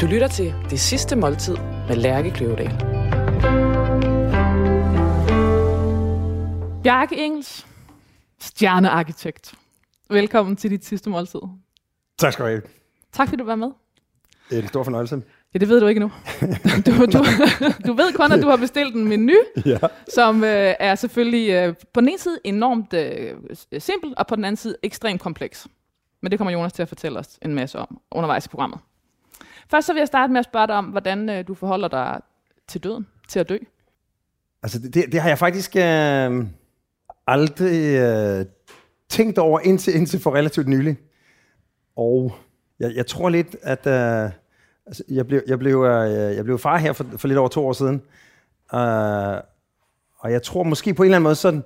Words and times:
Du 0.00 0.06
lytter 0.06 0.28
til 0.28 0.54
Det 0.70 0.80
Sidste 0.80 1.16
Måltid 1.16 1.56
med 1.88 1.96
Lærke 1.96 2.30
Kløvedal. 2.30 2.70
Bjarke 6.82 7.16
Engels, 7.24 7.66
stjernearkitekt. 8.40 9.54
Velkommen 10.10 10.56
til 10.56 10.70
dit 10.70 10.84
sidste 10.84 11.10
måltid. 11.10 11.40
Tak 12.18 12.32
skal 12.32 12.44
du 12.44 12.48
have. 12.50 12.62
Tak 13.12 13.28
fordi 13.28 13.40
du 13.40 13.44
var 13.46 13.54
med. 13.56 13.68
Det 14.50 14.58
er 14.58 14.62
en 14.62 14.68
stor 14.68 14.82
fornøjelse. 14.82 15.22
Ja, 15.54 15.58
det 15.58 15.68
ved 15.68 15.80
du 15.80 15.86
ikke 15.86 16.00
nu. 16.00 16.10
Du, 16.86 16.90
du, 17.06 17.24
du 17.86 17.92
ved 17.92 18.14
kun, 18.16 18.32
at 18.32 18.42
du 18.42 18.48
har 18.48 18.56
bestilt 18.56 18.94
en 18.94 19.08
menu, 19.08 19.34
Ja. 19.66 19.78
som 20.14 20.44
øh, 20.44 20.74
er 20.80 20.94
selvfølgelig 20.94 21.50
øh, 21.50 21.74
på 21.94 22.00
den 22.00 22.08
ene 22.08 22.18
side 22.18 22.38
enormt 22.44 22.94
øh, 22.94 23.34
simpel, 23.78 24.14
og 24.16 24.26
på 24.26 24.36
den 24.36 24.44
anden 24.44 24.56
side 24.56 24.76
ekstremt 24.82 25.20
kompleks. 25.20 25.66
Men 26.22 26.30
det 26.30 26.38
kommer 26.38 26.52
Jonas 26.52 26.72
til 26.72 26.82
at 26.82 26.88
fortælle 26.88 27.18
os 27.18 27.38
en 27.42 27.54
masse 27.54 27.78
om 27.78 28.00
undervejs 28.10 28.46
i 28.46 28.48
programmet. 28.48 28.78
Først 29.70 29.86
så 29.86 29.92
vil 29.92 30.00
jeg 30.00 30.06
starte 30.06 30.32
med 30.32 30.38
at 30.38 30.44
spørge 30.44 30.66
dig 30.66 30.74
om, 30.74 30.84
hvordan 30.84 31.28
øh, 31.28 31.48
du 31.48 31.54
forholder 31.54 31.88
dig 31.88 32.20
til 32.68 32.82
døden, 32.82 33.06
til 33.28 33.38
at 33.38 33.48
dø. 33.48 33.56
Altså, 34.62 34.78
det, 34.78 34.94
det 35.12 35.20
har 35.20 35.28
jeg 35.28 35.38
faktisk 35.38 35.76
øh, 35.76 36.46
aldrig 37.26 37.96
øh, 38.00 38.46
tænkt 39.08 39.38
over 39.38 39.60
indtil, 39.60 39.96
indtil 39.96 40.20
for 40.20 40.34
relativt 40.34 40.68
nylig. 40.68 40.96
Og 41.96 42.32
jeg, 42.80 42.92
jeg 42.94 43.06
tror 43.06 43.28
lidt, 43.28 43.56
at 43.62 43.86
øh, 43.86 44.30
altså, 44.86 45.04
jeg, 45.08 45.26
blev, 45.26 45.42
jeg, 45.46 45.58
blev, 45.58 45.82
øh, 45.82 46.36
jeg 46.36 46.44
blev 46.44 46.58
far 46.58 46.78
her 46.78 46.92
for, 46.92 47.06
for 47.16 47.28
lidt 47.28 47.38
over 47.38 47.48
to 47.48 47.66
år 47.66 47.72
siden. 47.72 48.02
Øh, 48.74 49.40
og 50.18 50.32
jeg 50.32 50.42
tror 50.42 50.62
måske 50.62 50.94
på 50.94 51.02
en 51.02 51.06
eller 51.06 51.16
anden 51.16 51.24
måde 51.24 51.34
sådan, 51.34 51.64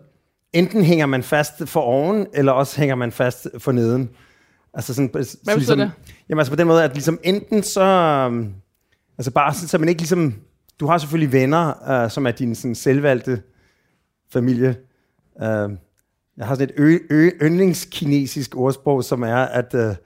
enten 0.53 0.85
hænger 0.85 1.07
man 1.07 1.23
fast 1.23 1.69
for 1.69 1.81
oven, 1.81 2.27
eller 2.33 2.53
også 2.53 2.81
hænger 2.81 2.95
man 2.95 3.13
fast 3.13 3.49
for 3.59 3.73
neden. 3.73 4.11
Altså 4.75 4.95
sådan, 4.95 5.25
så 5.25 5.37
Hvad 5.45 5.57
betyder 5.57 5.75
det? 5.75 5.91
Jamen 6.29 6.39
altså 6.39 6.53
på 6.53 6.57
den 6.57 6.67
måde, 6.67 6.85
at 6.85 6.95
ligesom 6.95 7.19
enten 7.23 7.63
så... 7.63 7.83
øhm, 7.83 8.55
Altså 9.19 9.31
bare 9.31 9.55
sådan, 9.55 9.69
så 9.69 9.79
man 9.79 9.89
ikke 9.89 10.01
ligesom... 10.01 10.35
Du 10.81 10.87
har 10.87 10.99
selvfølgelig 10.99 11.33
venner, 11.33 12.05
uh, 12.05 12.11
som 12.11 12.27
er 12.27 12.31
din 12.31 12.55
sådan, 12.55 12.75
selvvalgte 12.75 13.43
familie. 14.33 14.77
Uh, 15.37 15.73
jeg 16.37 16.47
har 16.47 16.55
sådan 16.55 16.69
et 16.69 16.75
ø- 16.77 16.99
ø- 17.11 17.31
yndlingskinesisk 17.43 18.57
ordsprog, 18.57 19.05
som 19.05 19.23
er, 19.23 19.37
at 19.37 19.75
uh, 19.75 19.97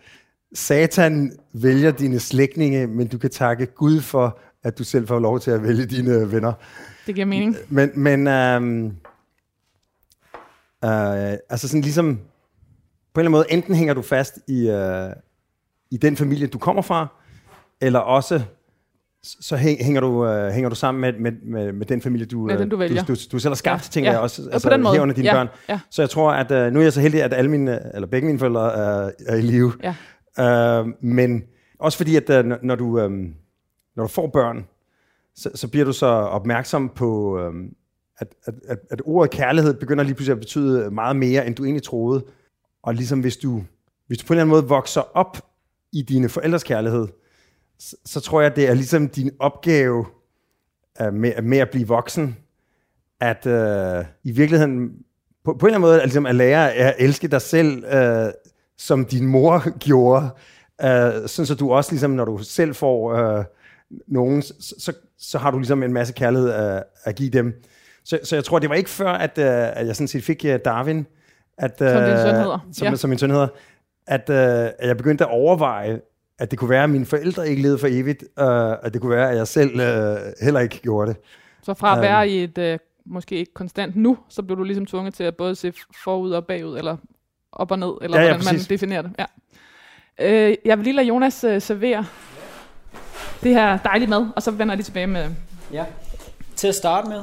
Satan 0.55 1.33
vælger 1.53 1.91
dine 1.91 2.21
slægtninge, 2.21 2.87
men 2.87 3.07
du 3.07 3.19
kan 3.19 3.31
takke 3.31 3.67
Gud 3.67 4.01
for, 4.01 4.39
at 4.63 4.79
du 4.79 4.85
selv 4.85 5.09
får 5.09 5.19
lov 5.19 5.41
til 5.41 5.51
at 5.51 5.63
vælge 5.63 5.87
dine 5.87 6.33
venner. 6.33 6.53
Det 7.07 7.15
giver 7.15 7.27
mening. 7.27 7.57
Men, 7.69 7.91
men 7.95 8.27
um, 8.27 8.85
uh, 10.85 11.33
altså 11.51 11.69
sådan 11.69 11.81
ligesom, 11.81 12.21
på 13.15 13.21
en 13.21 13.27
eller 13.27 13.29
anden 13.29 13.31
måde, 13.31 13.53
enten 13.53 13.75
hænger 13.75 13.95
du 13.95 14.03
fast 14.03 14.39
i, 14.49 14.71
uh, 14.71 15.11
i 15.91 15.97
den 15.97 16.17
familie, 16.17 16.47
du 16.47 16.59
kommer 16.59 16.83
fra, 16.83 17.07
eller 17.81 17.99
også 17.99 18.41
så 19.23 19.57
hæ- 19.57 19.85
hænger 19.85 20.01
du, 20.01 20.27
uh, 20.29 20.47
hænger 20.49 20.69
du 20.69 20.75
sammen 20.75 21.01
med, 21.01 21.13
med, 21.13 21.33
med, 21.43 21.73
med 21.73 21.87
den 21.87 22.01
familie, 22.03 22.27
du, 22.27 22.39
Med 22.47 22.55
øh, 22.55 22.61
den, 22.61 22.69
du 22.69 22.77
vælger. 22.77 23.05
du, 23.05 23.15
du, 23.15 23.19
du 23.33 23.39
selv 23.39 23.51
har 23.51 23.55
skabt, 23.57 23.83
Ja, 23.89 23.91
tænker 23.91 24.11
ja. 24.11 24.15
jeg 24.15 24.23
også, 24.23 24.49
altså 24.53 24.69
på 24.69 24.73
den 24.73 24.83
måde. 24.83 24.95
herunder 24.95 25.15
dine 25.15 25.27
Ja, 25.29 25.35
børn. 25.35 25.49
ja. 25.69 25.81
Så 25.91 26.03
jeg 26.03 26.11
tror, 26.11 26.33
at 26.33 26.67
uh, 26.67 26.73
nu 26.73 26.79
er 26.79 26.83
jeg 26.85 26.93
så 26.93 27.01
heldig, 27.01 27.23
at 27.23 27.33
alle 27.35 27.51
mine, 27.51 27.95
eller 27.95 28.07
begge 28.09 28.27
mine 28.27 28.39
forældre 28.39 28.73
er, 28.75 29.11
er 29.27 29.37
i 29.37 29.41
live. 29.41 29.73
Ja. 30.39 30.81
Uh, 30.81 30.89
men 31.01 31.43
også 31.79 31.99
fordi, 31.99 32.17
at 32.17 32.45
uh, 32.45 32.53
når, 32.63 32.75
du, 32.75 33.01
um, 33.05 33.35
når 33.97 34.03
du 34.05 34.09
får 34.09 34.27
børn, 34.27 34.67
så, 35.35 35.51
så 35.55 35.69
bliver 35.69 35.85
du 35.85 35.93
så 35.93 36.07
opmærksom 36.07 36.89
på, 36.89 37.39
um, 37.49 37.69
at, 38.19 38.29
at, 38.45 38.55
at, 38.69 38.79
at 38.91 39.03
ordet 39.05 39.31
kærlighed 39.31 39.75
begynder 39.75 40.05
lige 40.05 40.15
pludselig 40.15 40.33
at 40.33 40.39
betyde 40.41 40.91
meget 40.91 41.17
mere, 41.17 41.47
end 41.47 41.55
du 41.55 41.65
egentlig 41.65 41.83
troede. 41.83 42.25
Og 42.83 42.95
ligesom 42.95 43.21
hvis 43.21 43.37
du, 43.37 43.63
hvis 44.07 44.19
du 44.19 44.27
på 44.27 44.33
en 44.33 44.37
eller 44.37 44.45
anden 44.45 44.57
måde 44.57 44.69
vokser 44.69 45.17
op 45.17 45.39
i 45.93 46.03
dine 46.03 46.29
forældres 46.29 46.65
kærlighed, 46.65 47.09
så, 47.79 47.97
så 48.05 48.21
tror 48.21 48.41
jeg, 48.41 48.57
det 48.57 48.69
er 48.69 48.75
ligesom 48.75 49.09
din 49.09 49.31
opgave 49.39 50.07
uh, 51.01 51.15
med, 51.15 51.43
med 51.43 51.59
at 51.59 51.71
blive 51.71 51.89
voksen, 51.89 52.37
at 53.21 53.47
uh, 53.47 54.07
i 54.25 54.33
virkeligheden 54.33 54.91
på, 55.45 55.55
på 55.55 55.67
en 55.67 55.75
eller 55.75 55.79
anden 55.79 55.89
måde 55.89 56.01
ligesom 56.03 56.27
at 56.27 56.35
lære 56.35 56.73
at 56.73 56.95
elske 56.99 57.29
dig 57.29 57.43
selv, 57.43 57.85
uh, 57.85 58.31
som 58.77 59.05
din 59.05 59.27
mor 59.27 59.65
gjorde, 59.87 60.25
uh, 60.83 61.27
sådan 61.27 61.47
så 61.47 61.55
du 61.59 61.73
også 61.73 61.93
ligesom, 61.93 62.11
når 62.11 62.25
du 62.25 62.39
selv 62.39 62.75
får 62.75 63.37
uh, 63.39 63.45
nogen, 64.07 64.43
så, 64.43 64.75
så, 64.79 64.93
så 65.19 65.39
har 65.39 65.51
du 65.51 65.59
ligesom 65.59 65.83
en 65.83 65.93
masse 65.93 66.13
kærlighed 66.13 66.51
at, 66.51 66.85
at 67.05 67.15
give 67.15 67.31
dem. 67.31 67.63
Så, 68.05 68.19
så 68.25 68.37
jeg 68.37 68.45
tror, 68.45 68.59
det 68.59 68.71
var 68.71 68.77
ikke 68.77 68.91
før, 68.91 69.13
at, 69.13 69.39
uh, 69.39 69.79
at 69.79 69.87
jeg 69.87 69.97
sådan 69.97 70.09
set 70.09 70.25
fik 70.25 70.45
uh, 70.45 70.57
Darwin, 70.65 71.07
at, 71.59 71.81
uh, 71.81 71.89
Som 71.89 72.05
din 72.05 72.17
søn 72.17 72.35
hedder. 72.35 72.59
Som, 72.73 72.87
Ja. 72.89 72.95
som 72.97 73.11
min 73.11 73.19
søn 73.19 73.31
hedder, 73.31 73.49
at, 74.07 74.31
uh, 74.31 74.37
at 74.37 74.75
jeg 74.89 74.97
begyndte 74.97 75.25
at 75.25 75.31
overveje, 75.31 76.01
at 76.39 76.51
det 76.51 76.59
kunne 76.59 76.71
være, 76.71 76.85
at 76.85 76.91
mine 76.91 77.07
forældre 77.07 77.49
ikke 77.49 77.63
levede 77.63 77.79
for 77.79 77.89
evigt, 77.91 78.23
uh, 78.23 78.47
at 78.87 78.93
det 78.93 79.01
kunne 79.01 79.17
være, 79.17 79.31
at 79.31 79.37
jeg 79.37 79.47
selv 79.49 79.71
uh, 79.75 80.17
heller 80.43 80.61
ikke 80.61 80.79
gjorde 80.83 81.09
det. 81.11 81.17
Så 81.63 81.75
fra 81.75 81.97
at 81.97 82.03
være 82.03 82.29
i 82.29 82.45
et, 82.45 82.59
øh, 82.59 82.79
måske 83.07 83.35
ikke 83.37 83.55
konstant 83.55 83.97
nu, 83.97 84.19
så 84.29 84.43
blev 84.43 84.59
du 84.59 84.63
ligesom 84.63 84.87
tvunget 84.87 85.15
til 85.15 85.25
at 85.25 85.37
både 85.37 85.55
se 85.55 85.73
forud 86.05 86.31
og 86.33 86.47
bagud, 86.47 86.79
eller 86.79 86.97
op 87.53 87.71
og 87.71 87.79
ned, 87.79 87.93
eller 88.03 88.17
Ja, 88.19 88.25
ja, 88.25 88.31
hvordan 88.31 88.45
man 88.45 88.55
præcis. 88.55 88.67
definerer 88.69 89.03
det. 89.03 89.11
Ja. 89.19 89.25
Øh, 90.21 90.57
jeg 90.65 90.79
vil 90.79 90.85
lige 90.85 90.97
lade 90.97 91.07
Jonas 91.07 91.45
øh, 91.45 91.63
servere 91.63 92.05
det 93.43 93.55
her 93.55 93.79
dejlige 93.79 94.11
mad, 94.11 94.27
og 94.37 94.43
så 94.43 94.51
vender 94.51 94.73
jeg 94.73 94.77
lige 94.77 94.85
tilbage 94.85 95.07
med... 95.07 95.27
Ja. 95.73 95.85
Til 96.57 96.69
at 96.69 96.75
starte 96.75 97.09
med, 97.09 97.23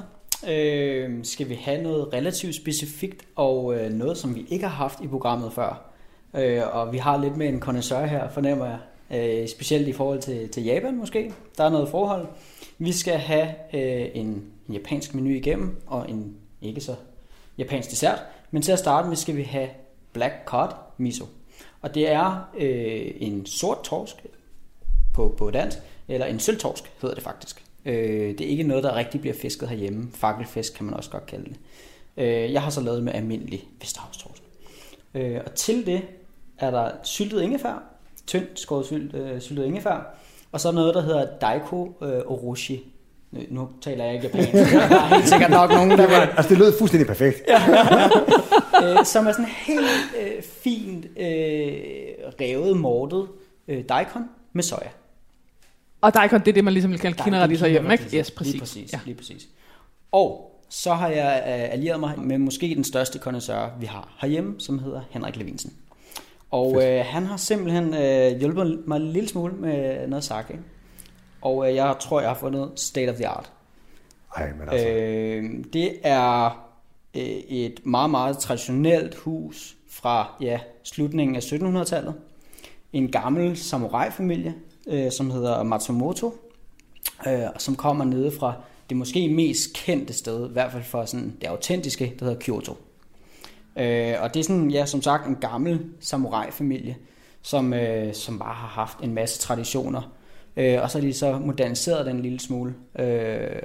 øh, 0.50 1.26
skal 1.26 1.50
vi 1.50 1.56
have 1.56 1.84
noget 1.84 2.14
relativt 2.14 2.56
specifikt, 2.56 3.26
og 3.36 3.76
øh, 3.76 3.92
noget, 3.92 4.18
som 4.18 4.36
vi 4.36 4.46
ikke 4.50 4.68
har 4.68 4.76
haft 4.76 5.02
i 5.02 5.08
programmet 5.08 5.54
før. 5.54 5.92
Øh, 6.34 6.62
og 6.72 6.94
vi 6.94 6.98
har 6.98 7.18
lidt 7.18 7.38
med 7.38 7.48
en 7.48 7.60
connoisseur 7.60 8.06
her, 8.06 8.30
fornemmer 8.30 8.66
jeg. 8.66 8.80
Øh, 9.12 9.48
specielt 9.48 9.88
i 9.88 9.94
forhold 9.94 10.22
til, 10.22 10.50
til 10.50 10.64
Japan 10.64 10.98
måske. 10.98 11.34
Der 11.58 11.64
er 11.64 11.70
noget 11.70 11.90
forhold. 11.90 12.28
Vi 12.78 12.92
skal 12.92 13.18
have 13.18 13.48
øh, 13.74 14.10
en, 14.14 14.28
en 14.68 14.74
japansk 14.74 15.16
menu 15.16 15.30
igennem, 15.30 15.82
og 15.88 16.10
en 16.10 16.36
ikke 16.62 16.82
så 16.82 16.96
japansk 17.58 17.90
dessert. 17.90 18.20
Men 18.52 18.62
til 18.62 18.72
at 18.72 18.80
starte 18.80 19.08
med 19.08 19.16
skal 19.16 19.36
vi 19.36 19.44
have 19.44 19.70
black 20.14 20.34
cod 20.46 20.70
miso. 20.98 21.26
Og 21.82 21.96
det 21.96 22.12
er 22.12 22.50
øh, 22.58 23.12
en 23.16 23.46
sort 23.46 23.84
torsk, 23.84 24.26
på, 25.14 25.36
på 25.38 25.52
dansk, 25.52 25.78
eller 26.08 26.26
en 26.26 26.40
sølvtorsk 26.40 26.92
hedder 27.02 27.16
det 27.16 27.24
faktisk. 27.24 27.65
Øh, 27.86 28.38
det 28.38 28.42
er 28.42 28.50
ikke 28.50 28.64
noget, 28.64 28.84
der 28.84 28.96
rigtig 28.96 29.22
bliver 29.22 29.36
fisket 29.36 29.70
herhjemme. 29.70 30.10
Fakkelfisk 30.14 30.74
kan 30.74 30.86
man 30.86 30.94
også 30.94 31.10
godt 31.10 31.26
kalde 31.26 31.46
det. 31.46 31.56
Øh, 32.18 32.54
jeg 32.54 32.62
har 32.62 32.70
så 32.70 32.82
lavet 32.82 33.04
med 33.04 33.14
almindelig 33.14 33.64
Vesterhavstorsk. 33.82 34.42
Øh, 35.14 35.42
og 35.46 35.56
til 35.56 35.86
det 35.86 36.02
er 36.58 36.72
der 36.72 36.92
syltet 37.04 37.42
ingefær, 37.42 37.84
tyndt 38.28 38.60
skåret 38.60 38.86
sylt, 38.86 39.14
øh, 39.16 39.42
syltet 39.42 39.66
ingefær, 39.66 40.18
og 40.52 40.62
så 40.62 40.72
noget, 40.72 40.96
der 40.96 41.02
hedder 41.02 41.28
daiko 41.42 41.98
øh, 42.02 42.22
oroshi. 42.26 42.84
Nu, 43.32 43.42
nu 43.50 43.70
taler 43.82 44.06
jeg 44.06 44.14
ikke 44.14 44.28
japansk. 44.28 44.54
Der 44.74 44.96
er 44.96 45.16
helt 45.16 45.30
sikkert 45.30 45.52
nok 45.52 45.70
nogen, 45.70 45.92
der 45.92 46.08
vil 46.08 46.16
Altså, 46.16 46.50
det 46.50 46.58
lød 46.58 46.78
fuldstændig 46.78 47.08
perfekt. 47.08 47.44
Ja. 47.48 47.60
øh, 49.00 49.06
som 49.06 49.28
er 49.28 49.32
sådan 49.32 49.46
helt 49.46 49.86
øh, 50.22 50.44
fint 50.44 51.06
øh, 51.06 51.34
revet, 52.42 52.78
mortet 52.78 53.28
øh, 53.68 53.84
daikon 53.90 54.24
med 54.54 54.64
soja. 54.64 54.90
Og 56.06 56.14
daikon, 56.14 56.40
det 56.40 56.48
er 56.48 56.54
det, 56.54 56.64
man 56.64 56.74
ligesom 56.74 56.92
vil 56.92 57.00
kalde 57.00 57.16
Der 57.16 57.22
er 57.22 57.26
kinderradiser 57.26 57.68
hjemme, 57.68 57.94
ikke? 57.94 58.18
Yes, 58.18 58.32
præcis. 58.32 58.54
Lige 58.54 58.60
præcis, 58.60 58.94
Ja. 58.94 59.00
lige 59.06 59.16
præcis. 59.16 59.48
Og 60.12 60.52
så 60.70 60.94
har 60.94 61.10
jeg 61.10 61.44
øh, 61.48 61.74
allieret 61.74 62.00
mig 62.00 62.20
med 62.20 62.38
måske 62.38 62.76
den 62.76 62.84
største 62.84 63.20
connoisseur, 63.20 63.74
vi 63.80 63.86
har 63.86 64.16
herhjemme, 64.22 64.56
som 64.60 64.80
hedder 64.80 65.02
Henrik 65.10 65.36
Levinsen. 65.36 65.74
Og 66.52 66.84
øh, 66.84 67.06
han 67.06 67.26
har 67.26 67.38
simpelthen 67.38 67.94
øh, 67.94 68.40
hjulpet 68.40 68.84
mig 68.88 68.98
en 68.98 69.08
lille 69.08 69.30
smule 69.30 69.54
med 69.54 70.08
noget 70.08 70.24
sake. 70.24 70.60
Og 71.42 71.70
øh, 71.70 71.76
jeg 71.76 71.96
tror, 72.00 72.20
jeg 72.20 72.30
har 72.30 72.36
fundet 72.38 72.72
state 72.76 73.10
of 73.10 73.16
the 73.16 73.28
art. 73.28 73.52
Ej, 74.36 74.54
men 74.60 74.70
altså. 74.70 74.88
Øh, 74.88 75.44
det 75.74 75.94
er 76.04 76.46
øh, 77.16 77.22
et 77.50 77.86
meget, 77.86 78.10
meget 78.10 78.38
traditionelt 78.38 79.16
hus 79.16 79.76
fra 79.90 80.36
ja, 80.42 80.60
slutningen 80.84 81.36
af 81.36 81.40
1700-tallet. 81.40 82.14
En 82.94 83.12
gammel 83.12 83.58
samurai-familie, 83.58 84.54
øh, 84.88 85.12
som 85.12 85.32
hedder 85.32 85.64
Matsumoto, 85.64 86.34
øh, 87.28 87.40
som 87.58 87.76
kommer 87.76 88.06
nede 88.06 88.32
fra 88.40 88.54
det 88.90 88.98
måske 88.98 89.30
mest 89.30 89.74
kendte 89.74 90.14
sted, 90.14 90.50
i 90.50 90.54
hvert 90.54 90.72
fald 90.72 90.84
for 90.84 91.06
sådan 91.06 91.38
det 91.42 91.48
autentiske, 91.48 92.16
der 92.20 92.26
hedder 92.26 92.40
Kyoto. 92.40 92.78
Øh, 93.76 94.16
og 94.22 94.34
det 94.34 94.40
er 94.40 94.44
sådan, 94.44 94.72
ja, 94.72 94.86
som 94.86 95.02
sagt, 95.02 95.28
en 95.28 95.36
gammel 95.36 95.80
samurai-familie, 96.00 96.96
som, 97.42 97.74
øh, 97.74 98.14
som 98.14 98.40
bare 98.40 98.54
har 98.54 98.68
haft 98.68 98.98
en 99.04 99.14
masse 99.14 99.40
traditioner. 99.40 100.12
Øh, 100.58 100.82
og 100.82 100.92
så 100.92 101.00
har 101.00 101.06
de 101.06 101.14
så 101.14 101.40
moderniseret 101.40 102.06
den 102.06 102.16
en 102.16 102.22
lille 102.22 102.40
smule, 102.40 102.76
øh, 103.00 103.62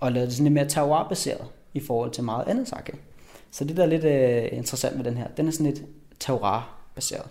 og 0.00 0.12
lavet 0.12 0.28
det 0.28 0.36
sådan 0.36 0.44
lidt 0.44 0.54
mere 0.54 0.68
terroir-baseret 0.68 1.46
i 1.74 1.80
forhold 1.80 2.10
til 2.10 2.24
meget 2.24 2.48
andet 2.48 2.68
sake. 2.68 2.92
Så 3.50 3.64
det 3.64 3.76
der 3.76 3.82
er 3.82 3.86
lidt 3.86 4.04
øh, 4.04 4.58
interessant 4.58 4.96
med 4.96 5.04
den 5.04 5.16
her, 5.16 5.26
den 5.36 5.48
er 5.48 5.52
sådan 5.52 5.66
lidt 5.66 5.82
terroir-baseret. 6.20 7.26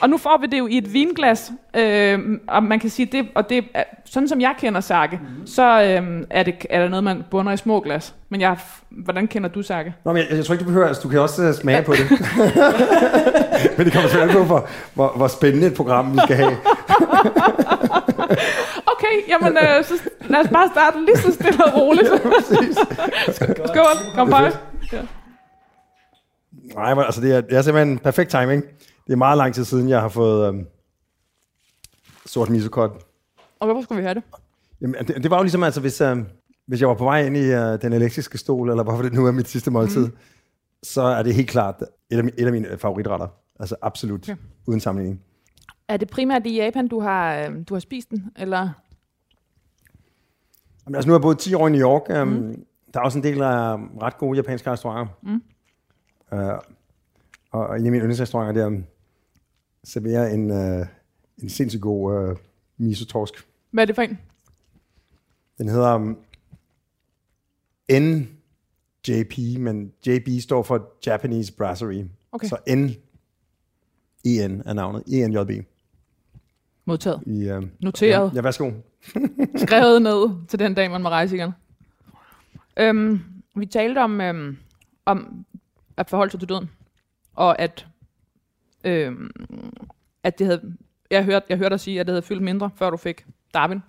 Og 0.00 0.10
nu 0.10 0.16
får 0.16 0.38
vi 0.40 0.46
det 0.46 0.58
jo 0.58 0.66
i 0.66 0.78
et 0.78 0.92
vinglas, 0.92 1.52
øh, 1.76 2.18
og 2.48 2.62
man 2.62 2.80
kan 2.80 2.90
sige, 2.90 3.06
det, 3.06 3.28
og 3.34 3.48
det 3.48 3.64
er, 3.74 3.84
sådan 4.04 4.28
som 4.28 4.40
jeg 4.40 4.54
kender 4.58 4.80
sake, 4.80 5.16
mm-hmm. 5.22 5.46
så 5.46 5.82
øh, 5.82 6.26
er, 6.30 6.42
det, 6.42 6.66
er 6.70 6.80
der 6.80 6.88
noget, 6.88 7.04
man 7.04 7.24
bunder 7.30 7.52
i 7.52 7.56
små 7.56 7.80
glas. 7.80 8.14
Men 8.28 8.40
jeg, 8.40 8.58
hvordan 8.90 9.26
kender 9.26 9.48
du 9.48 9.62
sake? 9.62 9.94
Nå, 10.04 10.12
men 10.12 10.22
jeg, 10.22 10.36
jeg 10.36 10.44
tror 10.44 10.52
ikke, 10.52 10.62
du 10.62 10.68
behøver, 10.68 10.86
altså, 10.86 11.02
du 11.02 11.08
kan 11.08 11.20
også 11.20 11.48
uh, 11.48 11.54
smage 11.54 11.82
på 11.82 11.92
det. 11.92 12.10
men 13.76 13.86
det 13.86 13.92
kommer 13.92 14.08
selvfølgelig 14.08 14.36
på, 14.36 14.44
hvor, 14.44 14.68
hvor, 14.94 15.12
hvor 15.16 15.28
spændende 15.28 15.66
et 15.66 15.74
program 15.74 16.12
vi 16.12 16.18
skal 16.24 16.36
have. 16.36 16.56
Okay, 18.98 19.28
jamen, 19.28 19.56
øh, 19.56 19.84
så 19.84 19.94
lad 20.28 20.40
os 20.40 20.48
bare 20.48 20.68
starte 20.72 21.04
lige 21.04 21.16
så 21.16 21.32
stille 21.32 21.64
og 21.64 21.80
roligt. 21.80 22.08
Skål, 23.66 24.14
kom 24.14 24.30
bare. 24.30 24.52
Ja. 24.92 24.98
Nej, 26.74 26.94
men 26.94 27.04
altså 27.04 27.20
det 27.20 27.34
er, 27.34 27.40
det 27.40 27.58
er 27.58 27.62
simpelthen 27.62 27.98
perfekt 27.98 28.30
timing. 28.30 28.64
Det 29.08 29.14
er 29.14 29.16
meget 29.16 29.38
lang 29.38 29.54
tid 29.54 29.64
siden, 29.64 29.88
jeg 29.88 30.00
har 30.00 30.08
fået 30.08 30.48
øhm, 30.48 30.66
sort 32.26 32.50
misokot. 32.50 33.06
Og 33.60 33.66
hvorfor 33.66 33.82
skulle 33.82 33.98
vi 33.98 34.04
have 34.04 34.14
det? 34.14 34.22
Jamen, 34.80 35.06
det, 35.06 35.22
det 35.22 35.30
var 35.30 35.36
jo 35.36 35.42
ligesom, 35.42 35.62
altså, 35.62 35.80
hvis, 35.80 36.00
øh, 36.00 36.16
hvis 36.66 36.80
jeg 36.80 36.88
var 36.88 36.94
på 36.94 37.04
vej 37.04 37.26
ind 37.26 37.36
i 37.36 37.44
øh, 37.44 37.82
den 37.82 37.92
elektriske 37.92 38.38
stol, 38.38 38.70
eller 38.70 38.82
hvorfor 38.82 39.02
det 39.02 39.12
nu 39.12 39.26
er 39.26 39.32
mit 39.32 39.48
sidste 39.48 39.70
måltid, 39.70 40.06
mm. 40.06 40.16
så 40.82 41.02
er 41.02 41.22
det 41.22 41.34
helt 41.34 41.48
klart 41.48 41.82
et 42.10 42.18
af, 42.18 42.22
et 42.38 42.46
af 42.46 42.52
mine 42.52 42.78
favoritretter. 42.78 43.28
Altså 43.60 43.76
absolut, 43.82 44.24
okay. 44.24 44.36
uden 44.66 44.80
sammenligning. 44.80 45.22
Er 45.88 45.96
det 45.96 46.10
primært 46.10 46.46
i 46.46 46.56
Japan, 46.56 46.88
du 46.88 47.00
har, 47.00 47.36
øh, 47.36 47.64
du 47.68 47.74
har 47.74 47.80
spist 47.80 48.10
den? 48.10 48.30
Eller? 48.36 48.70
Jamen, 50.86 50.94
altså, 50.94 51.08
nu 51.08 51.12
har 51.12 51.18
jeg 51.18 51.22
boet 51.22 51.38
10 51.38 51.54
år 51.54 51.68
i 51.68 51.70
New 51.70 51.80
York. 51.80 52.22
Um, 52.22 52.28
mm. 52.28 52.64
Der 52.94 53.00
er 53.00 53.04
også 53.04 53.18
en 53.18 53.24
del 53.24 53.42
af 53.42 53.76
ret 54.02 54.18
gode 54.18 54.36
japanske 54.36 54.70
restauranter. 54.70 55.12
Mm. 55.22 55.42
Uh, 56.32 56.58
og, 57.50 57.78
en 57.78 57.86
af 57.86 57.92
mine 57.92 57.98
yndlingsrestauranter, 57.98 58.62
der 58.62 58.66
um, 58.66 58.84
serverer 59.84 60.34
en, 60.34 60.50
uh, 60.50 60.86
en 61.42 61.48
sindssygt 61.48 61.82
god 61.82 62.30
uh, 62.30 62.36
miso-torsk. 62.78 63.34
Hvad 63.70 63.84
er 63.84 63.86
det 63.86 63.94
for 63.94 64.02
en? 64.02 64.18
Den 65.58 65.68
hedder 65.68 65.94
um, 65.94 66.18
NJP, 67.92 69.38
men 69.58 69.92
JB 70.06 70.28
står 70.40 70.62
for 70.62 70.92
Japanese 71.06 71.52
Brasserie. 71.52 72.10
Okay. 72.32 72.48
Så 72.48 72.56
N 72.76 72.90
EN 74.24 74.62
er 74.66 74.72
navnet. 74.72 75.02
ENJB. 75.06 75.66
Modtaget. 76.84 77.22
I, 77.26 77.50
uh, 77.50 77.64
Noteret. 77.80 78.30
Ja, 78.30 78.30
ja, 78.34 78.40
værsgo. 78.40 78.70
skrevet 79.66 80.02
ned 80.02 80.46
til 80.48 80.58
den 80.58 80.74
dag, 80.74 80.90
man 80.90 81.02
må 81.02 81.08
rejse 81.08 81.36
igen. 81.36 81.52
Øhm, 82.76 83.20
vi 83.56 83.66
talte 83.66 83.98
om, 83.98 84.20
øhm, 84.20 84.56
om 85.06 85.46
at 85.96 86.10
forholde 86.10 86.30
sig 86.30 86.40
til 86.40 86.48
døden, 86.48 86.70
og 87.34 87.60
at, 87.60 87.86
øhm, 88.84 89.30
at 90.22 90.38
det 90.38 90.46
havde, 90.46 90.76
jeg 91.10 91.24
hørte, 91.24 91.46
jeg 91.48 91.58
hørte 91.58 91.70
dig 91.70 91.80
sige, 91.80 92.00
at 92.00 92.06
det 92.06 92.12
havde 92.12 92.22
fyldt 92.22 92.42
mindre, 92.42 92.70
før 92.76 92.90
du 92.90 92.96
fik 92.96 93.26
Darwin, 93.54 93.82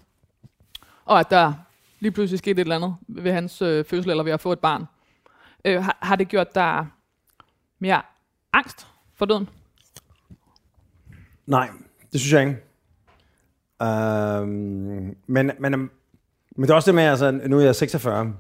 og 1.06 1.20
at 1.20 1.30
der 1.30 1.54
lige 2.00 2.12
pludselig 2.12 2.40
skete 2.40 2.52
et 2.52 2.60
eller 2.60 2.76
andet 2.76 2.96
ved 3.08 3.32
hans 3.32 3.62
øh, 3.62 3.86
fødsel, 3.86 4.10
eller 4.10 4.24
ved 4.24 4.32
at 4.32 4.42
få 4.42 4.52
et 4.52 4.60
barn. 4.60 4.86
Øh, 5.66 5.84
har, 5.84 5.98
har 6.02 6.16
det 6.16 6.28
gjort 6.28 6.56
dig 6.56 6.88
mere 7.80 8.02
angst 8.54 8.88
for 9.16 9.26
døden? 9.26 9.50
Nej, 11.46 11.70
det 12.12 12.20
synes 12.20 12.34
jeg 12.34 12.42
ikke. 12.42 12.62
Øhm, 13.82 15.18
men, 15.28 15.52
men, 15.60 15.72
men 16.56 16.62
det 16.62 16.70
er 16.70 16.76
også 16.76 16.92
det 16.92 16.96
med, 16.96 17.04
altså, 17.04 17.32
nu 17.32 17.60
er 17.60 17.64
jeg 17.64 17.76
46, 17.76 18.36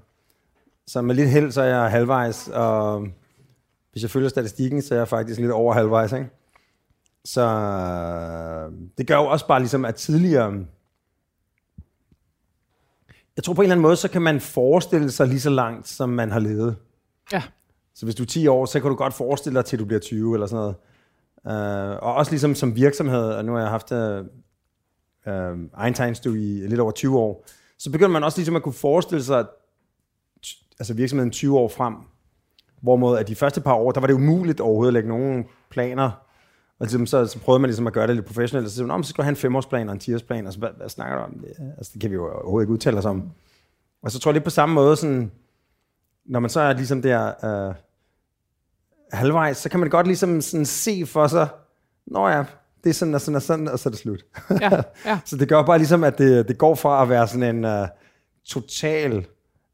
så 0.88 1.02
med 1.02 1.16
lidt 1.16 1.30
held, 1.30 1.52
så 1.52 1.62
er 1.62 1.66
jeg 1.66 1.92
halvvejs, 1.92 2.48
og 2.48 3.08
hvis 3.92 4.04
jeg 4.04 4.10
følger 4.10 4.30
statistikken, 4.30 4.82
så 4.82 4.94
er 4.94 4.98
jeg 4.98 5.08
faktisk 5.08 5.40
lidt 5.40 5.52
over 5.52 5.74
halvvejs, 5.74 6.12
ikke? 6.12 6.30
Så 7.26 7.42
øh, 7.42 8.74
det 8.98 9.08
gør 9.08 9.16
jo 9.16 9.26
også 9.26 9.48
bare 9.48 9.60
ligesom, 9.60 9.86
at 9.86 9.96
tidligere, 9.96 10.66
jeg 13.36 13.44
tror 13.44 13.54
på 13.54 13.62
en 13.62 13.66
eller 13.66 13.76
anden 13.76 13.82
måde, 13.82 13.96
så 13.96 14.08
kan 14.08 14.22
man 14.22 14.42
forestille 14.42 15.12
sig 15.12 15.28
lige 15.28 15.40
så 15.40 15.50
langt, 15.50 15.88
som 15.88 16.10
man 16.10 16.32
har 16.32 16.40
levet. 16.40 16.76
Ja. 17.32 17.44
Så 17.96 18.06
hvis 18.06 18.16
du 18.16 18.24
er 18.24 18.28
10 18.28 18.48
år, 18.48 18.66
så 18.66 18.80
kan 18.80 18.90
du 18.90 18.96
godt 18.96 19.14
forestille 19.14 19.58
dig, 19.58 19.66
til 19.66 19.80
du 19.80 19.86
bliver 19.86 20.00
20 20.00 20.34
eller 20.34 20.48
sådan 20.48 20.58
noget. 20.58 20.76
Uh, 21.44 22.04
og 22.04 22.14
også 22.14 22.32
ligesom 22.32 22.56
som 22.56 22.76
virksomhed, 22.76 23.24
og 23.24 23.46
nu 23.46 23.54
har 23.54 23.60
jeg 23.60 23.70
haft 23.70 23.92
uh, 23.92 24.26
Einsteinstue 25.86 26.40
i 26.40 26.68
lidt 26.68 26.80
over 26.80 26.92
20 26.92 27.20
år, 27.20 27.46
så 27.78 27.92
begynder 27.92 28.12
man 28.12 28.24
også 28.24 28.38
ligesom 28.38 28.56
at 28.56 28.64
kunne 28.64 28.74
forestille 28.74 29.24
sig, 29.24 29.46
altså 30.80 30.94
virksomheden 30.94 31.32
20 31.32 31.60
år 31.60 31.68
frem, 31.68 31.96
hvorimod 32.82 33.18
at 33.18 33.28
de 33.28 33.36
første 33.36 33.62
par 33.62 33.74
år, 33.74 33.92
der 33.92 34.00
var 34.00 34.08
det 34.08 34.14
umuligt 34.14 34.60
overhovedet 34.60 34.90
at 34.90 34.94
lægge 34.94 35.10
nogen 35.10 35.46
planer, 35.70 36.12
og 36.80 36.86
ligesom, 36.86 37.06
så, 37.06 37.26
så 37.26 37.40
prøvede 37.40 37.60
man 37.60 37.68
ligesom 37.68 37.88
at 37.88 37.94
gøre 37.94 38.08
det 38.08 38.16
lidt 38.16 38.26
professionelt, 38.26 38.66
og 38.66 38.70
så, 38.72 38.76
sagde 38.76 38.86
man, 38.86 38.94
"Nå, 38.94 38.98
men 38.98 39.04
så 39.04 39.10
skal 39.10 39.22
du 39.22 39.24
have 39.24 39.30
en 39.30 39.36
femårsplan 39.36 39.90
og 39.90 39.94
en 39.94 40.02
10-årsplan, 40.02 40.48
og 40.48 40.54
så 40.54 40.60
hvad, 40.60 40.70
hvad 40.78 40.90
snakker 40.90 41.16
du 41.18 41.22
om? 41.24 41.34
Det, 41.40 41.74
altså, 41.78 41.92
det 41.94 42.02
kan 42.02 42.10
vi 42.10 42.16
jo 42.16 42.32
overhovedet 42.32 42.64
ikke 42.66 42.74
udtale 42.74 42.98
os 42.98 43.06
om. 43.06 43.32
Og 44.04 44.12
så 44.12 44.20
tror 44.20 44.32
jeg 44.32 44.34
lidt 44.34 44.44
på 44.44 44.50
samme 44.50 44.76
måde, 44.76 44.96
sådan, 44.96 45.32
når 46.26 46.40
man 46.40 46.50
så 46.50 46.60
er 46.60 46.74
ligesom 46.74 47.02
der 47.02 47.46
øh, 47.46 47.76
halvvejs, 49.14 49.58
så 49.58 49.70
kan 49.70 49.80
man 49.80 49.90
godt 49.90 50.08
ligesom 50.08 50.42
sådan 50.42 50.66
se 50.66 51.06
for 51.06 51.28
sig, 51.28 51.48
nå 52.08 52.28
ja, 52.28 52.44
det 52.84 52.90
er 52.90 52.94
sådan 52.94 53.14
og 53.14 53.22
sådan 53.22 53.36
og 53.36 53.42
sådan, 53.42 53.68
og 53.68 53.80
så 53.80 53.90
er 53.90 53.92
det 53.92 54.00
slut. 54.00 54.26
Ja, 54.62 54.82
ja. 55.06 55.20
så 55.26 55.38
det 55.38 55.50
gør 55.50 55.64
bare 55.64 55.78
ligesom, 55.78 56.04
at 56.04 56.18
det, 56.18 56.48
det 56.48 56.58
går 56.58 56.76
fra 56.76 57.02
at 57.02 57.10
være 57.10 57.28
sådan 57.28 57.56
en 57.56 57.66
uh, 57.66 57.88
total 58.46 59.26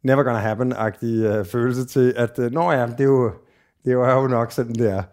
never 0.04 0.24
gonna 0.24 0.40
happen-agtig 0.40 1.40
uh, 1.40 1.46
følelse 1.46 1.86
til, 1.86 2.14
at 2.18 2.40
uh, 2.40 2.46
nå 2.46 2.72
ja, 2.72 2.88
det 2.88 3.00
er 3.00 3.04
jo, 3.04 3.32
det 3.84 3.90
er 3.90 3.94
jo, 3.94 4.04
er 4.04 4.22
jo 4.22 4.28
nok 4.28 4.52
sådan, 4.52 4.76
det 4.76 4.90
er. 4.92 5.04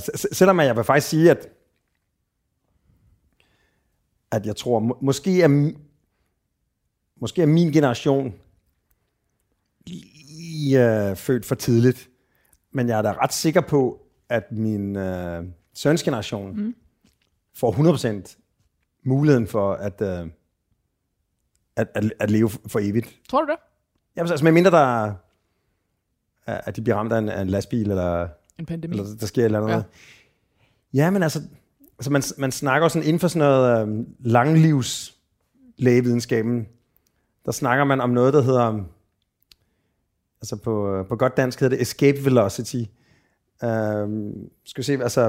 S- 0.00 0.36
selvom 0.36 0.60
jeg 0.60 0.76
vil 0.76 0.84
faktisk 0.84 1.08
sige, 1.08 1.30
at 1.30 1.48
at 4.30 4.46
jeg 4.46 4.56
tror, 4.56 4.78
må, 4.78 4.98
måske 5.02 5.42
er, 5.42 5.72
måske 7.20 7.42
er 7.42 7.46
min 7.46 7.72
generation 7.72 8.34
lige 9.86 11.10
uh, 11.10 11.16
født 11.16 11.44
for 11.46 11.54
tidligt, 11.54 12.08
men 12.72 12.88
jeg 12.88 12.98
er 12.98 13.02
da 13.02 13.12
ret 13.12 13.32
sikker 13.32 13.60
på, 13.60 14.06
at 14.28 14.52
min 14.52 14.96
uh, 14.96 15.44
søns 15.74 16.02
generation 16.02 16.56
mm. 16.56 16.74
får 17.54 18.22
100% 18.22 18.36
muligheden 19.04 19.46
for 19.46 19.72
at, 19.74 20.00
uh, 20.00 20.30
at, 21.76 21.88
at, 21.94 22.12
at 22.20 22.30
leve 22.30 22.48
for 22.48 22.78
evigt. 22.82 23.20
Tror 23.28 23.40
du 23.44 23.50
det? 23.50 23.58
Jamen, 24.16 24.30
altså 24.30 24.44
med 24.44 24.52
mindre 24.52 24.70
der 24.70 25.04
er- 25.06 25.14
at 26.46 26.76
de 26.76 26.82
bliver 26.82 26.96
ramt 26.96 27.12
af 27.12 27.18
en, 27.18 27.28
af 27.28 27.42
en 27.42 27.48
lastbil, 27.48 27.90
eller, 27.90 28.28
En 28.58 28.66
pandemi. 28.66 28.98
eller 28.98 29.16
der 29.20 29.26
sker 29.26 29.42
et 29.42 29.44
eller 29.44 29.60
andet. 29.60 29.74
Ja. 29.74 29.82
Ja, 30.94 31.10
men 31.10 31.22
altså, 31.22 31.42
altså 31.98 32.10
man, 32.10 32.22
man 32.38 32.52
snakker 32.52 32.88
sådan 32.88 33.08
inden 33.08 33.20
for 33.20 33.28
sådan 33.28 33.48
noget 33.48 33.82
øhm, 33.82 34.06
langlivs 34.20 35.16
lægevidenskaben, 35.76 36.66
der 37.44 37.52
snakker 37.52 37.84
man 37.84 38.00
om 38.00 38.10
noget, 38.10 38.34
der 38.34 38.42
hedder, 38.42 38.84
altså 40.40 40.56
på, 40.56 41.04
på 41.08 41.16
godt 41.16 41.36
dansk 41.36 41.60
hedder 41.60 41.76
det 41.76 41.82
escape 41.82 42.24
velocity. 42.24 42.82
Øhm, 43.64 44.50
skal 44.64 44.80
vi 44.80 44.84
se, 44.84 44.92
altså, 44.92 45.20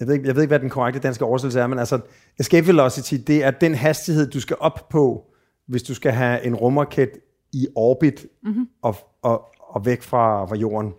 jeg 0.00 0.06
ved, 0.06 0.14
ikke, 0.14 0.26
jeg 0.26 0.34
ved 0.34 0.42
ikke, 0.42 0.50
hvad 0.50 0.60
den 0.60 0.70
korrekte 0.70 1.00
danske 1.00 1.24
oversættelse 1.24 1.60
er, 1.60 1.66
men 1.66 1.78
altså, 1.78 2.00
escape 2.38 2.66
velocity, 2.66 3.14
det 3.26 3.44
er 3.44 3.50
den 3.50 3.74
hastighed, 3.74 4.30
du 4.30 4.40
skal 4.40 4.56
op 4.60 4.88
på, 4.88 5.26
hvis 5.66 5.82
du 5.82 5.94
skal 5.94 6.12
have 6.12 6.44
en 6.44 6.54
rumraket 6.54 7.10
i 7.52 7.68
orbit 7.76 8.26
mm-hmm. 8.42 8.68
og, 8.82 8.96
og, 9.22 9.46
og 9.60 9.86
væk 9.86 10.02
fra, 10.02 10.46
fra 10.46 10.56
jorden. 10.56 10.92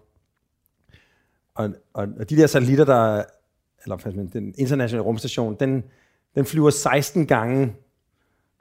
Og, 1.60 1.70
og, 1.94 2.08
og 2.20 2.30
de 2.30 2.38
der 2.38 2.48
satellitter, 2.48 2.86
der, 2.86 3.24
eller 3.84 3.98
faktisk, 3.98 4.34
den 4.34 4.54
internationale 4.58 5.04
rumstation, 5.04 5.56
den, 5.60 5.84
den 6.36 6.46
flyver 6.46 6.70
16 6.70 7.26
gange 7.26 7.76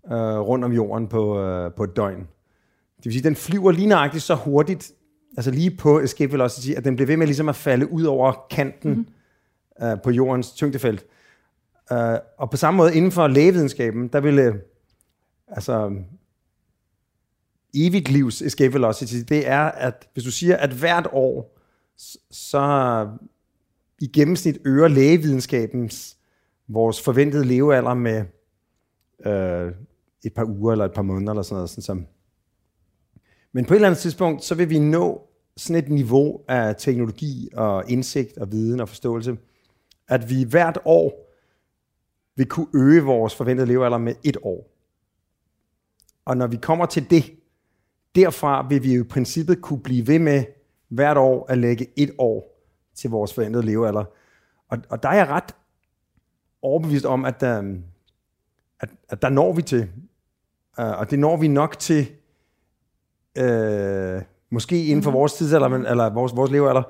øh, 0.06 0.38
rundt 0.38 0.64
om 0.64 0.72
jorden 0.72 1.08
på, 1.08 1.40
øh, 1.40 1.72
på 1.72 1.84
et 1.84 1.96
døgn. 1.96 2.18
Det 2.96 3.04
vil 3.04 3.12
sige, 3.12 3.22
den 3.22 3.36
flyver 3.36 3.72
lige 3.72 3.86
nøjagtigt 3.86 4.24
så 4.24 4.34
hurtigt, 4.34 4.92
altså 5.36 5.50
lige 5.50 5.76
på 5.76 6.00
escape 6.00 6.32
velocity, 6.32 6.70
at 6.76 6.84
den 6.84 6.96
bliver 6.96 7.06
ved 7.06 7.16
med 7.16 7.26
ligesom 7.26 7.48
at 7.48 7.56
falde 7.56 7.92
ud 7.92 8.04
over 8.04 8.46
kanten 8.50 8.90
mm-hmm. 8.90 9.86
øh, 9.86 9.98
på 10.04 10.10
jordens 10.10 10.52
tyngdefelt. 10.52 11.06
Uh, 11.90 11.96
og 12.38 12.50
på 12.50 12.56
samme 12.56 12.78
måde 12.78 12.94
inden 12.94 13.12
for 13.12 13.26
lægevidenskaben, 13.26 14.08
der 14.08 14.20
ville 14.20 14.60
altså 15.48 15.92
evigt 17.74 18.08
livs 18.08 18.42
escape 18.42 18.74
velocity, 18.74 19.14
det 19.28 19.48
er, 19.48 19.64
at 19.64 20.08
hvis 20.12 20.24
du 20.24 20.30
siger, 20.30 20.56
at 20.56 20.70
hvert 20.70 21.06
år, 21.12 21.57
så 22.30 23.08
i 24.00 24.06
gennemsnit 24.06 24.58
øger 24.64 24.88
lægevidenskabens 24.88 26.18
vores 26.68 27.02
forventede 27.02 27.44
levealder 27.44 27.94
med 27.94 28.24
øh, 29.26 29.72
et 30.24 30.34
par 30.34 30.44
uger 30.44 30.72
eller 30.72 30.84
et 30.84 30.92
par 30.92 31.02
måneder 31.02 31.32
eller 31.32 31.42
sådan 31.42 31.54
noget. 31.54 31.70
Sådan 31.70 31.82
som. 31.82 32.06
Men 33.52 33.64
på 33.64 33.74
et 33.74 33.76
eller 33.76 33.88
andet 33.88 34.00
tidspunkt, 34.00 34.44
så 34.44 34.54
vil 34.54 34.70
vi 34.70 34.78
nå 34.78 35.28
sådan 35.56 35.84
et 35.84 35.90
niveau 35.90 36.40
af 36.48 36.76
teknologi 36.76 37.48
og 37.54 37.90
indsigt 37.90 38.38
og 38.38 38.52
viden 38.52 38.80
og 38.80 38.88
forståelse, 38.88 39.36
at 40.08 40.30
vi 40.30 40.44
hvert 40.44 40.78
år 40.84 41.28
vil 42.36 42.46
kunne 42.46 42.66
øge 42.74 43.02
vores 43.02 43.34
forventede 43.34 43.66
levealder 43.66 43.98
med 43.98 44.14
et 44.24 44.36
år. 44.42 44.70
Og 46.24 46.36
når 46.36 46.46
vi 46.46 46.56
kommer 46.56 46.86
til 46.86 47.10
det, 47.10 47.32
derfra 48.14 48.68
vil 48.68 48.82
vi 48.82 48.94
jo 48.94 49.04
i 49.04 49.08
princippet 49.08 49.62
kunne 49.62 49.82
blive 49.82 50.06
ved 50.06 50.18
med 50.18 50.44
hvert 50.88 51.16
år 51.16 51.46
at 51.48 51.58
lægge 51.58 51.86
et 51.96 52.10
år 52.18 52.64
til 52.94 53.10
vores 53.10 53.34
forventede 53.34 53.66
levealder. 53.66 54.04
Og, 54.68 54.78
og 54.88 55.02
der 55.02 55.08
er 55.08 55.14
jeg 55.14 55.28
ret 55.28 55.54
overbevist 56.62 57.04
om, 57.04 57.24
at, 57.24 57.42
um, 57.42 57.82
at, 58.80 58.88
at 59.08 59.22
der 59.22 59.28
når 59.28 59.52
vi 59.52 59.62
til. 59.62 59.88
Uh, 60.78 60.84
og 60.84 61.10
det 61.10 61.18
når 61.18 61.36
vi 61.36 61.48
nok 61.48 61.78
til, 61.78 62.06
uh, 63.40 64.22
måske 64.50 64.86
inden 64.86 65.02
for 65.02 65.10
vores 65.10 65.34
tidsalder, 65.34 65.68
men, 65.68 65.86
eller 65.86 66.10
vores, 66.10 66.36
vores 66.36 66.50
levealder. 66.50 66.82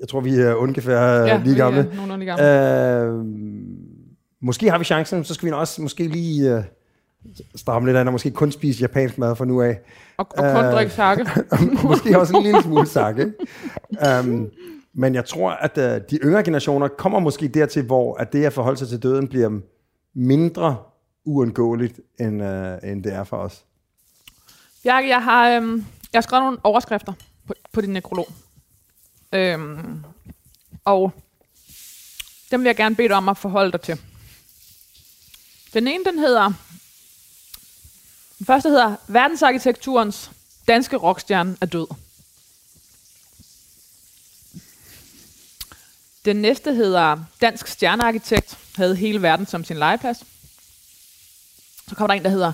Jeg 0.00 0.08
tror, 0.08 0.20
vi 0.20 0.34
er 0.34 0.54
ungefær 0.54 1.00
ja, 1.00 1.42
lige 1.44 1.56
gamle. 1.56 1.80
Ja, 1.80 1.96
nogenlunde 1.96 2.26
gamle. 2.26 2.44
Øh, 3.00 3.24
måske 4.40 4.70
har 4.70 4.78
vi 4.78 4.84
chancen, 4.84 5.24
så 5.24 5.34
skal 5.34 5.46
vi 5.46 5.52
også 5.52 5.82
måske 5.82 6.08
lige 6.08 6.56
uh, 6.56 6.64
stramme 7.56 7.88
lidt 7.88 7.96
an, 7.96 8.06
og 8.06 8.12
måske 8.12 8.30
kun 8.30 8.52
spise 8.52 8.80
japansk 8.80 9.18
mad 9.18 9.36
fra 9.36 9.44
nu 9.44 9.62
af. 9.62 9.78
Og, 10.16 10.26
og 10.30 10.54
kun 10.54 10.64
Øh, 10.64 10.72
drikke 10.72 10.92
sakke. 10.92 11.26
måske 11.88 12.18
også 12.18 12.36
en 12.36 12.42
lille 12.42 12.62
smule 12.62 12.86
sakke. 12.86 13.32
Um, 14.20 14.50
men 14.94 15.14
jeg 15.14 15.24
tror, 15.24 15.50
at 15.50 15.78
uh, 15.78 15.84
de 16.10 16.16
yngre 16.16 16.42
generationer 16.42 16.88
kommer 16.88 17.18
måske 17.18 17.48
dertil, 17.48 17.82
hvor 17.82 18.14
at 18.14 18.32
det 18.32 18.44
at 18.44 18.52
forholde 18.52 18.78
sig 18.78 18.88
til 18.88 19.02
døden 19.02 19.28
bliver 19.28 19.60
mindre 20.14 20.76
uundgåeligt, 21.24 22.00
end, 22.20 22.42
uh, 22.42 22.90
end 22.90 23.04
det 23.04 23.12
er 23.12 23.24
for 23.24 23.36
os. 23.36 23.64
Bjarke, 24.82 25.08
jeg 25.08 25.22
har, 25.22 25.48
øhm, 25.48 25.76
jeg 26.12 26.18
har 26.18 26.22
skrevet 26.22 26.44
nogle 26.44 26.58
overskrifter 26.62 27.12
på, 27.46 27.54
på 27.72 27.80
din 27.80 27.90
nekrolog. 27.90 28.28
Øhm, 29.32 30.04
og 30.84 31.12
dem 32.50 32.60
vil 32.60 32.66
jeg 32.66 32.76
gerne 32.76 32.94
bede 32.96 33.08
dig 33.08 33.16
om 33.16 33.28
at 33.28 33.36
forholde 33.36 33.72
dig 33.72 33.80
til. 33.80 34.00
Den 35.74 35.88
ene, 35.88 36.04
den 36.04 36.18
hedder... 36.18 36.52
Den 38.44 38.46
første 38.46 38.68
hedder, 38.68 38.96
verdensarkitekturens 39.06 40.30
danske 40.68 40.96
rockstjerne 40.96 41.56
er 41.60 41.66
død. 41.66 41.86
Den 46.24 46.36
næste 46.36 46.74
hedder, 46.74 47.18
dansk 47.40 47.66
stjernearkitekt 47.66 48.58
havde 48.76 48.96
hele 48.96 49.22
verden 49.22 49.46
som 49.46 49.64
sin 49.64 49.76
legeplads. 49.76 50.18
Så 51.88 51.94
kommer 51.94 52.06
der 52.06 52.14
en, 52.14 52.24
der 52.24 52.30
hedder, 52.30 52.52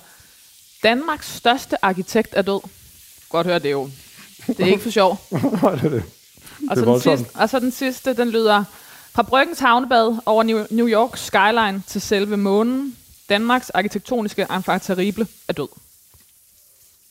Danmarks 0.82 1.36
største 1.36 1.84
arkitekt 1.84 2.28
er 2.32 2.42
død. 2.42 2.60
Godt 3.28 3.46
høre, 3.46 3.58
det 3.58 3.66
er 3.66 3.70
jo 3.70 3.90
det 4.46 4.60
er 4.60 4.66
ikke 4.66 4.82
for 4.82 4.90
sjov. 4.90 5.20
det 5.30 5.84
er 5.84 5.88
det. 5.88 6.04
Og 6.70 6.76
så, 6.76 6.84
den 6.84 7.00
sidste, 7.00 7.26
og 7.34 7.48
så 7.48 7.60
den 7.60 7.72
sidste, 7.72 8.16
den 8.16 8.30
lyder, 8.30 8.64
fra 9.12 9.22
Bryggens 9.22 9.58
havnebad 9.58 10.18
over 10.26 10.42
New, 10.42 10.66
New 10.70 10.88
York 10.88 11.16
skyline 11.16 11.82
til 11.86 12.00
selve 12.00 12.36
månen, 12.36 12.96
Danmarks 13.30 13.70
arkitektoniske 13.70 14.46
enfant 14.50 14.82
terrible 14.82 15.26
er 15.48 15.52
død. 15.52 15.68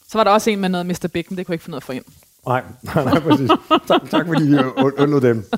Så 0.08 0.18
var 0.18 0.24
der 0.24 0.32
også 0.32 0.50
en 0.50 0.60
med 0.60 0.70
noget 0.70 0.86
Mr. 0.86 1.08
Big, 1.14 1.26
men 1.30 1.38
det 1.38 1.46
kunne 1.46 1.52
jeg 1.52 1.56
ikke 1.56 1.64
finde 1.64 1.72
noget 1.72 1.84
for 1.84 1.94
ind. 1.94 2.06
Nej, 2.48 2.64
nej, 2.84 3.04
nej, 3.04 3.20
præcis. 3.20 3.50
Tak, 3.88 4.10
tak 4.10 4.28
fordi 4.28 4.44
vi 4.44 4.58
undlod 4.98 5.22
dem. 5.22 5.46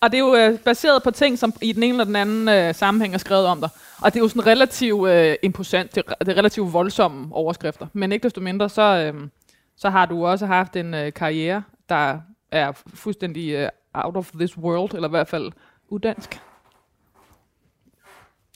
Og 0.00 0.12
det 0.12 0.18
er 0.18 0.24
jo 0.24 0.34
øh, 0.34 0.58
baseret 0.58 1.02
på 1.02 1.10
ting, 1.10 1.38
som 1.38 1.52
i 1.62 1.72
den 1.72 1.82
ene 1.82 1.92
eller 1.92 2.04
den 2.04 2.16
anden 2.16 2.48
øh, 2.48 2.74
sammenhæng 2.74 3.14
er 3.14 3.18
skrevet 3.18 3.46
om 3.46 3.60
dig. 3.60 3.68
Og 4.00 4.12
det 4.14 4.18
er 4.20 4.24
jo 4.24 4.28
sådan 4.28 4.46
relativt 4.46 5.08
øh, 5.08 5.36
imposant, 5.42 5.94
det, 5.94 6.02
er- 6.08 6.24
det 6.24 6.28
er 6.32 6.36
relativt 6.38 6.72
voldsomme 6.72 7.34
overskrifter. 7.34 7.86
Men 7.92 8.12
ikke 8.12 8.24
desto 8.24 8.40
mindre, 8.40 8.68
så, 8.68 8.82
øh, 8.82 9.28
så 9.76 9.90
har 9.90 10.06
du 10.06 10.26
også 10.26 10.46
haft 10.46 10.76
en 10.76 10.94
øh, 10.94 11.12
karriere, 11.12 11.62
der 11.88 12.18
er 12.52 12.72
fuldstændig 12.94 13.50
øh, 13.50 13.68
out 13.94 14.16
of 14.16 14.30
this 14.34 14.58
world, 14.58 14.94
eller 14.94 15.08
i 15.08 15.10
hvert 15.10 15.28
fald 15.28 15.52
udansk. 15.88 16.40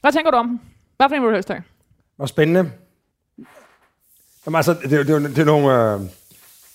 Hvad 0.02 0.12
tænker 0.12 0.30
du 0.30 0.36
om 0.36 0.48
den? 0.48 0.60
Hvad 0.96 1.08
for 1.08 1.16
en 1.16 1.22
vil 1.22 1.28
du 1.28 1.34
helst 1.34 1.48
have? 1.48 1.62
Og 2.18 2.28
spændende. 2.28 2.72
Jamen 4.46 4.56
altså, 4.56 4.74
det, 4.74 4.92
er 4.92 5.02
det, 5.02 5.12
jo- 5.12 5.26
det 5.28 5.38
er 5.38 5.44
nogle, 5.44 5.92
øh, 5.94 6.00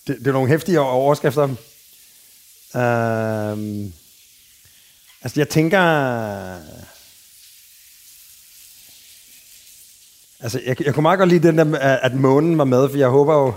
det, 0.07 0.19
det 0.19 0.27
er 0.27 0.31
nogle 0.31 0.47
hæftige 0.49 0.79
overskrifter. 0.79 1.43
Um, 1.43 1.53
altså, 5.23 5.39
jeg 5.39 5.49
tænker... 5.49 5.79
Altså, 10.39 10.61
jeg, 10.65 10.85
jeg 10.85 10.93
kunne 10.93 11.01
meget 11.01 11.19
godt 11.19 11.29
lide 11.29 11.47
den 11.47 11.57
der, 11.57 11.77
at 11.79 11.99
at 12.03 12.13
månen 12.13 12.57
var 12.57 12.63
med, 12.65 12.89
for 12.89 12.97
jeg 12.97 13.07
håber 13.07 13.33
jo... 13.33 13.53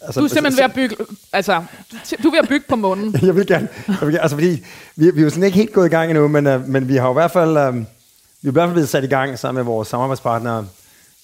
Altså, 0.00 0.20
Du 0.20 0.24
er 0.24 0.28
simpelthen 0.28 0.56
ved 0.56 0.64
at 0.64 0.74
bygge, 0.74 0.96
altså, 1.32 1.64
du 2.22 2.28
er 2.28 2.30
ved 2.30 2.38
at 2.42 2.48
bygge 2.48 2.66
på 2.68 2.76
månen. 2.76 3.14
jeg 3.26 3.36
vil 3.36 3.46
gerne, 3.46 3.68
jeg 3.88 3.96
vil 4.00 4.08
gerne 4.08 4.20
altså 4.20 4.36
fordi, 4.36 4.64
vi, 4.96 5.10
vi 5.10 5.20
er 5.20 5.24
jo 5.24 5.30
sådan 5.30 5.42
ikke 5.44 5.56
helt 5.56 5.72
gået 5.72 5.86
i 5.86 5.90
gang 5.90 6.10
endnu, 6.10 6.28
men, 6.28 6.46
uh, 6.46 6.68
men 6.68 6.88
vi 6.88 6.96
har 6.96 7.06
jo 7.06 7.12
i 7.12 7.20
hvert 7.20 7.30
fald, 7.30 7.68
uh, 7.76 7.84
vi 8.42 8.48
er 8.48 8.50
i 8.50 8.52
hvert 8.52 8.66
fald 8.66 8.74
blevet 8.74 8.88
sat 8.88 9.04
i 9.04 9.06
gang 9.06 9.38
sammen 9.38 9.58
med 9.58 9.64
vores 9.64 9.88
samarbejdspartnere 9.88 10.68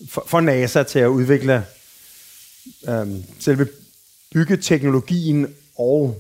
for, 0.08 0.24
for 0.26 0.40
NASA 0.40 0.82
til 0.82 0.98
at 0.98 1.06
udvikle 1.06 1.66
um, 2.88 3.24
selve 3.40 3.68
byggeteknologien 4.32 5.54
og, 5.78 6.16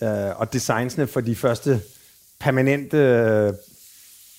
uh, 0.00 0.08
og 0.40 0.52
designsene 0.52 1.06
for 1.06 1.20
de 1.20 1.36
første 1.36 1.80
permanente 2.38 3.48
uh, 3.48 3.54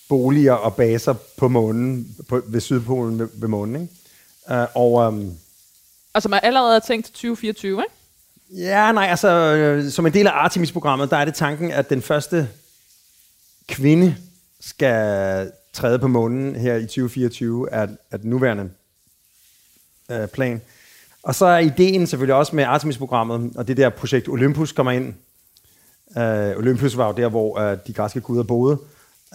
boliger 0.10 0.54
og 0.54 0.76
baser 0.76 1.14
på 1.38 1.48
månen, 1.48 2.16
på, 2.30 2.42
ved 2.48 2.62
Sydpolen 2.62 3.20
ved, 3.20 3.28
ved 3.34 3.48
månen. 3.48 3.82
Ikke? 3.82 3.94
Uh, 4.52 4.76
og 4.76 5.08
um, 5.08 5.38
Og 6.14 6.22
som 6.22 6.34
er 6.34 6.40
allerede 6.40 6.80
tænkt 6.80 7.06
til 7.06 7.14
2024, 7.14 7.84
ikke? 7.84 7.94
Ja, 8.66 8.92
nej, 8.92 9.06
altså 9.06 9.28
øh, 9.30 9.92
som 9.92 10.06
en 10.06 10.14
del 10.14 10.28
af 10.28 10.32
Artemis-programmet, 10.32 11.12
der 11.12 11.18
er 11.18 11.26
det 11.26 11.34
tanken, 11.34 11.72
at 11.72 11.90
den 11.90 12.02
første 12.02 12.50
kvinde 13.68 14.16
skal 14.60 15.52
træde 15.74 16.00
på 16.00 16.08
månen 16.08 16.56
her 16.56 16.76
i 16.76 16.82
2024 16.82 17.72
er, 17.72 17.88
er 18.12 18.18
den 18.18 18.30
nuværende 18.30 18.70
øh, 20.12 20.28
plan. 20.28 20.62
Og 21.24 21.36
så 21.36 21.46
er 21.46 21.58
ideen 21.58 22.08
selvfølgelig 22.08 22.36
også 22.36 22.56
med 22.56 22.64
Artemis-programmet, 22.64 23.58
og 23.58 23.68
det 23.68 23.78
der 23.78 23.90
projekt 23.90 24.30
Olympus 24.30 24.72
kommer 24.72 24.92
ind. 24.92 25.14
Øh, 26.18 26.58
Olympus 26.58 26.98
var 26.98 27.08
jo 27.08 27.14
der, 27.14 27.30
hvor 27.30 27.60
øh, 27.60 27.78
de 27.88 27.94
græske 27.94 28.22
guder 28.22 28.44
boede. 28.44 28.78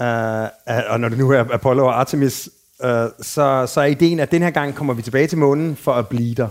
Øh, 0.00 0.49
og 0.88 1.00
når 1.00 1.09
det 1.09 1.19
nu 1.19 1.31
er 1.31 1.45
Apollo 1.52 1.87
og 1.87 2.00
Artemis, 2.00 2.50
øh, 2.83 3.09
så, 3.23 3.66
så 3.69 3.81
er 3.81 3.85
ideen, 3.85 4.21
at 4.21 4.31
den 4.31 4.43
her 4.43 4.50
gang 4.50 4.75
kommer 4.75 4.95
vi 4.95 5.02
tilbage 5.02 5.26
til 5.26 5.38
månen 5.38 5.76
for 5.76 5.93
at 5.93 6.09
blive 6.09 6.35
der. 6.35 6.49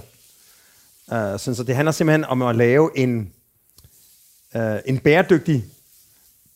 Øh, 1.13 1.39
sådan, 1.39 1.55
så 1.55 1.63
det 1.63 1.75
handler 1.75 1.91
simpelthen 1.91 2.25
om 2.25 2.41
at 2.41 2.55
lave 2.55 2.97
en, 2.97 3.33
øh, 4.55 4.79
en 4.85 4.99
bæredygtig 4.99 5.65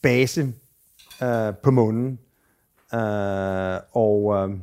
base 0.02 0.54
øh, 1.24 1.54
på 1.64 1.72
månen. 1.72 2.20
Uh, 2.94 3.80
og, 3.92 4.24
uh, 4.24 4.58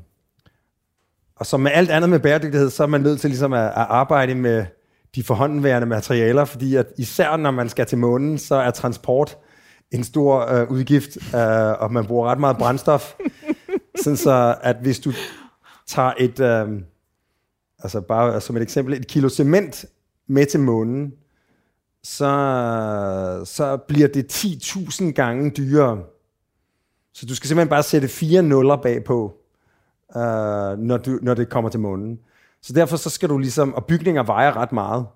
og 1.36 1.46
som 1.46 1.60
med 1.60 1.70
alt 1.74 1.90
andet 1.90 2.10
med 2.10 2.20
bæredygtighed, 2.20 2.70
så 2.70 2.82
er 2.82 2.86
man 2.86 3.00
nødt 3.00 3.20
til 3.20 3.30
ligesom 3.30 3.52
at, 3.52 3.66
at 3.66 3.72
arbejde 3.74 4.34
med 4.34 4.66
de 5.14 5.22
forhåndenværende 5.22 5.86
materialer, 5.86 6.44
fordi 6.44 6.76
at 6.76 6.86
især 6.98 7.36
når 7.36 7.50
man 7.50 7.68
skal 7.68 7.86
til 7.86 7.98
månen, 7.98 8.38
så 8.38 8.54
er 8.54 8.70
transport 8.70 9.38
en 9.90 10.04
stor 10.04 10.62
uh, 10.62 10.70
udgift, 10.70 11.16
uh, 11.16 11.82
og 11.82 11.92
man 11.92 12.06
bruger 12.06 12.30
ret 12.30 12.40
meget 12.40 12.56
brændstof. 12.56 13.14
sådan 14.02 14.16
så, 14.16 14.56
at 14.62 14.76
hvis 14.82 14.98
du 14.98 15.12
tager 15.86 16.12
et... 16.18 16.40
Uh, 16.40 16.80
altså 17.78 18.00
bare 18.00 18.40
som 18.40 18.56
et 18.56 18.62
eksempel, 18.62 18.94
et 18.94 19.06
kilo 19.06 19.28
cement 19.28 19.86
med 20.28 20.46
til 20.46 20.60
månen, 20.60 21.12
så, 22.02 23.42
så 23.44 23.76
bliver 23.76 24.08
det 24.08 24.32
10.000 24.32 25.10
gange 25.10 25.50
dyrere. 25.50 26.02
Så 27.16 27.26
du 27.26 27.34
skal 27.34 27.48
simpelthen 27.48 27.68
bare 27.68 27.82
sætte 27.82 28.08
fire 28.08 28.42
nuller 28.42 28.76
bagpå, 28.76 29.34
øh, 30.16 30.78
når, 30.78 30.96
du, 30.96 31.18
når 31.22 31.34
det 31.34 31.48
kommer 31.48 31.70
til 31.70 31.80
månen. 31.80 32.18
Så 32.62 32.72
derfor 32.72 32.96
så 32.96 33.10
skal 33.10 33.28
du 33.28 33.38
ligesom, 33.38 33.74
og 33.74 33.86
bygninger 33.86 34.22
vejer 34.22 34.56
ret 34.56 34.72
meget, 34.72 35.06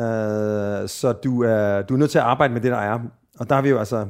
øh, 0.00 0.88
så 0.88 1.12
du 1.12 1.42
er, 1.42 1.82
du 1.82 1.94
er 1.94 1.98
nødt 1.98 2.10
til 2.10 2.18
at 2.18 2.24
arbejde 2.24 2.52
med 2.52 2.60
det, 2.60 2.70
der 2.70 2.78
er. 2.78 2.98
Og 3.38 3.48
der 3.48 3.54
har 3.54 3.62
vi 3.62 3.68
jo 3.68 3.78
altså, 3.78 4.06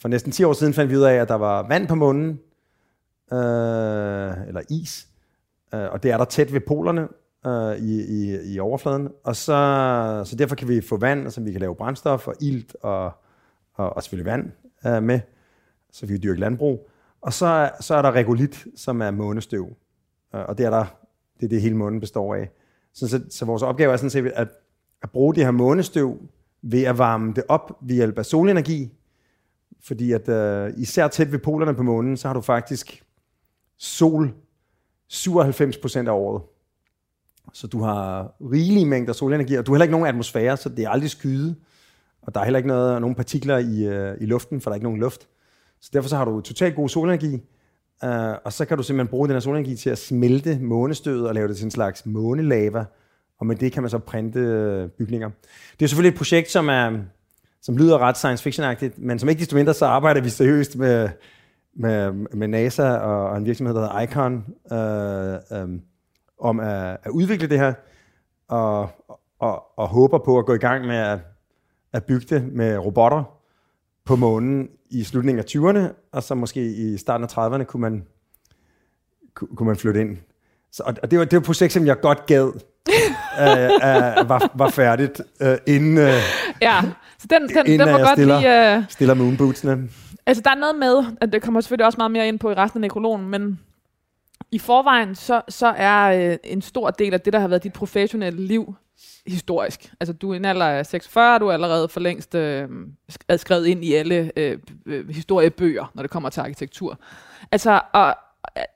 for 0.00 0.08
næsten 0.08 0.32
10 0.32 0.44
år 0.44 0.52
siden 0.52 0.74
fandt 0.74 0.90
vi 0.90 0.96
ud 0.96 1.02
af, 1.02 1.14
at 1.14 1.28
der 1.28 1.34
var 1.34 1.68
vand 1.68 1.88
på 1.88 1.94
månen, 1.94 2.28
øh, 3.32 4.48
eller 4.48 4.60
is, 4.70 5.08
Øh, 5.74 5.90
og 5.92 6.02
det 6.02 6.10
er 6.10 6.16
der 6.16 6.24
tæt 6.24 6.52
ved 6.52 6.60
polerne 6.60 7.08
øh, 7.46 7.76
i, 7.76 8.02
i, 8.02 8.52
i 8.54 8.58
overfladen. 8.60 9.08
Og 9.24 9.36
så, 9.36 10.22
så 10.24 10.36
derfor 10.36 10.56
kan 10.56 10.68
vi 10.68 10.80
få 10.80 10.96
vand, 10.96 11.30
så 11.30 11.40
vi 11.40 11.52
kan 11.52 11.60
lave 11.60 11.76
brændstof 11.76 12.28
og 12.28 12.34
ilt 12.40 12.76
og, 12.82 13.12
og, 13.74 13.96
og 13.96 14.02
selvfølgelig 14.02 14.32
vand 14.32 14.52
øh, 14.86 15.02
med, 15.02 15.20
så 15.96 16.06
vi 16.06 16.12
kan 16.12 16.22
dyrke 16.22 16.40
landbrug. 16.40 16.88
Og 17.20 17.32
så, 17.32 17.70
så 17.80 17.94
er 17.94 18.02
der 18.02 18.12
regolit, 18.12 18.66
som 18.76 19.02
er 19.02 19.10
månestøv. 19.10 19.76
Og 20.32 20.58
det 20.58 20.66
er 20.66 20.70
der, 20.70 20.84
det 21.40 21.44
er 21.44 21.48
det 21.48 21.62
hele 21.62 21.76
månen 21.76 22.00
består 22.00 22.34
af. 22.34 22.50
Så, 22.94 23.08
så, 23.08 23.20
så 23.30 23.44
vores 23.44 23.62
opgave 23.62 23.92
er 23.92 23.96
sådan 23.96 24.10
set 24.10 24.26
at, 24.26 24.48
at 25.02 25.10
bruge 25.10 25.34
det 25.34 25.44
her 25.44 25.50
månestøv 25.50 26.18
ved 26.62 26.82
at 26.82 26.98
varme 26.98 27.32
det 27.36 27.44
op 27.48 27.78
ved 27.82 27.94
hjælp 27.94 28.18
af 28.18 28.26
solenergi. 28.26 28.92
Fordi 29.80 30.12
at 30.12 30.28
øh, 30.28 30.72
især 30.76 31.08
tæt 31.08 31.32
ved 31.32 31.38
polerne 31.38 31.74
på 31.74 31.82
månen, 31.82 32.16
så 32.16 32.28
har 32.28 32.34
du 32.34 32.40
faktisk 32.40 33.04
sol 33.78 34.34
97% 35.12 35.98
af 35.98 36.10
året. 36.10 36.42
Så 37.52 37.66
du 37.66 37.80
har 37.80 38.34
rigelige 38.40 38.86
mængder 38.86 39.12
solenergi, 39.12 39.54
og 39.54 39.66
du 39.66 39.72
har 39.72 39.76
heller 39.76 39.84
ikke 39.84 39.92
nogen 39.92 40.06
atmosfære, 40.06 40.56
så 40.56 40.68
det 40.68 40.84
er 40.84 40.90
aldrig 40.90 41.10
skyde. 41.10 41.56
Og 42.22 42.34
der 42.34 42.40
er 42.40 42.44
heller 42.44 42.58
ikke 42.58 42.68
noget, 42.68 43.00
nogen 43.00 43.16
partikler 43.16 43.58
i, 43.58 43.84
øh, 43.84 44.16
i 44.20 44.26
luften, 44.26 44.60
for 44.60 44.70
der 44.70 44.72
er 44.72 44.76
ikke 44.76 44.86
nogen 44.86 45.00
luft. 45.00 45.28
Så 45.80 45.90
derfor 45.92 46.08
så 46.08 46.16
har 46.16 46.24
du 46.24 46.40
totalt 46.40 46.76
god 46.76 46.88
solenergi, 46.88 47.34
øh, 48.04 48.34
og 48.44 48.52
så 48.52 48.64
kan 48.64 48.76
du 48.76 48.82
simpelthen 48.82 49.10
bruge 49.10 49.28
den 49.28 49.34
her 49.34 49.40
solenergi 49.40 49.76
til 49.76 49.90
at 49.90 49.98
smelte 49.98 50.58
månestødet 50.58 51.28
og 51.28 51.34
lave 51.34 51.48
det 51.48 51.56
til 51.56 51.64
en 51.64 51.70
slags 51.70 52.06
månelava, 52.06 52.84
og 53.38 53.46
med 53.46 53.56
det 53.56 53.72
kan 53.72 53.82
man 53.82 53.90
så 53.90 53.98
printe 53.98 54.40
øh, 54.40 54.88
bygninger. 54.88 55.30
Det 55.78 55.84
er 55.84 55.88
selvfølgelig 55.88 56.12
et 56.12 56.18
projekt, 56.18 56.50
som, 56.50 56.68
er, 56.68 56.98
som 57.62 57.76
lyder 57.76 57.98
ret 57.98 58.16
science 58.16 58.48
fiction-agtigt, 58.48 58.94
men 58.96 59.18
som 59.18 59.28
ikke 59.28 59.40
desto 59.40 59.56
mindre, 59.56 59.74
så 59.74 59.86
arbejder 59.86 60.20
vi 60.20 60.28
seriøst 60.28 60.76
med, 60.76 61.08
med, 61.76 62.12
med 62.12 62.48
NASA 62.48 62.90
og, 62.96 63.30
og 63.30 63.36
en 63.36 63.44
virksomhed, 63.44 63.74
der 63.74 63.80
hedder 63.80 64.00
Icon, 64.00 64.44
øh, 64.72 65.62
øh, 65.62 65.80
om 66.40 66.60
at, 66.60 66.96
at 67.02 67.10
udvikle 67.10 67.48
det 67.48 67.58
her, 67.58 67.74
og, 68.48 68.90
og, 69.38 69.78
og 69.78 69.88
håber 69.88 70.18
på 70.18 70.38
at 70.38 70.46
gå 70.46 70.54
i 70.54 70.58
gang 70.58 70.86
med 70.86 70.96
at, 70.96 71.18
at 71.92 72.04
bygge 72.04 72.26
det 72.36 72.52
med 72.52 72.78
robotter, 72.78 73.35
på 74.06 74.16
månen 74.16 74.68
i 74.90 75.04
slutningen 75.04 75.38
af 75.38 75.44
20'erne, 75.56 76.08
og 76.12 76.22
så 76.22 76.34
måske 76.34 76.66
i 76.74 76.96
starten 76.96 77.24
af 77.24 77.38
30'erne 77.38 77.62
kunne 77.64 77.80
man, 77.80 78.04
kunne, 79.34 79.66
man 79.66 79.76
flytte 79.76 80.00
ind. 80.00 80.16
Så, 80.72 80.82
og 81.02 81.10
det 81.10 81.18
var, 81.18 81.24
det 81.24 81.32
var 81.36 81.40
et 81.40 81.46
projekt, 81.46 81.72
som 81.72 81.86
jeg 81.86 82.00
godt 82.00 82.26
gad, 82.26 82.46
øh, 83.40 83.64
øh, 83.64 84.28
var, 84.28 84.50
var 84.54 84.70
færdigt, 84.70 85.20
øh, 85.40 85.56
inden, 85.66 85.98
øh, 85.98 86.12
Ja, 86.62 86.80
så 87.18 87.26
den, 87.30 87.48
den, 87.48 87.66
Inden 87.66 87.80
den 87.80 87.88
må 87.92 87.98
jeg 87.98 88.06
godt 88.06 88.18
stiller- 88.18 88.40
lige... 88.40 88.78
Uh, 88.78 88.84
stiller 88.88 89.14
moonbootsene. 89.14 89.88
altså, 90.26 90.42
der 90.42 90.50
er 90.50 90.54
noget 90.54 90.76
med, 90.78 91.16
at 91.20 91.32
det 91.32 91.42
kommer 91.42 91.60
selvfølgelig 91.60 91.86
også 91.86 91.96
meget 91.98 92.10
mere 92.10 92.28
ind 92.28 92.38
på 92.38 92.50
i 92.50 92.54
resten 92.54 92.78
af 92.78 92.80
nekrologen, 92.80 93.28
men 93.28 93.60
i 94.52 94.58
forvejen, 94.58 95.14
så, 95.14 95.42
så 95.48 95.66
er 95.66 96.30
øh, 96.30 96.38
en 96.44 96.62
stor 96.62 96.90
del 96.90 97.14
af 97.14 97.20
det, 97.20 97.32
der 97.32 97.38
har 97.38 97.48
været 97.48 97.64
dit 97.64 97.72
professionelle 97.72 98.46
liv, 98.46 98.74
historisk. 99.26 99.92
Altså, 100.00 100.12
du 100.12 100.30
er 100.30 100.34
i 100.34 100.36
en 100.36 100.44
alder 100.44 100.66
af 100.66 100.86
46, 100.86 101.38
du 101.38 101.48
er 101.48 101.52
allerede 101.52 101.88
for 101.88 102.00
længst 102.00 102.34
øh, 102.34 102.68
skrevet 103.36 103.66
ind 103.66 103.84
i 103.84 103.94
alle 103.94 104.32
øh, 104.36 104.58
øh, 104.86 105.08
historiebøger, 105.08 105.90
når 105.94 106.02
det 106.02 106.10
kommer 106.10 106.28
til 106.28 106.40
arkitektur. 106.40 106.98
Altså, 107.52 107.80
og, 107.92 108.14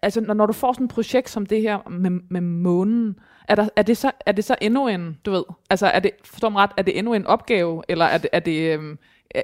altså 0.03 0.21
når, 0.21 0.35
når 0.35 0.47
du 0.47 0.53
får 0.53 0.73
sådan 0.73 0.85
et 0.85 0.91
projekt 0.91 1.31
som 1.31 1.47
det 1.47 1.63
her 1.63 1.89
med, 1.89 2.11
med 2.31 2.41
månen, 2.41 3.19
er, 3.49 3.55
der, 3.55 3.69
er, 3.77 3.83
det 3.83 3.97
så, 3.97 4.11
er 4.27 4.33
det 4.33 4.45
så 4.45 4.57
endnu 4.61 4.89
en, 4.89 5.19
du 5.27 5.31
ved, 5.31 5.45
altså 5.71 5.87
er 5.87 6.01
det, 6.01 6.11
forstår 6.25 6.49
mig 6.49 6.63
ret, 6.63 6.71
er 6.77 6.83
det 6.83 6.99
endnu 6.99 7.15
en 7.15 7.27
opgave, 7.27 7.83
eller 7.89 8.05
er 8.05 8.19
det, 8.19 8.31
er 8.33 8.41
det 8.41 8.75
øhm, 8.75 8.99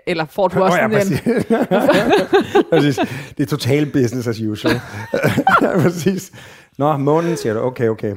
eller 0.07 0.25
får 0.25 0.49
du 0.49 0.62
også 0.62 0.78
Åh, 0.78 0.83
ja, 0.83 0.88
præcis. 0.88 1.21
præcis. 2.73 2.97
Det 3.37 3.43
er 3.43 3.47
total 3.47 3.87
business 3.93 4.28
as 4.28 4.40
usual. 4.40 4.81
Præcis. 5.83 6.33
Nå, 6.78 6.97
månen 6.97 7.37
siger 7.37 7.55
du. 7.55 7.61
Okay, 7.61 7.88
okay. 7.88 8.16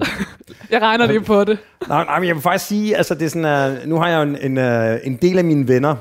jeg 0.70 0.82
regner 0.82 1.08
lige 1.08 1.22
på 1.22 1.44
det. 1.44 1.60
Nej, 1.88 2.06
nej, 2.06 2.20
men 2.20 2.28
jeg 2.28 2.36
vil 2.36 2.42
faktisk 2.42 2.66
sige, 2.66 2.98
altså 2.98 3.16
det 3.16 3.26
er 3.26 3.30
sådan, 3.30 3.78
uh, 3.82 3.90
nu 3.90 3.96
har 3.96 4.10
jeg 4.10 4.18
jo 4.18 4.22
en, 4.22 4.58
en, 4.58 4.58
uh, 4.58 5.08
en 5.08 5.16
del 5.16 5.38
af 5.38 5.44
mine 5.44 5.68
venner. 5.68 5.96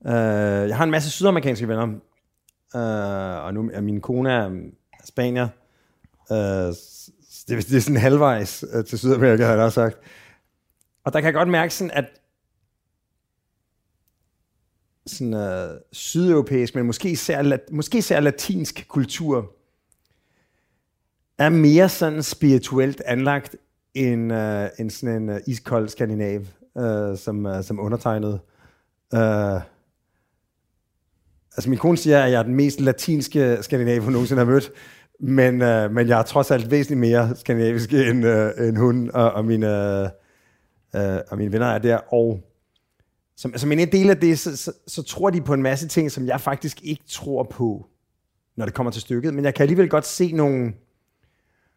Uh, 0.00 0.68
jeg 0.68 0.76
har 0.76 0.84
en 0.84 0.90
masse 0.90 1.10
sydamerikanske 1.10 1.68
venner. 1.68 1.86
Uh, 2.74 3.44
og 3.44 3.54
nu 3.54 3.70
er 3.72 3.80
min 3.80 4.00
kone 4.00 4.32
er 4.32 4.46
um, 4.46 4.60
spanier. 5.04 5.48
Uh, 6.30 6.36
det, 6.36 7.68
det 7.68 7.76
er 7.76 7.80
sådan 7.80 7.96
halvvejs 7.96 8.64
uh, 8.74 8.84
til 8.84 8.98
Sydamerika, 8.98 9.44
har 9.44 9.52
jeg 9.54 9.62
også 9.62 9.74
sagt. 9.74 9.98
Og 11.04 11.12
der 11.12 11.20
kan 11.20 11.26
jeg 11.26 11.34
godt 11.34 11.48
mærke 11.48 11.74
sådan, 11.74 11.90
at 11.90 12.04
sådan, 15.06 15.34
uh, 15.34 15.80
sydeuropæisk, 15.92 16.74
men 16.74 16.86
måske 16.86 17.10
især, 17.10 17.42
lat- 17.42 17.72
måske 17.72 17.98
især 17.98 18.20
latinsk 18.20 18.84
kultur, 18.88 19.52
er 21.38 21.48
mere 21.48 21.88
sådan 21.88 22.22
spirituelt 22.22 23.02
anlagt 23.04 23.56
end, 23.94 24.32
uh, 24.32 24.66
end 24.78 24.90
sådan 24.90 25.22
en 25.22 25.28
uh, 25.28 25.36
iskold 25.46 25.88
skandinav, 25.88 26.40
uh, 26.74 27.18
som, 27.18 27.46
uh, 27.46 27.64
som 27.64 27.80
undertegnet. 27.80 28.40
Uh, 29.12 29.60
altså 31.56 31.70
min 31.70 31.78
kone 31.78 31.96
siger, 31.96 32.24
at 32.24 32.32
jeg 32.32 32.38
er 32.38 32.42
den 32.42 32.54
mest 32.54 32.80
latinske 32.80 33.58
skandinav, 33.60 34.00
hun 34.00 34.12
nogensinde 34.12 34.44
har 34.44 34.50
mødt, 34.50 34.72
men, 35.20 35.54
uh, 35.54 35.94
men 35.94 36.08
jeg 36.08 36.18
er 36.18 36.22
trods 36.22 36.50
alt 36.50 36.70
væsentligt 36.70 37.00
mere 37.00 37.36
skandinavisk 37.36 37.92
end, 37.92 38.26
uh, 38.26 38.68
end 38.68 38.76
hun 38.76 39.10
og, 39.14 39.32
og, 39.32 39.44
mine, 39.44 39.66
uh, 40.94 41.00
og 41.28 41.38
mine 41.38 41.52
venner 41.52 41.66
er 41.66 41.78
der. 41.78 41.96
Og 41.96 42.40
som, 43.36 43.50
altså, 43.50 43.64
som 43.64 43.72
en 43.72 43.92
del 43.92 44.10
af 44.10 44.16
det, 44.16 44.38
så, 44.38 44.56
så, 44.56 44.72
så 44.86 45.02
tror 45.02 45.30
de 45.30 45.40
på 45.40 45.54
en 45.54 45.62
masse 45.62 45.88
ting, 45.88 46.10
som 46.10 46.26
jeg 46.26 46.40
faktisk 46.40 46.84
ikke 46.84 47.04
tror 47.08 47.42
på, 47.42 47.86
når 48.56 48.64
det 48.64 48.74
kommer 48.74 48.90
til 48.90 49.02
stykket. 49.02 49.34
Men 49.34 49.44
jeg 49.44 49.54
kan 49.54 49.62
alligevel 49.62 49.88
godt 49.88 50.06
se 50.06 50.32
nogle... 50.32 50.72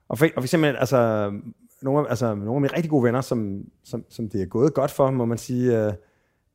Og 0.09 0.17
for, 0.17 0.25
og 0.25 0.31
for 0.35 0.43
eksempel, 0.43 0.75
altså, 0.75 1.31
nogle, 1.81 2.09
altså, 2.09 2.35
nogle 2.35 2.55
af 2.55 2.61
mine 2.61 2.75
rigtig 2.75 2.89
gode 2.89 3.03
venner, 3.03 3.21
som, 3.21 3.65
som, 3.83 4.05
som 4.09 4.29
det 4.29 4.41
er 4.41 4.45
gået 4.45 4.73
godt 4.73 4.91
for, 4.91 5.11
må 5.11 5.25
man 5.25 5.37
sige, 5.37 5.87
uh, 5.87 5.93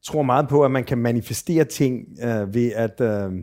tror 0.03 0.23
meget 0.23 0.49
på, 0.49 0.65
at 0.65 0.71
man 0.71 0.85
kan 0.85 0.99
manifestere 0.99 1.65
ting 1.65 2.07
uh, 2.25 2.55
ved 2.55 2.73
at... 2.73 3.01
Uh, 3.01 3.35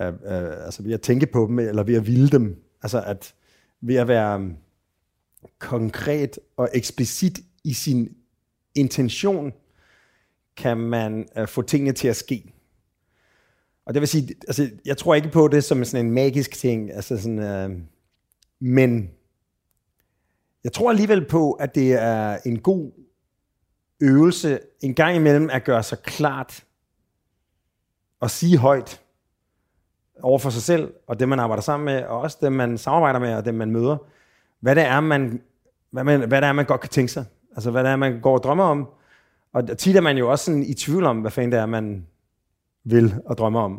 uh, 0.00 0.64
altså 0.64 0.82
ved 0.82 0.92
at 0.92 1.00
tænke 1.00 1.26
på 1.26 1.46
dem, 1.46 1.58
eller 1.58 1.82
ved 1.82 1.94
at 1.94 2.06
ville 2.06 2.28
dem. 2.28 2.62
Altså 2.82 3.02
at 3.02 3.34
ved 3.80 3.96
at 3.96 4.08
være 4.08 4.50
konkret 5.58 6.38
og 6.56 6.68
eksplicit 6.72 7.40
i 7.64 7.72
sin 7.72 8.08
intention, 8.74 9.52
kan 10.56 10.76
man 10.76 11.28
øh, 11.36 11.48
få 11.48 11.62
tingene 11.62 11.92
til 11.92 12.08
at 12.08 12.16
ske. 12.16 12.52
Og 13.86 13.94
det 13.94 14.00
vil 14.00 14.08
sige, 14.08 14.34
altså, 14.48 14.70
jeg 14.84 14.96
tror 14.96 15.14
ikke 15.14 15.28
på 15.28 15.48
det 15.48 15.64
som 15.64 15.84
sådan 15.84 16.06
en 16.06 16.12
magisk 16.12 16.50
ting, 16.50 16.92
altså 16.92 17.16
sådan, 17.16 17.38
øh, 17.38 17.70
men 18.60 19.10
jeg 20.64 20.72
tror 20.72 20.90
alligevel 20.90 21.24
på, 21.24 21.52
at 21.52 21.74
det 21.74 21.92
er 21.92 22.38
en 22.46 22.58
god 22.58 22.92
øvelse 24.00 24.60
en 24.80 24.94
gang 24.94 25.16
imellem 25.16 25.50
at 25.52 25.64
gøre 25.64 25.82
sig 25.82 25.98
klart 25.98 26.64
og 28.20 28.30
sige 28.30 28.58
højt 28.58 29.00
over 30.22 30.38
for 30.38 30.50
sig 30.50 30.62
selv, 30.62 30.94
og 31.06 31.20
dem 31.20 31.28
man 31.28 31.40
arbejder 31.40 31.62
sammen 31.62 31.84
med, 31.84 32.02
og 32.04 32.20
også 32.20 32.38
dem 32.40 32.52
man 32.52 32.78
samarbejder 32.78 33.18
med, 33.18 33.34
og 33.34 33.44
dem 33.44 33.54
man 33.54 33.70
møder, 33.70 33.96
hvad 34.60 34.74
det 34.74 34.84
er, 34.84 35.00
man, 35.00 35.42
hvad, 35.90 36.04
man, 36.04 36.28
hvad 36.28 36.42
det 36.42 36.48
er, 36.48 36.52
man 36.52 36.64
godt 36.64 36.80
kan 36.80 36.90
tænke 36.90 37.12
sig. 37.12 37.24
Altså, 37.54 37.70
hvad 37.70 37.84
det 37.84 37.90
er, 37.90 37.96
man 37.96 38.20
går 38.20 38.34
og 38.34 38.42
drømmer 38.42 38.64
om. 38.64 38.88
Og 39.56 39.78
tit 39.78 39.96
er 39.96 40.00
man 40.00 40.18
jo 40.18 40.30
også 40.30 40.44
sådan 40.44 40.62
i 40.62 40.74
tvivl 40.74 41.04
om, 41.04 41.20
hvad 41.20 41.30
fanden 41.30 41.52
det 41.52 41.60
er, 41.60 41.66
man 41.66 42.06
vil 42.84 43.14
og 43.26 43.38
drømmer 43.38 43.60
om. 43.60 43.72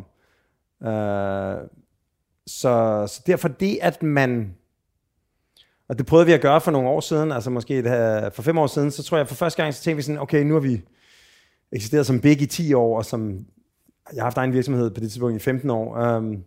Uh, 0.80 1.68
så, 2.46 3.04
så 3.08 3.22
derfor 3.26 3.48
det, 3.48 3.78
at 3.82 4.02
man... 4.02 4.54
Og 5.88 5.98
det 5.98 6.06
prøvede 6.06 6.26
vi 6.26 6.32
at 6.32 6.40
gøre 6.40 6.60
for 6.60 6.70
nogle 6.70 6.88
år 6.88 7.00
siden, 7.00 7.32
altså 7.32 7.50
måske 7.50 7.76
det 7.82 7.90
her, 7.90 8.26
øh, 8.26 8.32
for 8.32 8.42
fem 8.42 8.58
år 8.58 8.66
siden, 8.66 8.90
så 8.90 9.02
tror 9.02 9.16
jeg 9.16 9.28
for 9.28 9.34
første 9.34 9.62
gang, 9.62 9.74
så 9.74 9.82
tænkte 9.82 9.96
vi 9.96 10.02
sådan, 10.02 10.20
okay, 10.20 10.42
nu 10.42 10.54
har 10.54 10.60
vi 10.60 10.82
eksisteret 11.72 12.06
som 12.06 12.20
Big 12.20 12.42
i 12.42 12.46
10 12.46 12.74
år, 12.74 12.96
og 12.96 13.04
som 13.04 13.46
jeg 14.12 14.20
har 14.22 14.24
haft 14.24 14.36
egen 14.36 14.52
virksomhed 14.52 14.90
på 14.90 15.00
det 15.00 15.10
tidspunkt 15.10 15.36
i 15.36 15.44
15 15.44 15.70
år. 15.70 16.16
Um, 16.16 16.44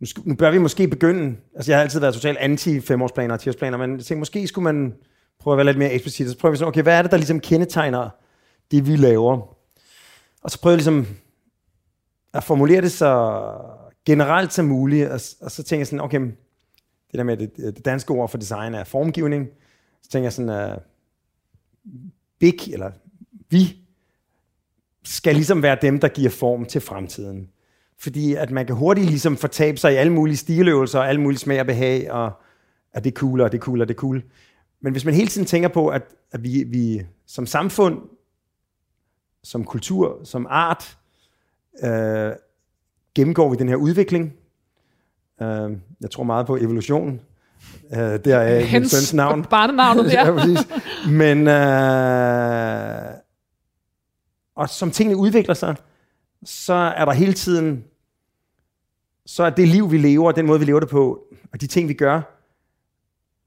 nu, 0.00 0.06
skal, 0.06 0.22
nu 0.26 0.34
bør 0.34 0.50
vi 0.50 0.58
måske 0.58 0.88
begynde, 0.88 1.36
altså 1.54 1.72
jeg 1.72 1.78
har 1.78 1.82
altid 1.82 2.00
været 2.00 2.14
totalt 2.14 2.38
anti 2.38 2.80
femårsplaner 2.80 3.34
og 3.34 3.40
10 3.40 3.50
men 3.60 3.72
jeg 3.72 3.80
tænkte, 3.80 4.16
måske 4.16 4.46
skulle 4.46 4.64
man 4.64 4.94
prøve 5.40 5.54
at 5.54 5.56
være 5.56 5.66
lidt 5.66 5.78
mere 5.78 5.92
eksplicit, 5.92 6.30
så 6.30 6.38
prøver 6.38 6.50
vi 6.50 6.56
sådan, 6.56 6.68
okay, 6.68 6.82
hvad 6.82 6.98
er 6.98 7.02
det, 7.02 7.10
der 7.10 7.16
ligesom 7.16 7.40
kendetegner 7.40 8.08
det, 8.70 8.86
vi 8.86 8.96
laver? 8.96 9.56
Og 10.42 10.50
så 10.50 10.60
prøver 10.60 10.72
jeg 10.72 10.76
ligesom 10.76 11.06
at 12.34 12.44
formulere 12.44 12.80
det 12.80 12.92
så 12.92 13.42
generelt 14.04 14.52
som 14.52 14.64
muligt, 14.64 15.08
og, 15.08 15.20
og 15.40 15.50
så 15.50 15.62
tænker 15.62 15.80
jeg 15.80 15.86
sådan, 15.86 16.00
okay, 16.00 16.20
det 16.20 17.18
der 17.18 17.22
med 17.22 17.36
det, 17.36 17.56
det 17.56 17.84
danske 17.84 18.10
ord 18.10 18.28
for 18.28 18.38
design 18.38 18.74
er 18.74 18.84
formgivning, 18.84 19.48
så 20.02 20.10
tænker 20.10 20.24
jeg 20.24 20.32
sådan, 20.32 20.72
uh, 20.72 20.82
big, 22.38 22.72
eller 22.72 22.90
vi, 23.50 23.82
skal 25.04 25.34
ligesom 25.34 25.62
være 25.62 25.78
dem, 25.82 26.00
der 26.00 26.08
giver 26.08 26.30
form 26.30 26.64
til 26.64 26.80
fremtiden. 26.80 27.48
Fordi 27.98 28.34
at 28.34 28.50
man 28.50 28.66
kan 28.66 28.76
hurtigt 28.76 29.06
ligesom 29.06 29.36
fortabe 29.36 29.78
sig 29.78 29.92
i 29.92 29.96
alle 29.96 30.12
mulige 30.12 30.36
stiløvelser, 30.36 30.98
og 30.98 31.08
alle 31.08 31.20
mulige 31.20 31.38
smag 31.38 31.60
og 31.60 31.66
behag, 31.66 32.12
og 32.12 32.32
at 32.92 33.04
det 33.04 33.10
er 33.10 33.16
cool, 33.16 33.40
og 33.40 33.52
det 33.52 33.58
er 33.58 33.62
cool, 33.62 33.80
og 33.80 33.88
det 33.88 33.94
er 33.94 33.98
cool. 33.98 34.22
Men 34.80 34.92
hvis 34.92 35.04
man 35.04 35.14
hele 35.14 35.28
tiden 35.28 35.46
tænker 35.46 35.68
på, 35.68 35.88
at, 35.88 36.02
at 36.32 36.42
vi, 36.42 36.64
vi 36.66 37.02
som 37.26 37.46
samfund, 37.46 37.98
som 39.44 39.64
kultur, 39.64 40.20
som 40.24 40.46
art, 40.50 40.98
øh, 41.84 42.32
gennemgår 43.14 43.50
vi 43.50 43.56
den 43.56 43.68
her 43.68 43.76
udvikling. 43.76 44.32
Øh, 45.42 45.70
jeg 46.00 46.10
tror 46.10 46.22
meget 46.22 46.46
på 46.46 46.56
evolution. 46.56 47.20
Øh, 47.92 47.98
det 47.98 48.26
er 48.26 48.58
min 48.58 48.66
Hens 48.66 48.90
søns 48.90 49.14
navn. 49.14 49.44
barnenavnet 49.50 50.12
ja, 50.12 50.24
der. 50.24 50.34
præcis. 50.38 50.68
Men, 51.08 51.48
øh, 51.48 53.14
og 54.54 54.68
som 54.68 54.90
tingene 54.90 55.16
udvikler 55.16 55.54
sig, 55.54 55.76
så 56.44 56.72
er 56.72 57.04
der 57.04 57.12
hele 57.12 57.32
tiden, 57.32 57.84
så 59.26 59.42
er 59.42 59.50
det 59.50 59.68
liv, 59.68 59.90
vi 59.92 59.98
lever, 59.98 60.32
den 60.32 60.46
måde, 60.46 60.58
vi 60.58 60.64
lever 60.64 60.80
det 60.80 60.88
på, 60.88 61.24
og 61.52 61.60
de 61.60 61.66
ting, 61.66 61.88
vi 61.88 61.94
gør, 61.94 62.20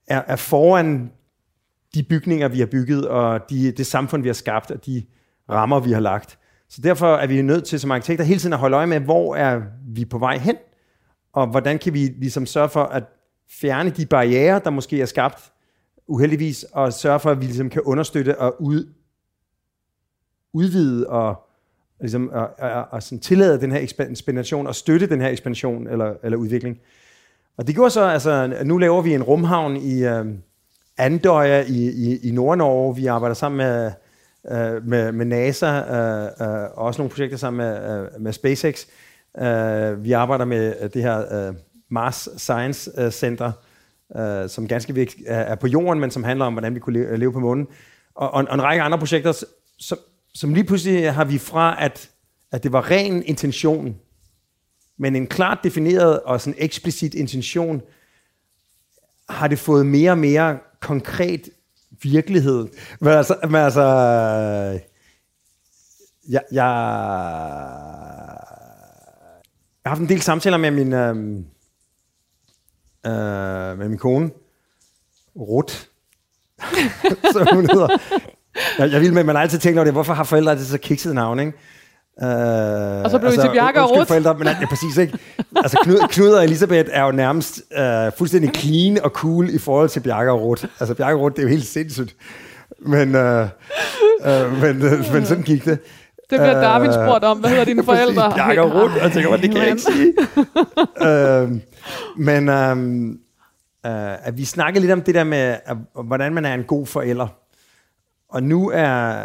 er, 0.07 0.21
er 0.27 0.35
foran 0.35 1.11
de 1.93 2.03
bygninger, 2.03 2.47
vi 2.47 2.59
har 2.59 2.65
bygget, 2.65 3.07
og 3.07 3.49
de, 3.49 3.71
det 3.71 3.85
samfund, 3.85 4.21
vi 4.21 4.29
har 4.29 4.33
skabt, 4.33 4.71
og 4.71 4.85
de 4.85 5.03
rammer, 5.49 5.79
vi 5.79 5.91
har 5.91 5.99
lagt. 5.99 6.39
Så 6.69 6.81
derfor 6.81 7.15
er 7.15 7.27
vi 7.27 7.41
nødt 7.41 7.65
til 7.65 7.79
som 7.79 7.91
arkitekter 7.91 8.25
hele 8.25 8.39
tiden 8.39 8.53
at 8.53 8.59
holde 8.59 8.77
øje 8.77 8.87
med, 8.87 8.99
hvor 8.99 9.35
er 9.35 9.61
vi 9.87 10.05
på 10.05 10.17
vej 10.17 10.37
hen, 10.37 10.55
og 11.33 11.47
hvordan 11.47 11.79
kan 11.79 11.93
vi 11.93 11.99
ligesom 11.99 12.45
sørge 12.45 12.69
for 12.69 12.83
at 12.83 13.03
fjerne 13.49 13.89
de 13.89 14.05
barriere, 14.05 14.61
der 14.63 14.69
måske 14.69 15.01
er 15.01 15.05
skabt 15.05 15.51
uheldigvis, 16.07 16.63
og 16.63 16.93
sørge 16.93 17.19
for, 17.19 17.31
at 17.31 17.41
vi 17.41 17.45
ligesom 17.45 17.69
kan 17.69 17.81
understøtte 17.81 18.39
og 18.39 18.61
ud, 18.61 18.93
udvide 20.53 21.07
og 21.07 21.35
ligesom, 21.99 22.29
og, 22.29 22.49
og, 22.59 22.87
og 22.91 23.03
sådan 23.03 23.19
tillade 23.19 23.61
den 23.61 23.71
her 23.71 23.79
ekspansion 24.09 24.67
og 24.67 24.75
støtte 24.75 25.07
den 25.07 25.21
her 25.21 25.29
ekspansion 25.29 25.87
eller, 25.87 26.13
eller 26.23 26.37
udvikling. 26.37 26.77
Og 27.57 27.67
det 27.67 27.75
gjorde 27.75 27.89
så, 27.89 28.03
altså 28.03 28.61
nu 28.65 28.77
laver 28.77 29.01
vi 29.01 29.13
en 29.13 29.23
rumhavn 29.23 29.77
i 29.77 30.03
øh, 30.03 30.25
Andøya 30.97 31.63
i, 31.67 31.89
i, 31.89 32.27
i 32.27 32.31
Nord-Norge. 32.31 32.95
Vi 32.95 33.05
arbejder 33.05 33.33
sammen 33.33 33.57
med, 33.57 33.91
øh, 34.51 34.87
med, 34.87 35.11
med 35.11 35.25
NASA 35.25 35.67
øh, 35.67 36.23
øh, 36.41 36.63
og 36.63 36.85
også 36.85 37.01
nogle 37.01 37.09
projekter 37.09 37.37
sammen 37.37 37.57
med, 37.57 37.99
øh, 37.99 38.21
med 38.21 38.33
SpaceX. 38.33 38.85
Øh, 39.39 40.03
vi 40.03 40.11
arbejder 40.11 40.45
med 40.45 40.75
øh, 40.81 40.89
det 40.93 41.01
her 41.01 41.47
øh, 41.47 41.55
Mars 41.89 42.29
Science 42.37 42.91
øh, 42.97 43.11
Center, 43.11 43.51
øh, 44.17 44.49
som 44.49 44.67
ganske 44.67 44.93
vigtigt 44.93 45.23
er, 45.27 45.55
på 45.55 45.67
jorden, 45.67 45.99
men 45.99 46.11
som 46.11 46.23
handler 46.23 46.45
om, 46.45 46.53
hvordan 46.53 46.75
vi 46.75 46.79
kunne 46.79 46.99
leve, 46.99 47.17
leve 47.17 47.33
på 47.33 47.39
månen. 47.39 47.67
Og, 48.15 48.31
og, 48.31 48.45
og 48.47 48.53
en 48.53 48.63
række 48.63 48.83
andre 48.83 48.97
projekter, 48.97 49.43
som, 49.79 49.97
som 50.33 50.53
lige 50.53 50.63
pludselig 50.63 51.13
har 51.13 51.25
vi 51.25 51.37
fra 51.37 51.83
at, 51.83 52.09
at 52.51 52.63
det 52.63 52.71
var 52.71 52.91
ren 52.91 53.23
intention, 53.23 53.95
men 54.97 55.15
en 55.15 55.27
klart 55.27 55.59
defineret 55.63 56.19
og 56.19 56.41
sådan 56.41 56.55
eksplicit 56.57 57.13
intention, 57.13 57.81
har 59.29 59.47
det 59.47 59.59
fået 59.59 59.85
mere 59.85 60.11
og 60.11 60.17
mere 60.17 60.57
konkret 60.81 61.49
virkelighed. 62.01 62.67
Men 62.99 63.13
altså, 63.13 63.37
men 63.43 63.55
altså 63.55 63.81
jeg, 66.29 66.41
jeg, 66.51 66.65
jeg 69.85 69.89
har 69.89 69.89
haft 69.89 70.01
en 70.01 70.09
del 70.09 70.21
samtaler 70.21 70.57
med 70.57 70.71
min, 70.71 70.93
øh, 70.93 71.15
øh, 73.05 73.77
med 73.77 73.89
min 73.89 73.97
kone, 73.97 74.31
Rut, 75.35 75.89
som 77.33 77.47
hun 77.53 77.69
hedder. 77.69 77.87
Jeg, 78.79 78.91
jeg 78.91 79.01
vil 79.01 79.13
med, 79.13 79.23
man 79.23 79.37
altid 79.37 79.59
tænker 79.59 79.79
over 79.79 79.85
det, 79.85 79.93
hvorfor 79.93 80.13
har 80.13 80.23
forældre 80.23 80.51
altid 80.51 80.65
så 80.65 80.77
kikset 80.77 81.15
navn, 81.15 81.39
ikke? 81.39 81.53
Uh, 82.21 82.27
og 82.27 83.11
så 83.11 83.17
blev 83.19 83.27
altså, 83.27 83.41
det 83.41 83.49
til 83.49 83.55
Bjarke 83.55 83.81
og 83.81 83.91
Ruth. 83.91 84.07
Forældre, 84.07 84.33
men 84.33 84.47
ja, 84.47 84.67
præcis 84.69 84.97
ikke. 84.97 85.17
Altså 85.55 85.77
Knud, 85.83 86.07
Knud 86.09 86.29
og 86.29 86.43
Elisabeth 86.43 86.89
er 86.93 87.03
jo 87.05 87.11
nærmest 87.11 87.61
uh, 87.79 88.17
fuldstændig 88.17 88.51
clean 88.55 89.03
og 89.03 89.09
cool 89.09 89.49
i 89.49 89.57
forhold 89.57 89.89
til 89.89 89.99
Bjarke 89.99 90.31
og 90.31 90.41
Ruth. 90.41 90.65
Altså 90.79 90.95
Bjarke 90.95 91.15
og 91.15 91.21
Ruth, 91.21 91.35
det 91.35 91.39
er 91.39 91.43
jo 91.43 91.49
helt 91.49 91.65
sindssygt. 91.65 92.15
Men, 92.79 93.15
uh, 93.15 93.21
uh, 93.21 94.61
men, 94.61 94.81
uh, 94.81 95.13
men 95.13 95.25
sådan 95.25 95.43
gik 95.43 95.65
det. 95.65 95.79
Det 96.29 96.39
bliver 96.39 96.61
Darwin 96.61 96.93
spurgt 96.93 97.23
om. 97.23 97.37
Hvad 97.37 97.49
hedder 97.49 97.65
dine 97.65 97.83
forældre? 97.91 98.31
Bjarke 98.35 98.61
og 98.61 98.81
Ruth. 98.81 98.95
Jeg 99.01 99.11
tænker, 99.11 99.37
det 99.37 99.51
kan 99.51 99.61
jeg 99.61 99.67
ikke 99.67 99.81
sige. 99.81 100.13
uh, 101.01 101.57
men 102.17 102.49
um, 102.49 103.09
uh, 103.87 104.27
at 104.27 104.37
vi 104.37 104.45
snakkede 104.45 104.81
lidt 104.81 104.93
om 104.93 105.01
det 105.01 105.15
der 105.15 105.23
med, 105.23 105.55
uh, 105.95 106.05
hvordan 106.05 106.33
man 106.33 106.45
er 106.45 106.53
en 106.53 106.63
god 106.63 106.85
forælder. 106.85 107.27
Og 108.29 108.43
nu 108.43 108.71
er 108.73 109.15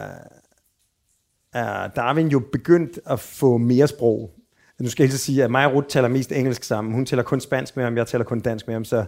er 1.52 1.88
Darwin 1.88 2.28
jo 2.28 2.42
begyndt 2.52 2.98
at 3.06 3.20
få 3.20 3.56
mere 3.56 3.88
sprog. 3.88 4.30
Nu 4.80 4.88
skal 4.88 5.04
jeg 5.04 5.12
sige, 5.12 5.44
at 5.44 5.50
mig 5.50 5.66
og 5.66 5.74
Ruth 5.74 5.86
taler 5.86 6.08
mest 6.08 6.32
engelsk 6.32 6.64
sammen. 6.64 6.94
Hun 6.94 7.06
taler 7.06 7.22
kun 7.22 7.40
spansk 7.40 7.76
med 7.76 7.84
ham, 7.84 7.96
jeg 7.96 8.06
taler 8.06 8.24
kun 8.24 8.40
dansk 8.40 8.66
med 8.66 8.74
ham. 8.74 8.84
Så, 8.84 9.04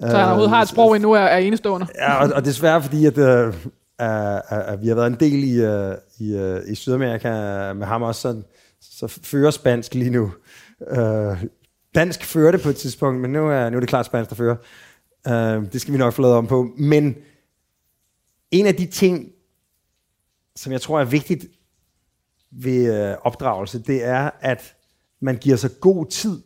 så 0.00 0.06
han 0.06 0.16
overhovedet 0.16 0.50
har 0.50 0.62
et 0.62 0.68
sprog 0.68 0.96
endnu 0.96 1.12
er, 1.12 1.20
er 1.20 1.38
enestående. 1.38 1.86
Ja, 1.94 2.24
og, 2.24 2.32
og 2.34 2.44
desværre 2.44 2.82
fordi, 2.82 3.06
at, 3.06 3.18
uh, 3.18 3.24
uh, 3.24 4.74
uh, 4.74 4.82
vi 4.82 4.88
har 4.88 4.94
været 4.94 5.06
en 5.06 5.16
del 5.20 5.44
i, 5.44 5.66
uh, 5.66 5.94
i, 6.18 6.34
uh, 6.34 6.70
i 6.70 6.74
Sydamerika 6.74 7.28
med 7.72 7.86
ham 7.86 8.02
også, 8.02 8.20
så, 8.20 8.42
så 8.80 9.20
fører 9.22 9.50
spansk 9.50 9.94
lige 9.94 10.10
nu. 10.10 10.32
Uh, 10.80 11.38
dansk 11.94 12.24
fører 12.24 12.50
det 12.50 12.62
på 12.62 12.68
et 12.68 12.76
tidspunkt, 12.76 13.20
men 13.20 13.32
nu 13.32 13.50
er, 13.50 13.70
nu 13.70 13.76
er 13.76 13.80
det 13.80 13.88
klart 13.88 14.06
spansk, 14.06 14.30
der 14.30 14.36
fører. 14.36 14.56
Uh, 15.28 15.72
det 15.72 15.80
skal 15.80 15.92
vi 15.92 15.98
nok 15.98 16.12
få 16.12 16.22
lavet 16.22 16.36
om 16.36 16.46
på. 16.46 16.68
Men 16.78 17.16
en 18.50 18.66
af 18.66 18.74
de 18.74 18.86
ting, 18.86 19.28
som 20.56 20.72
jeg 20.72 20.80
tror 20.80 21.00
er 21.00 21.04
vigtigt 21.04 21.46
ved 22.50 23.10
øh, 23.10 23.16
opdragelse, 23.22 23.82
det 23.82 24.04
er, 24.04 24.30
at 24.40 24.74
man 25.20 25.36
giver 25.36 25.56
sig 25.56 25.70
god 25.80 26.06
tid 26.06 26.42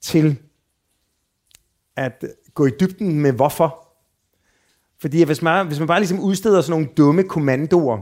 til 0.00 0.38
at 1.96 2.24
gå 2.54 2.66
i 2.66 2.70
dybden 2.80 3.20
med 3.20 3.32
hvorfor. 3.32 3.88
Fordi 5.00 5.24
hvis 5.24 5.42
man, 5.42 5.66
hvis 5.66 5.78
man 5.78 5.88
bare 5.88 6.00
ligesom 6.00 6.20
udsteder 6.20 6.60
sådan 6.60 6.70
nogle 6.70 6.94
dumme 6.96 7.22
kommandoer, 7.22 7.98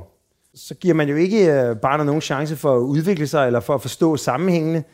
så 0.54 0.74
giver 0.74 0.94
man 0.94 1.08
jo 1.08 1.16
ikke 1.16 1.52
øh, 1.52 1.76
barnet 1.76 2.06
nogen 2.06 2.20
chance 2.20 2.56
for 2.56 2.76
at 2.76 2.80
udvikle 2.80 3.26
sig, 3.26 3.46
eller 3.46 3.60
for 3.60 3.74
at 3.74 3.82
forstå 3.82 4.16
sammenhængene. 4.16 4.84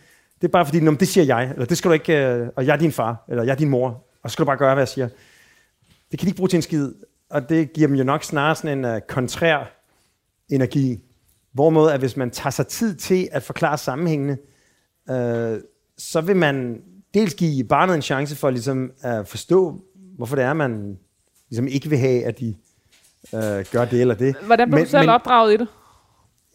Det 0.41 0.45
er 0.45 0.53
bare 0.53 0.67
fordi, 0.67 0.81
det 0.81 1.09
siger 1.09 1.25
jeg, 1.25 1.51
eller 1.51 1.65
det 1.65 1.79
skal 1.79 1.89
du 1.89 1.93
ikke, 1.93 2.27
øh, 2.27 2.49
og 2.57 2.67
jeg 2.67 2.73
er 2.73 2.77
din 2.77 2.93
far, 2.93 3.25
eller 3.29 3.43
jeg 3.43 3.53
er 3.53 3.57
din 3.57 3.69
mor, 3.69 3.89
og 4.23 4.31
så 4.31 4.33
skal 4.33 4.43
du 4.43 4.47
bare 4.47 4.57
gøre, 4.57 4.75
hvad 4.75 4.83
jeg 4.83 4.89
siger. 4.89 5.09
Det 6.11 6.19
kan 6.19 6.27
de 6.27 6.27
ikke 6.27 6.37
bruge 6.37 6.49
til 6.49 6.57
en 6.57 6.63
skid, 6.63 6.95
og 7.31 7.49
det 7.49 7.73
giver 7.73 7.89
dem 7.89 7.97
jo 7.97 8.05
nok 8.05 8.25
snarere 8.25 8.55
sådan 8.55 8.79
en 8.79 8.95
uh, 8.95 9.01
kontrær 9.09 9.83
energi. 10.49 11.06
Hvorimod, 11.57 11.91
at 11.91 12.01
hvis 12.01 12.17
man 12.17 12.31
tager 12.31 12.51
sig 12.51 12.67
tid 12.67 12.97
til 12.97 13.29
at 13.33 13.43
forklare 13.43 13.79
sammenhængene, 13.79 14.39
øh, 15.11 15.61
så 15.99 16.21
vil 16.21 16.37
man 16.37 16.83
dels 17.15 17.35
give 17.35 17.65
barnet 17.65 17.95
en 17.95 18.03
chance 18.03 18.37
for 18.37 18.51
ligesom, 18.51 18.93
at 19.01 19.29
forstå, 19.29 19.81
hvorfor 20.17 20.37
det 20.37 20.45
er, 20.45 20.53
man 20.53 20.99
ligesom 21.51 21.69
ikke 21.69 21.89
vil 21.89 21.99
have, 21.99 22.25
at 22.25 22.41
de 22.41 22.55
øh, 23.35 23.65
gør 23.73 23.85
det 23.85 24.01
eller 24.01 24.15
det. 24.15 24.37
Hvordan 24.47 24.69
blev 24.69 24.79
men, 24.79 24.85
du 24.85 24.91
selv 24.91 25.03
men, 25.03 25.09
opdraget 25.09 25.55
i 25.55 25.57
det? 25.57 25.69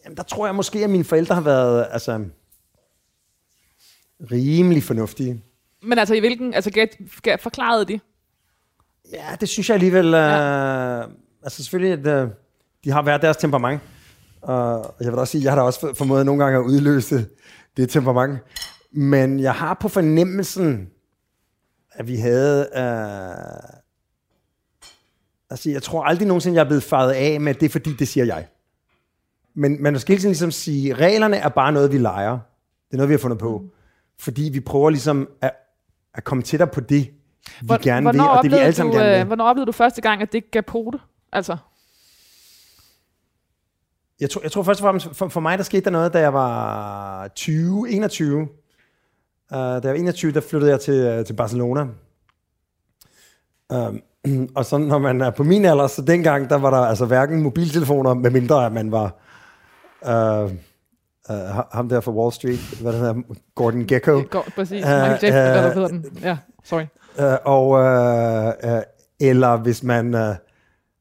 Jamen, 0.04 0.16
der 0.16 0.22
tror 0.22 0.46
jeg 0.46 0.54
måske, 0.54 0.84
at 0.84 0.90
mine 0.90 1.04
forældre 1.04 1.34
har 1.34 1.42
været 1.42 1.86
altså, 1.90 2.24
rimelig 4.32 4.82
fornuftige. 4.82 5.42
Men 5.82 5.98
altså, 5.98 6.14
i 6.14 6.20
hvilken, 6.20 6.54
altså, 6.54 6.70
get, 6.70 6.90
get, 7.22 7.40
forklarede 7.40 7.84
de? 7.84 8.00
Ja, 9.12 9.36
det 9.40 9.48
synes 9.48 9.68
jeg 9.68 9.74
alligevel, 9.74 10.06
øh, 10.06 10.12
ja. 10.12 11.02
altså 11.42 11.62
selvfølgelig, 11.62 12.06
at 12.06 12.22
øh, 12.22 12.28
de 12.84 12.90
har 12.90 13.02
været 13.02 13.22
deres 13.22 13.36
temperament. 13.36 13.80
Og 14.42 14.94
jeg 15.00 15.12
vil 15.12 15.18
også 15.18 15.30
sige, 15.30 15.40
at 15.40 15.44
jeg 15.44 15.52
har 15.52 15.56
da 15.56 15.62
også 15.62 15.94
formået 15.94 16.26
nogle 16.26 16.44
gange 16.44 16.58
at 16.58 16.64
udløse 16.64 17.26
det 17.76 17.90
temperament. 17.90 18.38
Men 18.92 19.40
jeg 19.40 19.54
har 19.54 19.74
på 19.74 19.88
fornemmelsen, 19.88 20.88
at 21.92 22.08
vi 22.08 22.16
havde... 22.16 22.68
Øh, 22.76 23.80
altså, 25.50 25.70
jeg 25.70 25.82
tror 25.82 26.04
aldrig 26.04 26.28
nogensinde, 26.28 26.56
jeg 26.56 26.64
er 26.64 26.68
blevet 26.68 26.82
faret 26.82 27.12
af 27.12 27.40
med, 27.40 27.54
at 27.54 27.60
det 27.60 27.66
er 27.66 27.70
fordi, 27.70 27.92
det 27.92 28.08
siger 28.08 28.24
jeg. 28.24 28.46
Men 29.54 29.82
man 29.82 29.98
skal 29.98 30.12
hele 30.12 30.20
tiden 30.20 30.30
ligesom 30.30 30.50
sige, 30.50 30.94
reglerne 30.94 31.36
er 31.36 31.48
bare 31.48 31.72
noget, 31.72 31.92
vi 31.92 31.98
leger. 31.98 32.32
Det 32.32 32.92
er 32.92 32.96
noget, 32.96 33.08
vi 33.08 33.14
har 33.14 33.18
fundet 33.18 33.38
på. 33.38 33.64
Fordi 34.18 34.50
vi 34.52 34.60
prøver 34.60 34.90
ligesom 34.90 35.28
at, 35.40 35.52
at 36.14 36.24
komme 36.24 36.42
tættere 36.42 36.68
på 36.68 36.80
det, 36.80 37.06
vi 37.60 37.66
Hvor, 37.66 37.82
gerne 37.82 38.12
vil, 38.12 38.20
og 38.20 38.42
det 38.42 38.50
vi 38.50 38.56
alle 38.56 38.72
sammen 38.74 38.94
du, 38.94 38.98
gerne 38.98 39.12
vil. 39.12 39.20
Øh, 39.20 39.26
hvornår 39.26 39.44
oplevede 39.44 39.66
du 39.66 39.72
første 39.72 40.00
gang, 40.00 40.22
at 40.22 40.32
det 40.32 40.50
gav 40.50 40.62
pote? 40.62 40.98
Altså? 41.32 41.56
Jeg 44.20 44.30
tror, 44.30 44.42
jeg 44.42 44.52
tror 44.52 44.62
først 44.62 44.80
og 44.80 44.84
fremmest, 44.84 45.08
for, 45.12 45.28
for 45.28 45.40
mig 45.40 45.58
der 45.58 45.64
skete 45.64 45.84
der 45.84 45.90
noget, 45.90 46.12
da 46.12 46.18
jeg 46.20 46.32
var 46.32 47.28
20, 47.28 47.90
21. 47.90 48.40
Uh, 48.40 48.46
da 49.50 49.56
jeg 49.56 49.82
var 49.82 49.92
21, 49.92 50.32
der 50.32 50.40
flyttede 50.40 50.70
jeg 50.70 50.80
til, 50.80 51.18
uh, 51.18 51.24
til 51.24 51.34
Barcelona. 51.34 51.86
Uh, 53.74 53.94
og 54.56 54.64
så 54.64 54.78
når 54.78 54.98
man 54.98 55.20
er 55.20 55.30
på 55.30 55.44
min 55.44 55.64
alder, 55.64 55.86
så 55.86 56.02
dengang, 56.02 56.50
der 56.50 56.56
var 56.56 56.70
der 56.70 56.78
altså 56.78 57.06
hverken 57.06 57.42
mobiltelefoner, 57.42 58.14
med 58.14 58.30
mindre 58.30 58.66
at 58.66 58.72
man 58.72 58.92
var 58.92 59.18
uh, 60.02 60.50
uh, 61.30 61.36
ham 61.72 61.88
der 61.88 62.00
fra 62.00 62.12
Wall 62.12 62.32
Street, 62.32 62.78
hvad 62.80 62.92
hedder, 62.92 63.14
Gordon 63.54 63.86
Gekko. 63.86 64.22
Går, 64.30 64.46
præcis, 64.56 64.84
uh, 64.84 64.90
Michael 64.90 65.18
Jackson, 65.22 65.56
uh, 65.56 65.60
hvad 65.62 65.74
hedder 65.74 65.88
den. 65.88 66.04
Ja, 66.22 66.36
sorry. 66.64 66.84
Uh, 67.18 67.24
og, 67.44 67.68
uh, 67.68 68.72
uh, 68.72 68.82
eller 69.20 69.56
hvis 69.56 69.82
man, 69.82 70.14
uh, 70.14 70.20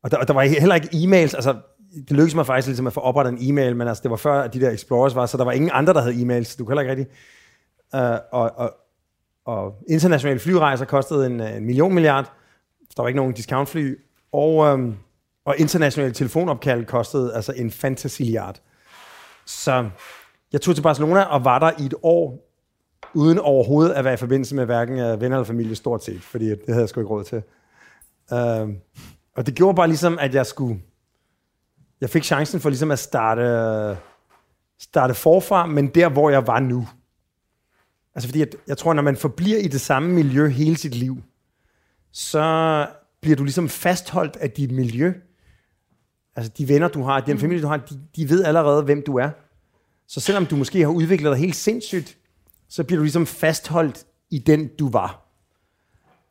og 0.04 0.12
der, 0.12 0.17
og 0.17 0.28
der 0.28 0.34
var 0.34 0.41
heller 0.41 0.76
ikke 0.76 0.88
e-mails, 0.88 1.36
altså 1.36 1.56
det 1.95 2.12
lykkedes 2.12 2.36
mig 2.36 2.45
faktisk 2.45 2.67
ligesom 2.67 2.88
at 2.88 2.93
få 2.93 2.99
oprettet 2.99 3.32
en 3.32 3.38
e-mail, 3.41 3.75
men 3.75 3.88
altså, 3.88 4.04
det 4.04 4.12
var 4.12 4.17
før, 4.17 4.41
at 4.41 4.54
de 4.54 4.62
der 4.62 4.71
Explorers 4.71 5.15
var, 5.15 5.25
så 5.25 5.38
der 5.38 5.43
var 5.43 5.51
ingen 5.51 5.71
andre, 5.73 5.93
der 5.93 6.01
havde 6.01 6.15
e-mails. 6.15 6.58
Du 6.58 6.65
kan 6.65 6.77
heller 6.77 6.91
ikke 6.91 6.91
rigtig. 6.91 7.08
Uh, 7.93 8.39
og, 8.39 8.51
og, 8.56 8.73
og 9.45 9.75
internationale 9.89 10.39
flyrejser 10.39 10.86
kostede 10.86 11.25
en, 11.25 11.41
en 11.41 11.65
million 11.65 11.93
milliard. 11.93 12.32
Der 12.97 13.04
var 13.04 13.08
ikke 13.08 13.17
nogen 13.17 13.34
discountfly. 13.34 13.95
Og, 14.32 14.56
um, 14.56 14.97
og 15.45 15.56
internationale 15.58 16.13
telefonopkald 16.13 16.86
kostede 16.86 17.36
altså 17.36 17.54
en 17.56 17.71
fantasiliard. 17.71 18.62
Så 19.45 19.89
jeg 20.54 20.62
tog 20.62 20.75
til 20.75 20.82
Barcelona 20.82 21.21
og 21.21 21.45
var 21.45 21.60
der 21.60 21.71
i 21.80 21.86
et 21.86 21.93
år, 22.04 22.51
uden 23.13 23.39
overhovedet 23.39 23.93
at 23.93 24.04
være 24.04 24.13
i 24.13 24.17
forbindelse 24.17 24.56
med 24.56 24.65
hverken 24.65 24.99
øh, 24.99 25.21
venner 25.21 25.38
eller 25.38 25.45
familie 25.45 25.75
stort 25.75 26.04
set, 26.04 26.21
fordi 26.21 26.49
det 26.49 26.60
havde 26.67 26.80
jeg 26.80 26.89
sgu 26.89 26.99
ikke 26.99 27.10
råd 27.10 27.23
til. 27.23 27.43
Uh, 28.32 28.75
og 29.36 29.45
det 29.45 29.56
gjorde 29.56 29.75
bare 29.75 29.88
ligesom, 29.88 30.19
at 30.19 30.36
jeg 30.36 30.45
skulle 30.45 30.80
jeg 32.01 32.09
fik 32.09 32.23
chancen 32.23 32.59
for 32.59 32.69
ligesom 32.69 32.91
at 32.91 32.99
starte, 32.99 33.97
starte 34.79 35.13
forfra, 35.13 35.65
men 35.65 35.87
der, 35.87 36.09
hvor 36.09 36.29
jeg 36.29 36.47
var 36.47 36.59
nu. 36.59 36.87
Altså 38.15 38.27
fordi, 38.27 38.41
at, 38.41 38.55
jeg 38.67 38.77
tror, 38.77 38.93
når 38.93 39.01
man 39.01 39.17
forbliver 39.17 39.57
i 39.57 39.67
det 39.67 39.81
samme 39.81 40.13
miljø 40.13 40.47
hele 40.49 40.77
sit 40.77 40.95
liv, 40.95 41.23
så 42.11 42.87
bliver 43.21 43.35
du 43.35 43.43
ligesom 43.43 43.69
fastholdt 43.69 44.35
af 44.35 44.51
dit 44.51 44.71
miljø. 44.71 45.13
Altså 46.35 46.51
de 46.57 46.67
venner, 46.69 46.87
du 46.87 47.03
har, 47.03 47.19
den 47.19 47.33
mm. 47.33 47.39
familie, 47.39 47.63
du 47.63 47.67
har, 47.67 47.77
de, 47.77 47.99
de 48.15 48.29
ved 48.29 48.43
allerede, 48.43 48.83
hvem 48.83 49.03
du 49.05 49.17
er. 49.17 49.29
Så 50.07 50.19
selvom 50.19 50.45
du 50.45 50.55
måske 50.55 50.81
har 50.81 50.87
udviklet 50.87 51.31
dig 51.31 51.39
helt 51.39 51.55
sindssygt, 51.55 52.17
så 52.69 52.83
bliver 52.83 52.97
du 52.97 53.03
ligesom 53.03 53.25
fastholdt 53.25 54.05
i 54.29 54.39
den, 54.39 54.67
du 54.67 54.89
var. 54.89 55.27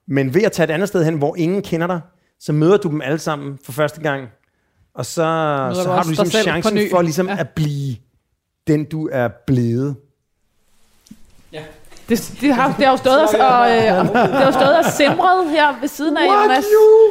Men 0.07 0.35
ved 0.35 0.43
at 0.43 0.53
tage 0.53 0.65
et 0.65 0.71
andet 0.71 0.89
sted 0.89 1.05
hen, 1.05 1.19
hvor 1.19 1.37
ingen 1.37 1.63
kender 1.63 1.87
dig, 1.87 2.01
så 2.41 2.53
møder 2.53 2.77
du 2.77 2.89
dem 2.89 3.03
alle 3.03 3.19
sammen 3.19 3.59
for 3.65 3.73
første 3.73 4.01
gang 4.01 4.29
og 4.95 5.07
så, 5.07 5.13
så 5.75 5.93
har 5.93 6.03
du 6.03 6.09
ligesom 6.09 6.27
chancen 6.27 6.79
for 6.91 7.03
ligesom 7.03 7.29
ja. 7.29 7.37
at 7.39 7.49
blive 7.49 7.97
den, 8.67 8.85
du 8.85 9.09
er 9.13 9.29
blevet. 9.47 9.97
Ja. 11.53 11.63
Det, 12.09 12.35
det, 12.41 12.55
har, 12.55 12.67
det 12.77 12.85
har 12.85 12.93
jo 12.93 12.97
stået 12.97 13.25
os, 13.25 13.35
og, 13.35 13.71
øh, 13.71 13.77
det 14.35 14.45
har 14.45 14.51
stået 14.51 14.79
og 14.79 14.85
simret 14.85 15.51
her 15.51 15.81
ved 15.81 15.89
siden 15.89 16.17
af 16.17 16.29
What 16.29 16.45
Jonas. 16.45 16.65
You? 16.73 17.11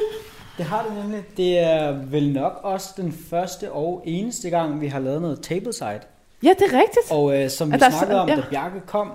Det 0.57 0.65
har 0.65 0.83
det 0.83 1.03
nemlig. 1.03 1.23
Det 1.37 1.59
er 1.59 1.91
vel 1.91 2.33
nok 2.33 2.59
også 2.63 2.89
den 2.97 3.17
første 3.29 3.71
og 3.71 4.03
eneste 4.05 4.49
gang, 4.49 4.81
vi 4.81 4.87
har 4.87 4.99
lavet 4.99 5.21
noget 5.21 5.41
tableside. 5.41 5.99
Ja, 6.43 6.49
det 6.59 6.73
er 6.73 6.77
rigtigt. 6.77 7.11
Og 7.11 7.43
øh, 7.43 7.49
som 7.49 7.73
vi 7.73 7.77
snakkede 7.77 8.21
om, 8.21 8.29
ja. 8.29 8.35
da 8.35 8.43
Bjarke 8.49 8.79
kom, 8.87 9.11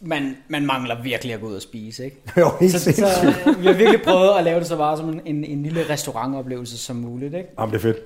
man, 0.00 0.36
man 0.48 0.66
mangler 0.66 1.02
virkelig 1.02 1.34
at 1.34 1.40
gå 1.40 1.46
ud 1.46 1.54
og 1.54 1.62
spise, 1.62 2.04
ikke? 2.04 2.16
Jo, 2.36 2.50
helt 2.60 2.72
så, 2.72 2.92
så, 2.92 3.34
vi 3.58 3.66
har 3.66 3.74
virkelig 3.74 4.02
prøvet 4.02 4.38
at 4.38 4.44
lave 4.44 4.58
det 4.58 4.66
så 4.66 4.76
bare 4.76 4.96
som 4.96 5.08
en, 5.08 5.20
en, 5.24 5.44
en 5.44 5.62
lille 5.62 5.90
restaurantoplevelse 5.90 6.78
som 6.78 6.96
muligt, 6.96 7.34
ikke? 7.34 7.48
Jamen, 7.58 7.72
det 7.72 7.78
er 7.78 7.82
fedt. 7.82 7.98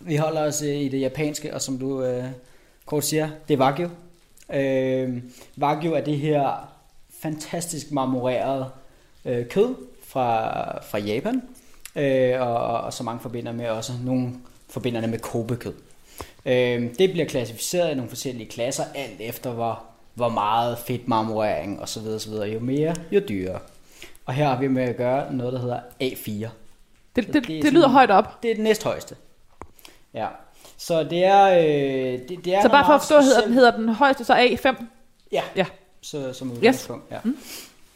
Vi 0.00 0.16
holder 0.16 0.42
os 0.42 0.62
øh, 0.62 0.68
i 0.68 0.88
det 0.88 1.00
japanske, 1.00 1.54
og 1.54 1.60
som 1.60 1.78
du 1.78 2.02
øh, 2.02 2.24
kort 2.86 3.04
siger, 3.04 3.28
det 3.48 3.54
er 3.54 3.58
Wagyu. 3.58 3.88
Øh, 4.52 5.22
Wagyu 5.58 5.92
er 5.92 6.00
det 6.00 6.18
her 6.18 6.68
fantastisk 7.22 7.92
marmoreret 7.92 8.66
øh, 9.24 9.48
kød 9.48 9.74
fra, 10.06 10.84
fra 10.84 10.98
Japan, 10.98 11.42
øh, 11.96 12.40
og, 12.40 12.80
og 12.80 12.92
så 12.92 13.02
mange 13.02 13.20
forbinder 13.20 13.52
med 13.52 13.68
også 13.68 13.92
nogle 14.04 14.30
forbinder 14.68 15.00
det 15.00 15.10
med 15.10 15.18
kobekød. 15.18 15.74
Øh, 16.46 16.82
det 16.98 17.10
bliver 17.10 17.26
klassificeret 17.26 17.90
i 17.90 17.94
nogle 17.94 18.08
forskellige 18.08 18.50
klasser, 18.50 18.84
alt 18.94 19.20
efter 19.20 19.50
hvor, 19.50 19.89
hvor 20.14 20.28
meget 20.28 20.78
fedt 20.78 21.08
marmorering 21.08 21.82
osv. 21.82 22.06
osv. 22.06 22.32
Jo 22.32 22.60
mere, 22.60 22.94
jo 23.12 23.20
dyrere. 23.28 23.58
Og 24.26 24.34
her 24.34 24.48
har 24.48 24.56
vi 24.60 24.68
med 24.68 24.82
at 24.82 24.96
gøre 24.96 25.32
noget, 25.34 25.52
der 25.52 25.58
hedder 25.60 25.80
A4. 26.02 26.48
Det, 27.16 27.24
Så 27.24 27.32
det, 27.32 27.34
det 27.34 27.46
det, 27.48 27.58
er 27.58 27.70
lyder 27.70 27.80
sådan- 27.82 27.90
højt 27.90 28.10
op. 28.10 28.42
Det 28.42 28.50
er 28.50 28.54
det 28.54 28.64
næsthøjeste. 28.64 29.16
Ja. 30.14 30.26
Så 30.76 31.02
det 31.04 31.24
er... 31.24 31.44
Øh, 31.48 32.28
det, 32.28 32.44
det 32.44 32.54
er 32.54 32.62
Så 32.62 32.68
bare 32.68 32.84
for 32.86 32.92
at 32.92 33.00
forstå, 33.00 33.20
hedder 33.20 33.40
den, 33.44 33.52
hedder 33.52 33.76
den 33.76 33.88
højeste 33.88 34.24
så 34.24 34.34
A5? 34.34 34.84
Ja, 35.32 35.42
Ja. 35.56 35.66
så, 36.00 36.32
som 36.32 36.52
udgangspunkt. 36.52 37.04
Yes. 37.12 37.24
Mm. 37.24 37.36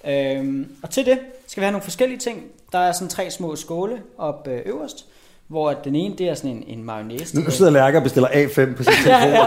Ja. 0.05 0.35
Øhm, 0.37 0.77
og 0.83 0.91
til 0.91 1.07
det 1.07 1.19
skal 1.47 1.61
vi 1.61 1.65
have 1.65 1.73
nogle 1.73 1.83
forskellige 1.85 2.19
ting. 2.19 2.43
Der 2.73 2.79
er 2.79 2.93
sådan 2.93 3.09
tre 3.09 3.31
små 3.31 3.57
skåle 3.57 4.03
op 4.19 4.49
øh, 4.49 4.63
øverst, 4.67 5.07
hvor 5.49 5.71
at 5.71 5.85
den 5.85 5.95
ene 5.95 6.15
det 6.19 6.29
er 6.29 6.35
sådan 6.35 6.51
en, 6.51 6.65
en 6.67 6.85
mayonnaise. 6.85 7.41
Nu 7.41 7.51
sidder 7.51 7.71
Lærke 7.73 7.99
og 7.99 8.03
bestiller 8.03 8.29
A5 8.29 8.77
på 8.77 8.83
sin 8.83 8.93
telefon. 8.93 9.07
ja, 9.07 9.19
ja, 9.29 9.29
ja. 9.29 9.47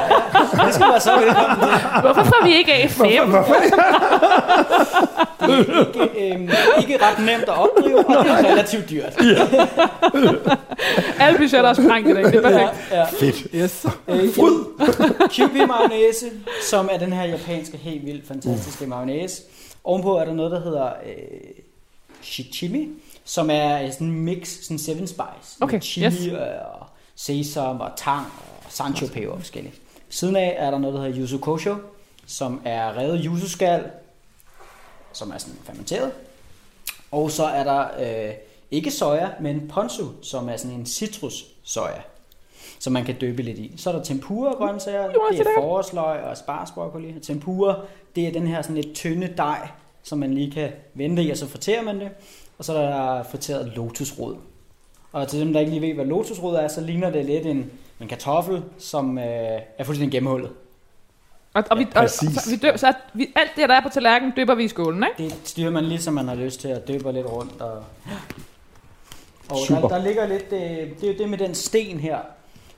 Det 0.65 0.73
skal 0.73 0.87
være 0.87 0.99
så 0.99 1.11
velkommen 1.19 1.57
til. 1.59 1.67
Hvorfor 2.01 2.23
får 2.23 2.45
vi 2.45 2.55
ikke 2.55 2.73
A5? 2.73 3.03
Ikke, 5.47 6.33
øhm, 6.33 6.49
ikke 6.79 6.97
ret 7.05 7.25
nemt 7.25 7.43
at 7.43 7.49
opdrive, 7.49 7.97
og 7.97 8.25
det 8.25 8.31
er 8.31 8.37
relativt 8.37 8.89
dyrt. 8.89 9.13
Alle 11.19 11.37
budgetter 11.37 11.69
er 11.69 11.73
sprængt 11.73 12.09
i 12.09 12.13
dag. 12.13 12.23
Det 12.23 12.35
er 12.35 12.41
perfekt. 12.41 12.91
Ja, 12.91 12.97
ja. 12.99 13.05
Fedt. 13.05 13.35
Yes. 13.55 13.85
Øh, 14.07 14.33
Fryd! 14.33 14.63
QB 15.31 15.53
mayonnaise, 15.53 16.25
som 16.69 16.89
er 16.91 16.97
den 16.97 17.13
her 17.13 17.23
japanske, 17.23 17.77
helt 17.77 18.05
vildt 18.05 18.27
fantastiske 18.27 18.85
mayonnaise. 18.87 19.41
Ovenpå 19.83 20.17
er 20.17 20.25
der 20.25 20.33
noget, 20.33 20.51
der 20.51 20.61
hedder 20.61 20.85
øh, 20.85 21.13
shichimi, 22.21 22.87
som 23.27 23.49
er 23.49 23.91
sådan 23.91 24.07
en 24.07 24.19
mix, 24.19 24.47
sådan 24.47 24.75
en 24.75 24.79
seven 24.79 25.07
spice. 25.07 25.57
Okay, 25.61 25.73
Med 25.73 25.81
chili 25.81 26.27
yes. 26.27 26.33
og 26.79 26.87
sesam 27.15 27.81
og 27.81 27.91
tang 27.97 28.25
og 28.65 28.71
sancho 28.71 29.07
peber 29.07 29.31
og 29.31 29.39
forskellige. 29.39 29.73
Siden 30.09 30.35
af 30.35 30.55
er 30.57 30.71
der 30.71 30.77
noget, 30.77 30.95
der 30.95 31.01
hedder 31.01 31.21
yuzu 31.21 31.37
kosho, 31.37 31.75
som 32.25 32.61
er 32.65 32.97
revet 32.97 33.21
yuzu-skal, 33.25 33.83
som 35.13 35.31
er 35.31 35.37
sådan 35.37 35.57
fermenteret. 35.63 36.11
Og 37.11 37.31
så 37.31 37.45
er 37.45 37.63
der 37.63 37.87
øh, 38.27 38.33
ikke 38.71 38.91
soja, 38.91 39.29
men 39.41 39.67
ponzu, 39.67 40.05
som 40.21 40.49
er 40.49 40.57
sådan 40.57 40.77
en 40.77 40.85
citrus 40.85 41.45
soja, 41.63 42.01
som 42.79 42.93
man 42.93 43.05
kan 43.05 43.15
døbe 43.19 43.41
lidt 43.41 43.57
i. 43.57 43.73
Så 43.77 43.89
er 43.89 43.95
der 43.95 44.03
tempura 44.03 44.51
grøntsager, 44.51 45.03
Jonas, 45.03 45.37
det 45.37 45.39
er 45.39 45.61
forårsløg 45.61 46.23
og 46.23 46.37
sparsbroccoli. 46.37 47.19
Tempura, 47.19 47.79
det 48.15 48.27
er 48.27 48.31
den 48.31 48.47
her 48.47 48.61
sådan 48.61 48.75
lidt 48.75 48.95
tynde 48.95 49.33
dej, 49.37 49.67
som 50.03 50.19
man 50.19 50.33
lige 50.33 50.51
kan 50.51 50.71
vente 50.93 51.23
i, 51.23 51.29
og 51.29 51.37
så 51.37 51.47
friterer 51.47 51.81
man 51.83 51.99
det. 51.99 52.09
Og 52.57 52.65
så 52.65 52.73
er 52.73 52.87
der 52.89 53.23
friteret 53.23 53.71
lotusrod. 53.75 54.35
Og 55.11 55.27
til 55.27 55.39
dem, 55.39 55.53
der 55.53 55.59
ikke 55.59 55.71
lige 55.71 55.81
ved, 55.81 55.93
hvad 55.93 56.05
lotusrod 56.05 56.55
er, 56.55 56.67
så 56.67 56.81
ligner 56.81 57.09
det 57.09 57.25
lidt 57.25 57.45
en, 57.45 57.71
en 58.01 58.07
kartoffel, 58.07 58.63
som 58.77 59.17
øh, 59.17 59.23
er 59.77 59.83
fuldstændig 59.83 60.11
gennemhullet. 60.11 60.49
Og, 61.53 61.63
og, 61.71 61.77
vi, 61.79 61.83
Ja, 61.95 61.99
og, 61.99 62.03
præcis. 62.03 62.29
så, 62.35 62.49
vi 62.49 62.55
døb, 62.55 62.77
så 62.77 62.87
at 62.87 62.95
vi, 63.13 63.27
alt 63.35 63.51
det, 63.55 63.69
der 63.69 63.75
er 63.75 63.81
på 63.81 63.89
tallerkenen, 63.89 64.33
dypper 64.37 64.55
vi 64.55 64.63
i 64.63 64.67
skålen, 64.67 65.03
ikke? 65.19 65.33
Det 65.33 65.47
styrer 65.47 65.71
man 65.71 65.85
lige, 65.85 66.01
som 66.01 66.13
man 66.13 66.27
har 66.27 66.35
lyst 66.35 66.59
til 66.61 66.67
at 66.67 66.87
døbe 66.87 67.11
lidt 67.11 67.25
rundt. 67.27 67.61
Og, 67.61 67.83
og 69.49 69.57
Super. 69.67 69.81
der, 69.81 69.87
der 69.87 70.03
ligger 70.03 70.27
lidt, 70.27 70.45
øh, 70.51 70.59
det 70.59 71.03
er 71.03 71.07
jo 71.07 71.13
det 71.17 71.29
med 71.29 71.37
den 71.37 71.55
sten 71.55 71.99
her, 71.99 72.17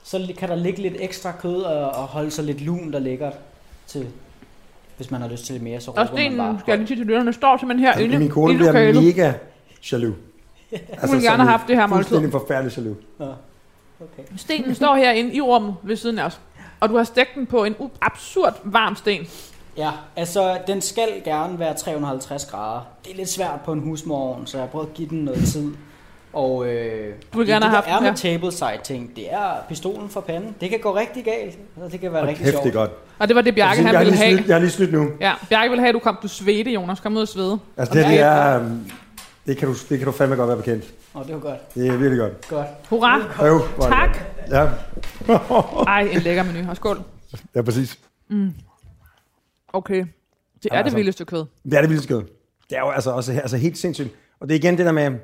så 0.04 0.32
kan 0.38 0.48
der 0.48 0.54
ligge 0.54 0.82
lidt 0.82 0.94
ekstra 0.98 1.32
kød 1.32 1.62
og, 1.62 1.80
og 1.90 2.06
holde 2.06 2.30
sig 2.30 2.44
lidt 2.44 2.60
lun, 2.60 2.92
der 2.92 2.98
ligger 2.98 3.30
til, 3.86 4.06
hvis 4.96 5.10
man 5.10 5.20
har 5.20 5.28
lyst 5.28 5.44
til 5.46 5.52
lidt 5.52 5.62
mere, 5.62 5.80
så 5.80 5.90
Og 5.90 5.96
råber 5.98 6.10
man 6.12 6.18
stenen, 6.18 6.38
bare. 6.38 6.56
skal 6.60 6.70
jeg 6.72 6.78
lige 6.78 6.88
sige 6.88 6.98
til 6.98 7.06
lytterne, 7.06 7.32
står 7.32 7.56
simpelthen 7.56 7.86
herinde 7.94 8.18
Min 8.18 8.28
kone 8.28 8.52
i 8.52 8.56
bliver 8.56 8.72
lokalet. 8.72 9.02
mega 9.04 9.32
jaloux. 9.92 10.14
Altså, 10.72 11.06
Hun 11.06 11.10
ville 11.16 11.30
gerne 11.30 11.42
have 11.42 11.50
haft 11.50 11.68
det 11.68 11.76
her 11.76 11.86
måltid. 11.86 12.04
Fuldstændig 12.08 12.32
forfærdelig 12.32 12.76
jaloux. 12.78 12.96
Nå, 13.18 13.26
okay. 14.00 14.22
Stenen 14.36 14.74
står 14.74 14.94
herinde 14.94 15.34
i 15.34 15.40
rummet 15.40 15.74
ved 15.82 15.96
siden 15.96 16.18
af 16.18 16.24
os. 16.24 16.40
Og 16.80 16.88
du 16.88 16.96
har 16.96 17.04
stegt 17.04 17.34
den 17.34 17.46
på 17.46 17.64
en 17.64 17.74
absurd 18.00 18.54
varm 18.64 18.96
sten. 18.96 19.26
Ja, 19.76 19.90
altså 20.16 20.58
den 20.66 20.80
skal 20.80 21.08
gerne 21.24 21.58
være 21.58 21.74
350 21.74 22.44
grader. 22.44 22.80
Det 23.04 23.12
er 23.12 23.16
lidt 23.16 23.28
svært 23.28 23.60
på 23.64 23.72
en 23.72 23.80
husmorovn, 23.80 24.46
så 24.46 24.56
jeg 24.56 24.62
har 24.62 24.68
prøvet 24.70 24.86
at 24.86 24.94
give 24.94 25.08
den 25.08 25.18
noget 25.18 25.44
tid. 25.48 25.72
Og 26.32 26.66
øh, 26.66 27.14
Du 27.32 27.38
vil 27.38 27.46
det, 27.46 27.52
gerne 27.52 27.64
det, 27.64 27.70
have 27.70 27.82
der 27.82 27.90
haft 27.90 28.04
er 28.04 28.10
med 28.10 28.16
tableside 28.16 28.78
ting, 28.84 29.16
det 29.16 29.32
er 29.32 29.50
pistolen 29.68 30.08
for 30.08 30.20
panden. 30.20 30.54
Det 30.60 30.70
kan 30.70 30.78
gå 30.80 30.96
rigtig 30.96 31.24
galt, 31.24 31.58
og 31.84 31.92
det 31.92 32.00
kan 32.00 32.12
være 32.12 32.22
Og 32.22 32.28
rigtig 32.28 32.44
kæft, 32.44 32.54
sjovt. 32.54 32.64
det 32.64 32.72
godt. 32.72 32.90
Og 33.18 33.28
det 33.28 33.36
var 33.36 33.42
det, 33.42 33.46
Jeg, 33.46 33.54
Bjarke 33.54 33.74
synes, 33.76 33.90
han 33.90 33.98
ville 33.98 34.10
lige 34.12 34.22
have. 34.24 34.36
snydt, 34.36 34.48
jeg 34.48 34.54
har 34.54 34.60
lige 34.60 34.70
snydt 34.70 34.92
nu. 34.92 35.08
Ja, 35.20 35.32
Bjarke 35.48 35.68
ville 35.70 35.80
have, 35.80 35.88
at 35.88 35.94
du 35.94 35.98
kom, 35.98 36.18
du 36.22 36.28
svedte, 36.28 36.70
Jonas. 36.70 37.00
Kom 37.00 37.16
ud 37.16 37.20
og 37.22 37.28
svede. 37.28 37.58
Altså, 37.76 37.94
det, 37.94 38.04
her, 38.04 38.10
det 38.12 38.20
er... 38.20 38.70
Det 39.50 39.58
kan, 39.58 39.68
du, 39.68 39.74
det 39.88 39.98
kan 39.98 40.06
du 40.06 40.12
fandme 40.12 40.36
godt 40.36 40.48
være 40.48 40.56
bekendt. 40.56 40.94
Åh, 41.14 41.26
det 41.26 41.34
var 41.34 41.40
godt. 41.40 41.74
Det 41.74 41.88
er 41.88 41.96
virkelig 41.96 42.18
godt. 42.18 42.48
Godt. 42.48 42.66
Hurra! 42.90 43.46
Øv, 43.46 43.60
Tak! 43.80 44.18
Ja, 44.50 44.68
Ej, 45.94 46.00
en 46.12 46.20
lækker 46.20 46.42
menu. 46.42 46.70
Og 46.70 46.76
skål. 46.76 47.02
ja, 47.54 47.62
præcis. 47.62 47.98
Okay. 49.72 49.96
Det 49.96 50.06
Ja, 50.64 50.68
er 50.70 50.76
det 50.78 50.84
altså. 50.84 50.96
vildeste 50.96 51.24
kød. 51.24 51.44
Det 51.64 51.74
er 51.74 51.80
det 51.80 51.90
vildeste 51.90 52.08
kød. 52.14 52.22
Det 52.70 52.76
er 52.76 52.80
jo 52.80 52.90
altså 52.90 53.10
også 53.10 53.32
altså 53.32 53.56
helt 53.56 53.78
sindssygt. 53.78 54.10
Og 54.40 54.48
det 54.48 54.54
er 54.54 54.58
igen 54.58 54.78
det 54.78 54.86
der 54.86 54.92
med, 54.92 55.18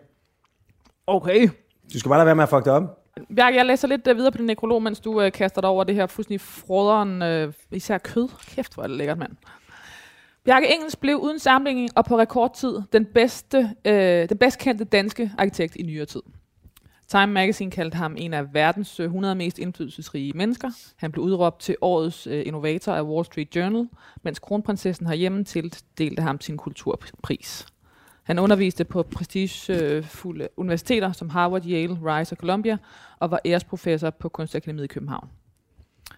Okay. 1.07 1.49
du 1.95 1.99
skal 1.99 2.09
bare 2.09 2.19
lade 2.19 2.27
være 2.27 2.35
med 2.35 2.43
at 2.43 2.49
fuck 2.51 2.65
det 2.65 2.73
op. 2.73 2.83
Bjarke, 3.37 3.57
jeg 3.57 3.67
læser 3.67 3.89
lidt 3.89 4.07
uh, 4.09 4.17
videre 4.17 4.33
på 4.33 4.39
din 4.39 4.47
nekrolog, 4.47 4.83
mens 4.83 5.01
du 5.01 5.23
uh, 5.25 5.31
kaster 5.33 5.61
dig 5.61 5.71
over 5.71 5.85
det 5.85 5.95
her 5.95 6.07
fuldstændig 6.07 6.41
froderen, 6.41 7.47
uh, 7.47 7.53
især 7.71 7.99
kød. 7.99 8.29
Kæft, 8.47 8.75
hvor 8.75 8.83
er 8.83 8.87
det 8.87 8.97
lækkert, 8.97 9.19
mand. 9.19 9.33
Bjarke 10.47 10.75
Engels 10.75 10.97
blev 10.97 11.17
uden 11.17 11.39
sammenligning 11.39 11.91
og 11.95 12.05
på 12.05 12.19
rekordtid 12.19 12.83
den 12.93 13.05
bedste, 13.05 13.71
øh, 13.85 14.29
den 14.29 14.39
bedst 14.39 14.59
kendte 14.59 14.85
danske 14.85 15.31
arkitekt 15.39 15.77
i 15.77 15.83
nyere 15.83 16.07
tid. 16.07 16.23
Time 17.09 17.27
Magazine 17.27 17.71
kaldte 17.71 17.97
ham 17.97 18.15
en 18.19 18.35
af 18.35 18.55
verdens 18.55 19.01
øh, 19.01 19.07
100 19.07 19.35
mest 19.35 19.59
indflydelsesrige 19.59 20.33
mennesker. 20.33 20.71
Han 20.97 21.13
blev 21.13 21.25
udråbt 21.25 21.61
til 21.61 21.77
årets 21.81 22.27
øh, 22.27 22.47
innovator 22.47 22.93
af 22.93 23.03
Wall 23.03 23.25
Street 23.25 23.57
Journal, 23.57 23.89
mens 24.23 24.39
kronprinsessen 24.39 25.07
herhjemme 25.07 25.45
tildelte 25.45 26.23
ham 26.23 26.41
sin 26.41 26.57
kulturpris. 26.57 27.67
Han 28.23 28.39
underviste 28.39 28.85
på 28.85 29.03
prestigefulde 29.03 30.49
universiteter 30.57 31.13
som 31.13 31.31
Harvard, 31.31 31.67
Yale, 31.67 31.99
Rice 32.03 32.33
og 32.33 32.37
Columbia, 32.37 32.79
og 33.19 33.31
var 33.31 33.41
æresprofessor 33.45 34.11
på 34.11 34.29
Kunstakademiet 34.29 34.85
i 34.85 34.89
København. 34.89 35.29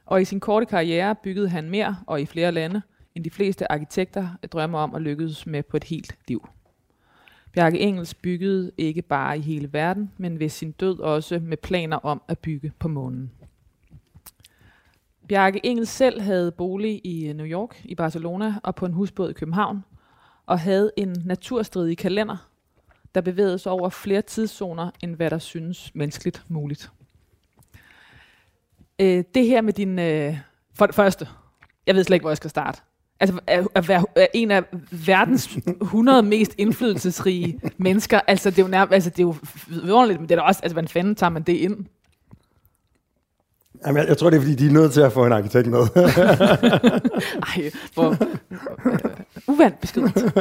Og 0.07 0.23
i 0.23 0.25
sin 0.25 0.41
korte 0.41 0.67
karriere 0.67 1.15
byggede 1.15 1.49
han 1.49 1.71
mere 1.71 1.97
og 2.07 2.21
i 2.21 2.27
flere 2.27 2.53
lande, 2.53 2.83
end 3.19 3.25
de 3.25 3.31
fleste 3.31 3.73
arkitekter 3.73 4.29
drømmer 4.53 4.79
om 4.79 4.95
at 4.95 5.03
lykkes 5.03 5.47
med 5.47 5.63
på 5.63 5.77
et 5.77 5.85
helt 5.85 6.19
liv. 6.29 6.49
Bjarke 7.53 7.79
Engels 7.79 8.15
byggede 8.15 8.73
ikke 8.79 9.03
bare 9.03 9.39
i 9.39 9.41
hele 9.41 9.73
verden, 9.73 10.13
men 10.17 10.41
ved 10.41 10.49
sin 10.49 10.73
død 10.73 11.01
også 11.01 11.39
med 11.39 11.57
planer 11.57 11.97
om 11.97 12.23
at 12.29 12.39
bygge 12.39 12.73
på 12.79 12.89
månen. 12.89 13.33
Bjarke 15.29 15.67
Engels 15.67 15.89
selv 15.89 16.21
havde 16.21 16.53
bolig 16.53 17.01
i 17.05 17.29
øh, 17.29 17.35
New 17.35 17.47
York, 17.47 17.83
i 17.85 17.95
Barcelona 17.95 18.55
og 18.63 18.75
på 18.75 18.87
en 18.87 18.93
husbåd 18.93 19.31
i 19.31 19.33
København, 19.33 19.85
og 20.47 20.61
havde 20.61 20.91
en 20.97 21.17
naturstridig 21.25 21.99
kalender, 21.99 22.51
der 23.15 23.21
bevægede 23.21 23.59
sig 23.59 23.73
over 23.73 23.89
flere 23.89 24.23
tidszoner, 24.23 24.91
end 25.03 25.17
hvad 25.17 25.31
der 25.31 25.39
synes 25.39 25.95
menneskeligt 25.95 26.45
muligt. 26.49 26.91
Øh, 28.99 29.25
det 29.35 29.47
her 29.47 29.61
med 29.61 29.73
din... 29.73 29.99
Øh, 29.99 30.39
for 30.75 30.87
det 30.87 30.95
første, 30.95 31.29
jeg 31.87 31.95
ved 31.95 32.05
slet 32.05 32.15
ikke, 32.15 32.23
hvor 32.23 32.31
jeg 32.31 32.37
skal 32.37 32.51
starte. 32.51 32.81
Altså, 33.21 33.41
at, 33.47 33.69
at 33.75 33.89
være 33.89 34.05
at 34.17 34.29
en 34.35 34.51
af 34.51 34.63
verdens 35.07 35.59
100 35.83 36.23
mest 36.23 36.55
indflydelsesrige 36.59 37.61
mennesker, 37.79 38.21
altså 38.27 38.51
det 38.51 38.59
er 38.59 38.63
jo 38.63 38.69
nærmest, 38.69 38.95
altså 38.95 39.11
det 39.11 39.19
er 39.19 39.23
jo 39.23 39.35
vidunderligt, 39.67 40.21
men 40.21 40.29
det 40.29 40.35
er 40.35 40.41
da 40.41 40.47
også, 40.47 40.61
altså 40.63 40.75
hvordan 40.75 40.89
fanden 40.89 41.15
tager 41.15 41.31
man 41.31 41.43
det 41.43 41.53
ind? 41.53 41.85
Jamen, 43.87 44.01
jeg, 44.01 44.09
jeg 44.09 44.19
tror, 44.19 44.31
det 44.31 44.37
er, 44.37 44.41
fordi 44.41 44.55
de 44.55 44.67
er 44.67 44.73
nødt 44.73 44.93
til 44.93 45.01
at 45.01 45.13
få 45.13 45.27
en 45.27 45.33
arkitekt 45.33 45.67
med. 45.67 45.79
Ej, 47.57 47.71
hvor 47.95 48.11
øh, 48.11 48.99
uvandt 49.47 49.81
beskrivet. 49.81 50.15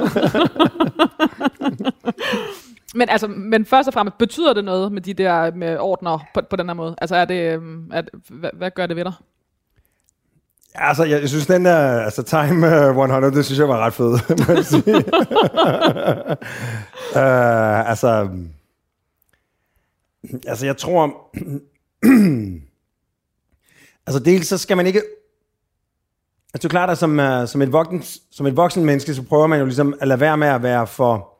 men 2.99 3.09
altså, 3.09 3.27
men 3.27 3.65
først 3.65 3.87
og 3.87 3.93
fremmest, 3.93 4.17
betyder 4.17 4.53
det 4.53 4.65
noget 4.65 4.91
med 4.91 5.01
de 5.01 5.13
der 5.13 5.51
med 5.51 5.77
ordner 5.79 6.19
på, 6.33 6.41
på 6.49 6.55
den 6.55 6.67
her 6.67 6.73
måde? 6.73 6.95
Altså, 6.97 7.15
er 7.15 7.25
det, 7.25 7.53
øhm, 7.53 7.91
er 7.93 8.01
det 8.01 8.09
hvad, 8.29 8.49
hvad 8.53 8.71
gør 8.71 8.85
det 8.85 8.95
ved 8.95 9.03
dig? 9.03 9.13
Altså, 10.77 11.03
jeg, 11.03 11.21
jeg 11.21 11.29
synes, 11.29 11.47
den 11.47 11.65
der 11.65 12.01
altså, 12.01 12.23
Time 12.23 12.75
øh, 12.75 12.89
100, 12.89 13.35
det 13.35 13.45
synes 13.45 13.59
jeg 13.59 13.69
var 13.69 13.77
ret 13.77 13.93
fed, 13.93 14.19
må 14.47 14.53
jeg 14.53 14.65
sige. 14.65 14.95
uh, 17.15 17.87
altså, 17.91 18.29
altså, 20.47 20.65
jeg 20.65 20.77
tror... 20.77 21.31
altså, 24.07 24.19
dels 24.25 24.47
så 24.47 24.57
skal 24.57 24.77
man 24.77 24.87
ikke... 24.87 25.01
Altså, 26.53 26.53
det 26.53 26.65
er 26.65 26.69
klart, 26.69 26.89
at 26.89 26.97
som, 26.97 27.19
uh, 27.19 27.47
som, 27.47 27.61
et 27.61 27.71
voksen, 27.71 28.03
som 28.31 28.45
et 28.45 28.57
voksen 28.57 28.85
menneske, 28.85 29.13
så 29.13 29.23
prøver 29.23 29.47
man 29.47 29.59
jo 29.59 29.65
ligesom 29.65 29.93
at 30.01 30.07
lade 30.07 30.19
være 30.19 30.37
med 30.37 30.47
at 30.47 30.63
være 30.63 30.87
for 30.87 31.33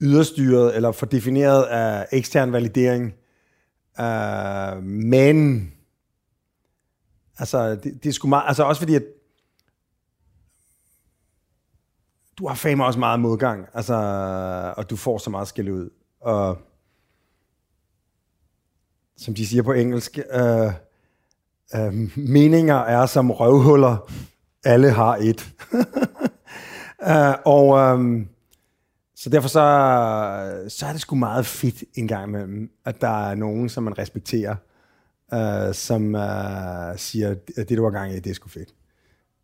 yderstyret 0.00 0.76
eller 0.76 0.92
for 0.92 1.06
defineret 1.06 1.62
af 1.62 2.06
ekstern 2.12 2.52
validering. 2.52 3.14
Uh, 3.98 4.84
men 4.84 5.72
Altså, 7.38 7.70
det, 7.74 8.02
det 8.02 8.06
er 8.06 8.12
sgu 8.12 8.28
meget, 8.28 8.44
altså 8.46 8.64
også 8.64 8.80
fordi, 8.80 8.94
at 8.94 9.04
du 12.38 12.48
har 12.48 12.54
fame 12.54 12.84
også 12.84 12.98
meget 12.98 13.20
modgang, 13.20 13.66
altså, 13.74 13.94
og 14.76 14.90
du 14.90 14.96
får 14.96 15.18
så 15.18 15.30
meget 15.30 15.48
skæld 15.48 15.70
ud. 15.70 15.90
Og 16.20 16.58
som 19.16 19.34
de 19.34 19.46
siger 19.46 19.62
på 19.62 19.72
engelsk, 19.72 20.18
øh, 20.18 20.72
øh, 21.74 22.18
meninger 22.18 22.76
er 22.76 23.06
som 23.06 23.30
røvhuller, 23.30 24.10
alle 24.64 24.90
har 24.90 25.16
et. 25.16 25.48
øh, 27.10 27.34
og 27.44 27.78
øh, 27.78 28.26
så 29.16 29.30
derfor 29.30 29.48
så, 29.48 30.68
så 30.68 30.86
er 30.86 30.92
det 30.92 31.00
sgu 31.00 31.16
meget 31.16 31.46
fedt 31.46 31.84
en 31.94 32.08
gang 32.08 32.28
imellem, 32.28 32.70
at 32.84 33.00
der 33.00 33.28
er 33.28 33.34
nogen, 33.34 33.68
som 33.68 33.84
man 33.84 33.98
respekterer, 33.98 34.56
øh, 35.34 35.74
som 35.74 36.14
øh, 36.14 36.98
siger, 36.98 37.30
at 37.56 37.68
det 37.68 37.78
du 37.78 37.82
var 37.82 37.90
gang 37.90 38.12
i, 38.12 38.18
det 38.18 38.30
er 38.30 38.34
sgu 38.34 38.48
fedt. 38.48 38.74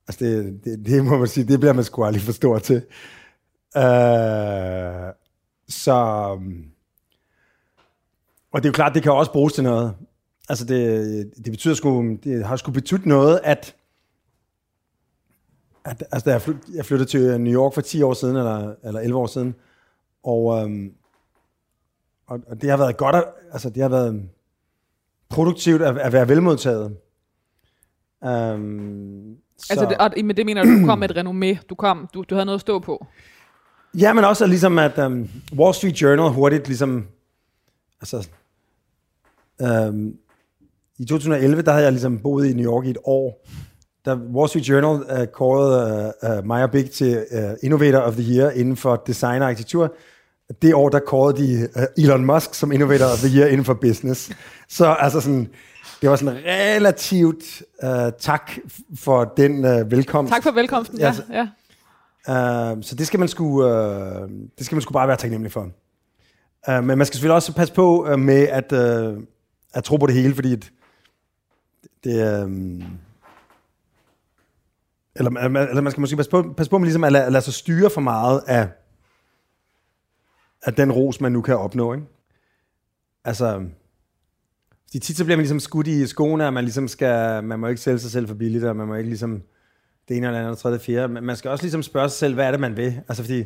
Altså 0.08 0.24
det, 0.24 0.64
det, 0.64 0.86
det 0.86 1.04
må 1.04 1.18
man 1.18 1.28
sige, 1.28 1.44
det 1.44 1.60
bliver 1.60 1.72
man 1.72 1.84
sgu 1.84 2.04
aldrig 2.04 2.22
for 2.22 2.32
stor 2.32 2.58
til. 2.58 2.76
Øh, 3.76 5.12
så, 5.68 5.94
og 8.52 8.62
det 8.62 8.64
er 8.64 8.68
jo 8.68 8.72
klart, 8.72 8.94
det 8.94 9.02
kan 9.02 9.12
også 9.12 9.32
bruges 9.32 9.52
til 9.52 9.64
noget. 9.64 9.94
Altså 10.48 10.64
det, 10.64 11.32
det 11.36 11.50
betyder 11.52 11.74
sgu, 11.74 12.16
det 12.24 12.44
har 12.44 12.56
sgu 12.56 12.72
betydet 12.72 13.06
noget, 13.06 13.40
at, 13.44 13.76
at 15.84 16.04
altså 16.12 16.24
da 16.24 16.30
jeg, 16.30 16.42
flyt, 16.42 16.56
jeg 16.74 16.84
flyttede 16.84 17.10
til 17.10 17.40
New 17.40 17.52
York 17.52 17.74
for 17.74 17.80
10 17.80 18.02
år 18.02 18.14
siden, 18.14 18.36
eller, 18.36 18.74
eller 18.84 19.00
11 19.00 19.18
år 19.18 19.26
siden, 19.26 19.54
og, 20.22 20.62
øhm, 20.62 20.94
og, 22.26 22.40
og 22.46 22.62
det 22.62 22.70
har 22.70 22.76
været 22.76 22.96
godt, 22.96 23.16
at, 23.16 23.24
altså 23.52 23.70
det 23.70 23.82
har 23.82 23.88
været 23.88 24.28
produktivt 25.32 25.82
at, 25.82 25.98
at 25.98 26.12
være 26.12 26.28
velmodtaget. 26.28 26.96
Um, 28.20 29.36
så. 29.58 29.66
Altså, 29.70 29.86
det, 29.88 29.96
og, 29.98 30.10
men 30.24 30.36
det 30.36 30.46
mener 30.46 30.64
du, 30.64 30.80
du 30.80 30.86
kom 30.86 30.98
med 30.98 31.10
et 31.10 31.16
renommé, 31.22 31.66
du, 31.70 31.74
kom, 31.74 32.08
du, 32.14 32.24
du 32.30 32.34
havde 32.34 32.46
noget 32.46 32.56
at 32.56 32.60
stå 32.60 32.78
på? 32.78 33.06
Ja, 33.98 34.12
men 34.12 34.24
også 34.24 34.46
ligesom, 34.46 34.78
at 34.78 34.98
um, 34.98 35.28
Wall 35.56 35.74
Street 35.74 36.02
Journal 36.02 36.30
hurtigt 36.30 36.66
ligesom, 36.66 37.06
altså, 38.00 38.28
um, 39.60 40.14
i 40.98 41.04
2011, 41.04 41.62
der 41.62 41.72
havde 41.72 41.84
jeg 41.84 41.92
ligesom 41.92 42.18
boet 42.18 42.46
i 42.46 42.52
New 42.52 42.72
York 42.72 42.86
i 42.86 42.90
et 42.90 42.98
år, 43.04 43.46
da 44.06 44.14
Wall 44.14 44.48
Street 44.48 44.68
Journal 44.68 45.20
uh, 45.20 45.26
kårede 45.26 46.12
uh, 46.22 46.38
uh, 46.38 46.46
Meyer 46.46 46.66
Big 46.66 46.90
til 46.90 47.24
uh, 47.32 47.54
Innovator 47.62 47.98
of 47.98 48.14
the 48.14 48.36
Year 48.36 48.50
inden 48.50 48.76
for 48.76 49.02
design 49.06 49.42
og 49.42 49.48
arkitektur, 49.48 49.94
det 50.62 50.74
år, 50.74 50.88
der 50.88 50.98
kårede 50.98 51.42
de 51.42 51.68
uh, 51.76 52.04
Elon 52.04 52.24
Musk 52.24 52.54
som 52.54 52.72
Innovator 52.72 53.06
of 53.06 53.18
the 53.18 53.38
Year 53.38 53.48
inden 53.48 53.64
for 53.64 53.74
business. 53.74 54.30
Så 54.68 54.86
altså 54.86 55.20
sådan, 55.20 55.48
det 56.02 56.10
var 56.10 56.16
sådan 56.16 56.38
relativt 56.46 57.62
uh, 57.82 57.88
tak 58.20 58.50
for 58.94 59.24
den 59.36 59.64
uh, 59.64 59.90
velkomst. 59.90 60.32
Tak 60.32 60.42
for 60.42 60.50
velkomsten, 60.50 60.98
ja. 60.98 61.06
Altså, 61.06 61.22
ja. 61.32 61.42
Uh, 62.28 62.82
så 62.82 62.94
det 62.94 63.06
skal 63.06 63.20
man 63.20 63.28
sgu, 63.28 63.64
uh, 63.64 63.70
det 64.58 64.66
skal 64.66 64.76
man 64.76 64.82
sgu 64.82 64.92
bare 64.92 65.08
være 65.08 65.16
taknemmelig 65.16 65.52
for. 65.52 65.68
Uh, 66.68 66.84
men 66.84 66.98
man 66.98 67.06
skal 67.06 67.14
selvfølgelig 67.14 67.34
også 67.34 67.54
passe 67.54 67.74
på 67.74 68.06
uh, 68.12 68.18
med 68.18 68.48
at, 68.48 68.72
uh, 68.72 69.22
at 69.74 69.84
tro 69.84 69.96
på 69.96 70.06
det 70.06 70.14
hele, 70.14 70.34
fordi 70.34 70.50
det, 70.50 70.70
det 72.04 72.42
um, 72.44 72.82
eller, 75.14 75.30
eller 75.30 75.80
man 75.80 75.90
skal 75.90 76.00
måske 76.00 76.16
passe 76.16 76.30
på, 76.30 76.54
passe 76.56 76.70
på 76.70 76.78
med 76.78 76.86
ligesom 76.86 77.04
at 77.04 77.12
lade, 77.12 77.24
at 77.24 77.32
lade 77.32 77.44
sig 77.44 77.54
styre 77.54 77.90
for 77.90 78.00
meget 78.00 78.42
af, 78.46 78.68
at 80.62 80.76
den 80.76 80.92
ros, 80.92 81.20
man 81.20 81.32
nu 81.32 81.42
kan 81.42 81.56
opnå. 81.56 81.94
Ikke? 81.94 82.06
Altså, 83.24 83.66
de 84.92 84.98
tit 84.98 85.16
så 85.16 85.24
bliver 85.24 85.36
man 85.36 85.42
ligesom 85.42 85.60
skudt 85.60 85.86
i 85.86 86.06
skoene, 86.06 86.46
at 86.46 86.52
man 86.52 86.64
ligesom 86.64 86.88
skal, 86.88 87.44
man 87.44 87.60
må 87.60 87.66
ikke 87.66 87.80
sælge 87.80 87.98
sig 87.98 88.10
selv 88.10 88.28
for 88.28 88.34
billigt, 88.34 88.64
og 88.64 88.76
man 88.76 88.86
må 88.86 88.94
ikke 88.94 89.10
ligesom 89.10 89.42
det 90.08 90.16
ene 90.16 90.26
eller 90.26 90.40
andet, 90.40 90.58
tredje, 90.58 90.78
fjerde. 90.78 91.12
Men 91.12 91.24
man 91.24 91.36
skal 91.36 91.50
også 91.50 91.64
ligesom 91.64 91.82
spørge 91.82 92.08
sig 92.08 92.18
selv, 92.18 92.34
hvad 92.34 92.46
er 92.46 92.50
det, 92.50 92.60
man 92.60 92.76
vil? 92.76 93.02
Altså 93.08 93.22
fordi, 93.22 93.44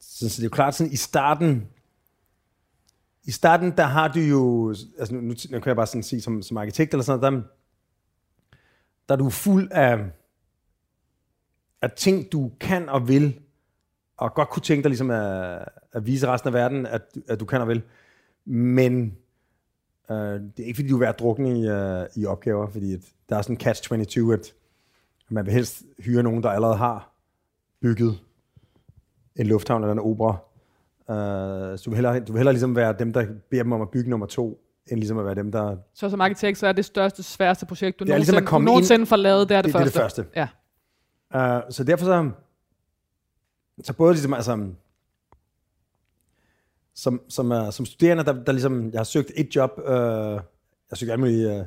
så, 0.00 0.28
så 0.28 0.36
det 0.36 0.38
er 0.38 0.44
jo 0.44 0.50
klart 0.50 0.74
sådan, 0.74 0.92
i 0.92 0.96
starten, 0.96 1.68
i 3.24 3.30
starten, 3.30 3.76
der 3.76 3.82
har 3.82 4.08
du 4.08 4.20
jo, 4.20 4.68
altså 4.98 5.14
nu, 5.14 5.20
nu, 5.20 5.34
nu 5.50 5.60
kan 5.60 5.66
jeg 5.66 5.76
bare 5.76 5.86
sådan 5.86 6.02
sige 6.02 6.20
som, 6.20 6.42
som 6.42 6.56
arkitekt 6.56 6.94
eller 6.94 7.04
sådan 7.04 7.20
noget, 7.20 7.42
der, 7.42 7.48
der 9.08 9.14
er 9.14 9.18
du 9.18 9.30
fuld 9.30 9.68
af, 9.70 9.98
af 11.82 11.90
ting, 11.90 12.32
du 12.32 12.52
kan 12.60 12.88
og 12.88 13.08
vil, 13.08 13.40
og 14.16 14.34
godt 14.34 14.48
kunne 14.48 14.62
tænke 14.62 14.82
dig 14.82 14.90
ligesom 14.90 15.10
at, 15.10 15.68
at 15.92 16.06
vise 16.06 16.26
resten 16.26 16.48
af 16.48 16.54
verden, 16.54 16.86
at, 16.86 17.02
at 17.28 17.40
du 17.40 17.44
kan 17.44 17.60
og 17.60 17.68
vil. 17.68 17.82
Men 18.44 19.16
øh, 20.10 20.16
det 20.16 20.60
er 20.60 20.64
ikke 20.64 20.76
fordi, 20.76 20.88
du 20.88 20.98
ved 20.98 21.06
at 21.06 21.18
drukne 21.18 21.60
i, 21.60 21.68
øh, 21.68 22.06
i 22.16 22.26
opgaver, 22.26 22.70
fordi 22.70 22.94
at 22.94 23.00
der 23.28 23.36
er 23.36 23.42
sådan 23.42 23.56
en 23.56 23.60
catch-22, 23.60 24.32
at 24.32 24.54
man 25.28 25.46
vil 25.46 25.54
helst 25.54 25.82
hyre 25.98 26.22
nogen, 26.22 26.42
der 26.42 26.50
allerede 26.50 26.76
har 26.76 27.14
bygget 27.80 28.18
en 29.36 29.46
lufthavn 29.46 29.82
eller 29.82 29.92
en 29.92 29.98
opera. 29.98 30.36
Uh, 31.08 31.14
så 31.78 31.82
du 31.84 31.90
vil, 31.90 31.96
hellere, 31.96 32.20
du 32.20 32.32
vil 32.32 32.38
hellere 32.38 32.52
ligesom 32.52 32.76
være 32.76 32.94
dem, 32.98 33.12
der 33.12 33.26
beder 33.50 33.62
dem 33.62 33.72
om 33.72 33.82
at 33.82 33.90
bygge 33.90 34.10
nummer 34.10 34.26
to, 34.26 34.60
end 34.86 34.98
ligesom 34.98 35.18
at 35.18 35.24
være 35.24 35.34
dem, 35.34 35.52
der... 35.52 35.76
Så 35.94 36.10
som 36.10 36.20
arkitekt, 36.20 36.58
så 36.58 36.66
er 36.66 36.72
det 36.72 36.84
største, 36.84 37.22
sværeste 37.22 37.66
projekt, 37.66 37.98
du 37.98 38.04
er 38.04 38.08
nogensinde, 38.08 38.32
ligesom 38.32 38.46
komme 38.46 38.64
nogensinde 38.64 39.00
ind, 39.00 39.06
får 39.06 39.16
lavet, 39.16 39.48
det 39.48 39.56
er 39.56 39.62
det, 39.62 39.74
det 39.74 39.80
første. 39.80 39.98
Det 39.98 40.04
er 40.04 40.44
det 40.44 40.50
første. 40.52 40.58
Ja. 41.34 41.56
Uh, 41.56 41.62
så 41.70 41.84
derfor 41.84 42.04
så, 42.04 42.30
så 43.82 43.92
både 43.92 44.12
ligesom, 44.12 44.34
altså, 44.34 44.68
som, 46.94 47.20
som, 47.28 47.52
uh, 47.52 47.72
som 47.72 47.86
studerende, 47.86 48.24
der, 48.24 48.44
der 48.44 48.52
ligesom, 48.52 48.90
jeg 48.90 48.98
har 48.98 49.04
søgt 49.04 49.32
et 49.36 49.56
job, 49.56 49.70
uh, 49.78 49.84
jeg 49.84 50.40
har 50.90 50.96
søgt 50.96 51.10
alle 51.10 51.20
mulige 51.20 51.60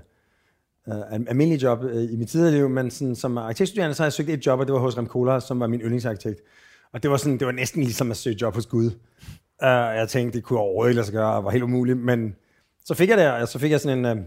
uh, 0.87 0.95
uh, 0.95 1.11
almindelige 1.11 1.69
øh, 1.69 1.73
øh, 1.73 1.89
job 1.89 1.95
uh, 1.95 2.13
i 2.13 2.15
mit 2.15 2.29
tidligere 2.29 2.55
liv, 2.55 2.69
men 2.69 2.91
sådan, 2.91 3.15
som 3.15 3.37
arkitektstuderende, 3.37 3.95
så 3.95 4.03
har 4.03 4.05
jeg 4.05 4.13
søgt 4.13 4.29
et 4.29 4.45
job, 4.45 4.59
og 4.59 4.67
det 4.67 4.73
var 4.73 4.79
hos 4.79 4.97
Rem 4.97 5.07
Kola, 5.07 5.39
som 5.39 5.59
var 5.59 5.67
min 5.67 5.81
yndlingsarkitekt. 5.81 6.41
Og 6.91 7.03
det 7.03 7.11
var, 7.11 7.17
sådan, 7.17 7.39
det 7.39 7.45
var 7.45 7.51
næsten 7.51 7.83
ligesom 7.83 8.11
at 8.11 8.17
søge 8.17 8.37
job 8.41 8.55
hos 8.55 8.65
Gud. 8.65 8.85
Uh, 8.85 9.67
jeg 9.67 10.09
tænkte, 10.09 10.37
det 10.37 10.45
kunne 10.45 10.59
overhovedet 10.59 10.91
ikke 10.91 10.95
lade 10.95 11.05
sig 11.05 11.13
gøre, 11.13 11.33
og 11.33 11.43
var 11.43 11.51
helt 11.51 11.63
umuligt, 11.63 11.97
men 11.97 12.35
så 12.85 12.93
fik 12.93 13.09
jeg 13.09 13.17
det, 13.17 13.31
og 13.31 13.47
så 13.47 13.59
fik 13.59 13.71
jeg 13.71 13.81
sådan 13.81 14.05
en, 14.05 14.17
uh, 14.17 14.23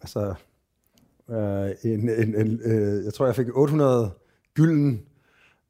altså, 0.00 0.34
uh, 1.28 1.90
en, 1.92 2.08
en, 2.08 2.34
en 2.34 2.60
uh, 2.64 3.04
jeg 3.04 3.14
tror, 3.14 3.26
jeg 3.26 3.36
fik 3.36 3.46
800 3.54 4.10
gylden, 4.54 5.02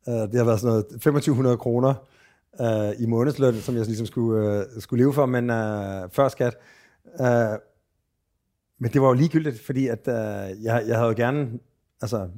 uh, 0.06 0.14
det 0.14 0.34
har 0.34 0.44
været 0.44 0.60
sådan 0.60 0.70
noget 0.70 0.86
2500 0.86 1.56
kroner 1.56 1.94
uh, 2.60 3.02
i 3.02 3.06
månedsløn, 3.06 3.54
som 3.54 3.76
jeg 3.76 3.86
ligesom 3.86 4.06
skulle, 4.06 4.66
uh, 4.76 4.82
skulle 4.82 5.02
leve 5.02 5.12
for, 5.12 5.26
men 5.26 5.50
uh, 5.50 6.10
før 6.10 6.28
skat. 6.28 6.56
Uh, 7.20 7.26
men 8.78 8.92
det 8.92 9.02
var 9.02 9.08
jo 9.08 9.12
ligegyldigt, 9.12 9.60
fordi 9.60 9.86
at, 9.86 10.08
uh, 10.08 10.64
jeg, 10.64 10.84
jeg 10.86 10.96
havde 10.96 11.08
jo 11.08 11.14
gerne, 11.16 11.58
altså, 12.02 12.28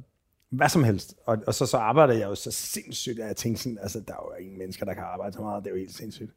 hvad 0.49 0.69
som 0.69 0.83
helst. 0.83 1.15
Og, 1.25 1.37
og 1.47 1.53
så, 1.53 1.65
så 1.65 1.77
arbejdede 1.77 2.19
jeg 2.19 2.29
jo 2.29 2.35
så 2.35 2.51
sindssygt, 2.51 3.19
at 3.19 3.27
jeg 3.27 3.35
tænkte 3.35 3.63
sådan, 3.63 3.77
altså, 3.81 3.99
der 4.07 4.13
er 4.13 4.31
jo 4.31 4.43
ingen 4.43 4.57
mennesker, 4.57 4.85
der 4.85 4.93
kan 4.93 5.03
arbejde 5.03 5.33
så 5.33 5.41
meget, 5.41 5.63
det 5.63 5.69
er 5.69 5.73
jo 5.73 5.79
helt 5.79 5.95
sindssygt. 5.95 6.31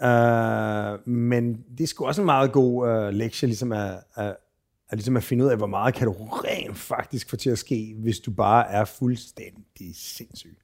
Uh, 0.00 1.08
men 1.08 1.64
det 1.78 1.84
er 1.84 1.86
sgu 1.86 2.06
også 2.06 2.22
en 2.22 2.26
meget 2.26 2.52
god 2.52 2.88
uh, 2.88 3.14
lektie, 3.14 3.46
ligesom 3.46 3.72
at, 3.72 4.00
at, 4.14 4.36
at, 4.90 4.98
ligesom 4.98 5.16
at 5.16 5.22
finde 5.22 5.44
ud 5.44 5.50
af, 5.50 5.56
hvor 5.56 5.66
meget 5.66 5.94
kan 5.94 6.06
du 6.06 6.12
rent 6.12 6.76
faktisk 6.76 7.30
få 7.30 7.36
til 7.36 7.50
at 7.50 7.58
ske, 7.58 7.94
hvis 7.98 8.20
du 8.20 8.30
bare 8.30 8.70
er 8.70 8.84
fuldstændig 8.84 9.94
sindssyg. 9.94 10.58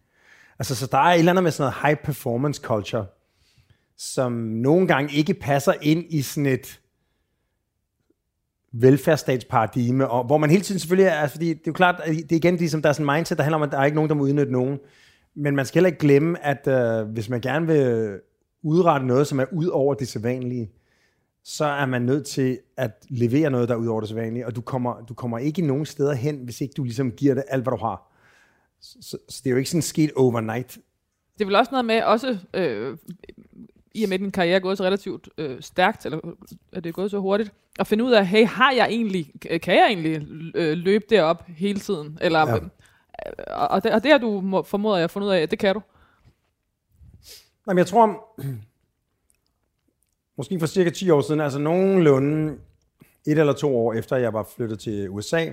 Altså, 0.58 0.74
så 0.74 0.86
der 0.86 0.98
er 0.98 1.12
et 1.12 1.18
eller 1.18 1.32
andet 1.32 1.42
med 1.42 1.50
sådan 1.50 1.62
noget 1.62 1.86
high 1.86 2.04
performance 2.04 2.62
culture, 2.62 3.06
som 3.96 4.32
nogle 4.32 4.86
gange 4.86 5.14
ikke 5.14 5.34
passer 5.34 5.72
ind 5.82 6.04
i 6.08 6.22
sådan 6.22 6.46
et 6.46 6.80
velfærdsstatsparadigme, 8.72 10.08
og 10.08 10.24
hvor 10.24 10.38
man 10.38 10.50
hele 10.50 10.62
tiden 10.62 10.78
selvfølgelig 10.78 11.08
er, 11.08 11.14
altså, 11.14 11.34
fordi 11.34 11.48
det 11.48 11.58
er 11.58 11.62
jo 11.66 11.72
klart, 11.72 12.00
at 12.04 12.14
det 12.14 12.32
er 12.32 12.36
igen 12.36 12.56
ligesom, 12.56 12.82
der 12.82 12.88
er 12.88 12.92
sådan 12.92 13.10
en 13.10 13.16
mindset, 13.16 13.38
der 13.38 13.44
handler 13.44 13.56
om, 13.56 13.62
at 13.62 13.72
der 13.72 13.78
er 13.78 13.84
ikke 13.84 13.94
nogen, 13.94 14.08
der 14.08 14.14
må 14.14 14.22
udnytte 14.24 14.52
nogen. 14.52 14.78
Men 15.36 15.56
man 15.56 15.66
skal 15.66 15.78
heller 15.78 15.88
ikke 15.88 15.98
glemme, 15.98 16.44
at 16.44 16.68
øh, 16.68 17.08
hvis 17.08 17.28
man 17.28 17.40
gerne 17.40 17.66
vil 17.66 18.20
udrette 18.62 19.06
noget, 19.06 19.26
som 19.26 19.40
er 19.40 19.44
ud 19.52 19.66
over 19.66 19.94
det 19.94 20.08
sædvanlige, 20.08 20.70
så 21.44 21.64
er 21.64 21.86
man 21.86 22.02
nødt 22.02 22.26
til 22.26 22.58
at 22.76 23.06
levere 23.08 23.50
noget, 23.50 23.68
der 23.68 23.74
er 23.74 23.78
ud 23.78 23.86
over 23.86 24.00
det 24.00 24.08
sædvanlige, 24.08 24.46
og 24.46 24.56
du 24.56 24.60
kommer, 24.60 25.00
du 25.00 25.14
kommer 25.14 25.38
ikke 25.38 25.62
nogen 25.62 25.86
steder 25.86 26.14
hen, 26.14 26.36
hvis 26.36 26.60
ikke 26.60 26.74
du 26.76 26.84
ligesom 26.84 27.10
giver 27.10 27.34
det 27.34 27.44
alt, 27.48 27.62
hvad 27.62 27.70
du 27.70 27.76
har. 27.76 28.12
Så, 28.80 28.98
så, 29.00 29.18
så 29.28 29.40
det 29.44 29.50
er 29.50 29.50
jo 29.50 29.56
ikke 29.56 29.70
sådan 29.70 29.82
sket 29.82 30.12
overnight. 30.16 30.78
Det 31.38 31.40
er 31.40 31.46
vel 31.46 31.54
også 31.54 31.70
noget 31.70 31.84
med, 31.84 32.02
også 32.02 32.38
øh, 32.54 32.96
i 33.94 34.04
og 34.04 34.08
med, 34.08 34.14
at 34.14 34.20
din 34.20 34.30
karriere 34.30 34.56
er 34.56 34.60
gået 34.60 34.78
så 34.78 34.84
relativt 34.84 35.28
øh, 35.38 35.62
stærkt, 35.62 36.04
eller 36.04 36.18
at 36.72 36.84
det 36.84 36.90
er 36.90 36.92
gået 36.92 37.10
så 37.10 37.18
hurtigt, 37.18 37.52
at 37.78 37.86
finde 37.86 38.04
ud 38.04 38.12
af, 38.12 38.26
hey, 38.26 38.46
har 38.46 38.72
jeg 38.72 38.86
egentlig, 38.90 39.32
kan 39.62 39.74
jeg 39.74 39.86
egentlig 39.86 40.26
øh, 40.54 40.76
løbe 40.76 41.04
derop 41.10 41.44
hele 41.48 41.80
tiden? 41.80 42.18
Eller, 42.20 42.48
ja. 42.48 42.54
øh, 42.54 42.62
og, 43.46 43.84
det, 43.84 43.92
og 43.92 44.02
det 44.02 44.10
har 44.10 44.18
du 44.18 44.62
formoder 44.66 44.96
jeg 44.96 45.10
fundet 45.10 45.28
ud 45.28 45.32
af, 45.32 45.48
det 45.48 45.58
kan 45.58 45.74
du. 45.74 45.82
Jamen, 47.68 47.78
jeg 47.78 47.86
tror, 47.86 48.24
måske 50.36 50.60
for 50.60 50.66
cirka 50.66 50.90
10 50.90 51.10
år 51.10 51.20
siden, 51.20 51.40
altså 51.40 51.58
nogenlunde 51.58 52.56
et 53.26 53.38
eller 53.38 53.52
to 53.52 53.76
år 53.76 53.92
efter, 53.94 54.16
jeg 54.16 54.32
var 54.32 54.48
flyttet 54.56 54.78
til 54.78 55.10
USA, 55.10 55.50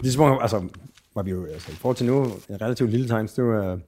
ligesom, 0.00 0.38
altså, 0.40 0.68
var 1.14 1.22
vi 1.22 1.30
jo, 1.30 1.44
altså, 1.44 1.72
i 1.72 1.74
forhold 1.74 1.96
til 1.96 2.06
nu, 2.06 2.24
en 2.24 2.60
relativt 2.60 2.90
lille 2.90 3.08
tegn, 3.08 3.26
det 3.26 3.44
var, 3.44 3.80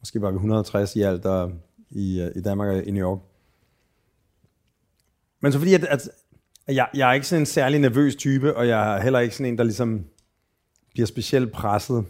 måske 0.00 0.22
var 0.22 0.30
vi 0.30 0.34
160 0.34 0.96
i 0.96 1.02
alt, 1.02 1.22
der, 1.22 1.50
i, 1.90 2.30
i 2.36 2.40
Danmark 2.40 2.68
og 2.68 2.84
i 2.84 2.90
New 2.90 3.08
York. 3.08 3.20
Men 5.40 5.52
så 5.52 5.58
fordi, 5.58 5.74
at, 5.74 5.84
at, 5.84 6.08
Jeg, 6.68 6.88
jeg 6.94 7.08
er 7.08 7.12
ikke 7.12 7.26
sådan 7.26 7.42
en 7.42 7.46
særlig 7.46 7.80
nervøs 7.80 8.16
type, 8.16 8.56
og 8.56 8.68
jeg 8.68 8.96
er 8.96 9.02
heller 9.02 9.18
ikke 9.18 9.34
sådan 9.36 9.52
en, 9.52 9.58
der 9.58 9.64
ligesom 9.64 10.04
bliver 10.92 11.06
specielt 11.06 11.52
presset. 11.52 12.04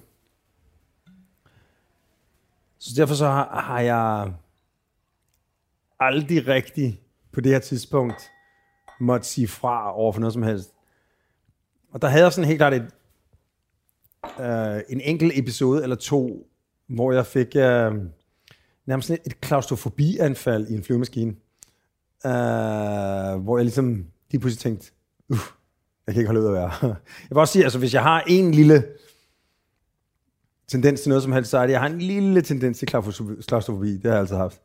Så 2.79 2.91
derfor 2.97 3.15
så 3.15 3.27
har, 3.27 3.61
har 3.61 3.81
jeg 3.81 4.33
aldrig 6.01 6.47
rigtig 6.47 7.01
på 7.33 7.41
det 7.41 7.53
her 7.53 7.59
tidspunkt 7.59 8.31
måtte 9.01 9.27
sige 9.27 9.49
fra 9.49 9.97
over 9.97 10.13
for 10.13 10.21
noget 10.21 10.33
som 10.33 10.43
helst. 10.43 10.75
Og 11.91 12.03
der 12.03 12.09
havde 12.09 12.25
jeg 12.25 12.33
sådan 12.33 12.49
helt 12.49 12.59
klart 12.59 12.75
et, 12.75 12.91
øh, 14.41 14.83
en 14.89 15.01
enkelt 15.01 15.33
episode 15.39 15.83
eller 15.83 15.97
to, 15.97 16.47
hvor 16.87 17.13
jeg 17.13 17.27
fik 17.27 17.57
øh, 17.57 17.93
nærmest 18.87 19.09
sådan 19.09 19.23
et, 19.27 19.33
et 19.33 19.41
klaustrofobianfald 19.41 20.69
i 20.69 20.75
en 20.75 20.85
flyvemaskine. 20.85 21.31
Øh, 22.27 23.43
hvor 23.43 23.59
jeg 23.59 23.65
ligesom 23.65 24.07
lige 24.31 24.41
pludselig 24.41 24.59
tænkte, 24.61 24.93
uh, 25.29 25.39
jeg 26.07 26.15
kan 26.15 26.21
ikke 26.21 26.29
holde 26.29 26.41
ud 26.41 26.47
at 26.47 26.53
være. 26.53 26.73
Jeg 26.83 27.31
vil 27.31 27.39
også 27.39 27.53
sige, 27.53 27.65
altså 27.65 27.79
hvis 27.79 27.95
jeg 27.95 28.03
har 28.03 28.25
en 28.27 28.55
lille 28.55 28.85
tendens 30.69 31.01
til 31.01 31.09
noget 31.09 31.23
som 31.23 31.33
helst, 31.33 31.51
så 31.51 31.59
er 31.59 31.67
det, 31.67 31.73
jeg 31.73 31.81
har 31.81 31.89
en 31.89 31.99
lille 31.99 32.43
tendens 32.43 32.79
til 32.79 32.89
klaustrofobi. 32.89 33.93
Det 33.93 34.05
har 34.05 34.11
jeg 34.11 34.21
altid 34.21 34.37
haft. 34.37 34.61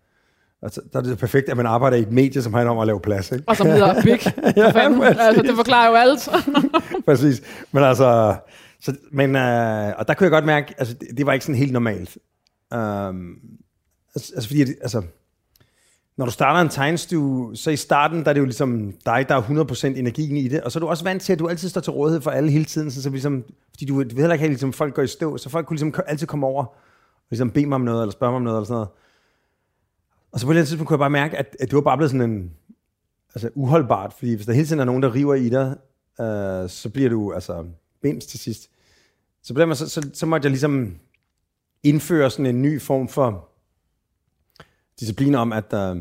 Altså, 0.63 0.81
der 0.93 0.99
er 0.99 1.03
det 1.03 1.17
perfekt, 1.17 1.49
at 1.49 1.57
man 1.57 1.65
arbejder 1.65 1.97
i 1.97 2.01
et 2.01 2.11
medie, 2.11 2.41
som 2.41 2.53
handler 2.53 2.71
om 2.71 2.79
at 2.79 2.87
lave 2.87 2.99
plads. 2.99 3.31
Ikke? 3.31 3.43
Og 3.47 3.57
som 3.57 3.67
hedder 3.67 4.01
Big. 4.03 4.33
ja, 4.57 4.69
fanden. 4.69 5.03
altså, 5.03 5.41
det 5.41 5.55
forklarer 5.55 5.89
jo 5.89 5.95
alt. 5.95 6.29
præcis. 7.05 7.41
Men 7.71 7.83
altså, 7.83 8.35
så, 8.81 8.95
men, 9.11 9.35
øh, 9.35 9.93
og 9.97 10.07
der 10.07 10.13
kunne 10.13 10.25
jeg 10.25 10.31
godt 10.31 10.45
mærke, 10.45 10.73
altså, 10.77 10.93
det, 10.93 11.07
det 11.17 11.25
var 11.25 11.33
ikke 11.33 11.45
sådan 11.45 11.59
helt 11.59 11.71
normalt. 11.71 12.17
Um, 12.75 13.37
altså, 14.15 14.33
altså, 14.35 14.47
fordi, 14.47 14.61
altså, 14.61 15.01
når 16.17 16.25
du 16.25 16.31
starter 16.31 16.61
en 16.61 16.69
tegnestue, 16.69 17.55
så 17.55 17.71
i 17.71 17.75
starten, 17.75 18.23
der 18.23 18.29
er 18.29 18.33
det 18.33 18.39
jo 18.39 18.45
ligesom 18.45 18.93
dig, 19.05 19.25
der 19.29 19.35
er 19.35 19.41
100% 19.41 19.85
energien 19.85 20.37
i 20.37 20.47
det, 20.47 20.61
og 20.61 20.71
så 20.71 20.79
er 20.79 20.81
du 20.81 20.87
også 20.87 21.03
vant 21.03 21.21
til, 21.21 21.33
at 21.33 21.39
du 21.39 21.47
altid 21.47 21.69
står 21.69 21.81
til 21.81 21.93
rådighed 21.93 22.21
for 22.21 22.31
alle 22.31 22.51
hele 22.51 22.65
tiden, 22.65 22.91
så, 22.91 23.01
så 23.01 23.09
ligesom, 23.09 23.43
fordi 23.69 23.85
du, 23.85 23.93
du 23.93 24.07
ved 24.07 24.15
heller 24.15 24.33
ikke, 24.33 24.43
at 24.43 24.49
ligesom, 24.49 24.73
folk 24.73 24.93
går 24.93 25.01
i 25.01 25.07
stå, 25.07 25.37
så 25.37 25.49
folk 25.49 25.65
kunne 25.67 25.75
ligesom 25.75 25.93
altid 26.07 26.27
komme 26.27 26.45
over 26.45 26.63
og 26.63 26.75
ligesom 27.29 27.51
bede 27.51 27.65
mig 27.65 27.75
om 27.75 27.81
noget, 27.81 28.01
eller 28.01 28.11
spørge 28.11 28.31
mig 28.31 28.35
om 28.35 28.41
noget, 28.41 28.57
eller 28.57 28.65
sådan 28.65 28.75
noget. 28.75 28.89
Og 30.33 30.39
så 30.39 30.45
på 30.45 30.51
et 30.51 30.53
eller 30.53 30.61
andet 30.61 30.67
tidspunkt 30.67 30.87
kunne 30.87 30.95
jeg 30.95 30.99
bare 30.99 31.09
mærke, 31.09 31.37
at, 31.37 31.55
at 31.59 31.67
det 31.69 31.75
var 31.75 31.81
bare 31.81 31.97
blevet 31.97 32.11
sådan 32.11 32.31
en, 32.31 32.51
altså 33.35 33.49
uholdbart, 33.55 34.13
fordi 34.13 34.33
hvis 34.33 34.45
der 34.45 34.53
hele 34.53 34.67
tiden 34.67 34.79
er 34.79 34.85
nogen, 34.85 35.03
der 35.03 35.15
river 35.15 35.35
i 35.35 35.49
dig, 35.49 35.77
øh, 36.19 36.69
så 36.69 36.89
bliver 36.93 37.09
du 37.09 37.33
altså 37.33 37.65
bims 38.01 38.25
til 38.25 38.39
sidst. 38.39 38.69
Så 39.43 39.53
på 39.53 39.59
den 39.59 39.69
måde, 39.69 39.75
så, 39.75 39.89
så, 39.89 40.09
så 40.13 40.25
måtte 40.25 40.45
jeg 40.45 40.51
ligesom 40.51 40.95
indføre 41.83 42.29
sådan 42.29 42.45
en 42.45 42.61
ny 42.61 42.81
form 42.81 43.07
for 43.07 43.49
disciplin 44.99 45.35
om, 45.35 45.53
at 45.53 45.73
øh, 45.73 45.97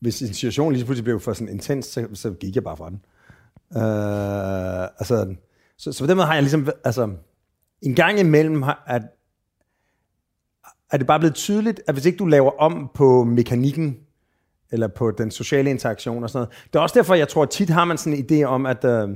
hvis 0.00 0.22
en 0.22 0.34
situation 0.34 0.72
lige 0.72 0.84
pludselig 0.84 1.04
blev 1.04 1.20
for 1.20 1.32
sådan 1.32 1.48
intens, 1.48 1.86
så, 1.86 2.08
så 2.14 2.30
gik 2.30 2.54
jeg 2.54 2.64
bare 2.64 2.76
fra 2.76 2.90
den. 2.90 3.04
Øh, 3.76 4.84
altså, 4.98 5.34
så, 5.76 5.92
så 5.92 6.04
på 6.04 6.06
den 6.06 6.16
måde 6.16 6.26
har 6.26 6.34
jeg 6.34 6.42
ligesom, 6.42 6.68
altså, 6.84 7.10
en 7.82 7.94
gang 7.94 8.20
imellem, 8.20 8.64
at 8.86 9.02
er 10.92 10.96
det 10.96 11.06
bare 11.06 11.18
blevet 11.18 11.34
tydeligt, 11.34 11.80
at 11.86 11.94
hvis 11.94 12.06
ikke 12.06 12.18
du 12.18 12.26
laver 12.26 12.50
om 12.60 12.90
på 12.94 13.24
mekanikken, 13.24 13.96
eller 14.72 14.88
på 14.88 15.10
den 15.10 15.30
sociale 15.30 15.70
interaktion 15.70 16.22
og 16.22 16.30
sådan 16.30 16.38
noget. 16.38 16.66
Det 16.72 16.78
er 16.78 16.82
også 16.82 16.94
derfor, 16.98 17.14
jeg 17.14 17.28
tror, 17.28 17.42
at 17.42 17.50
tit 17.50 17.70
har 17.70 17.84
man 17.84 17.98
sådan 17.98 18.18
en 18.18 18.26
idé 18.30 18.44
om, 18.44 18.66
at, 18.66 18.84
uh, 18.84 19.10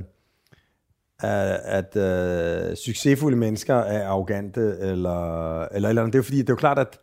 at 1.23 1.95
uh, 1.95 2.75
succesfulde 2.75 3.37
mennesker 3.37 3.75
er 3.75 4.07
arrogante, 4.07 4.77
eller, 4.79 5.61
eller, 5.63 5.89
eller 5.89 6.03
Det 6.05 6.15
er 6.15 6.21
fordi, 6.21 6.37
det 6.37 6.49
er 6.49 6.53
jo 6.53 6.57
klart, 6.57 6.79
at 6.79 6.99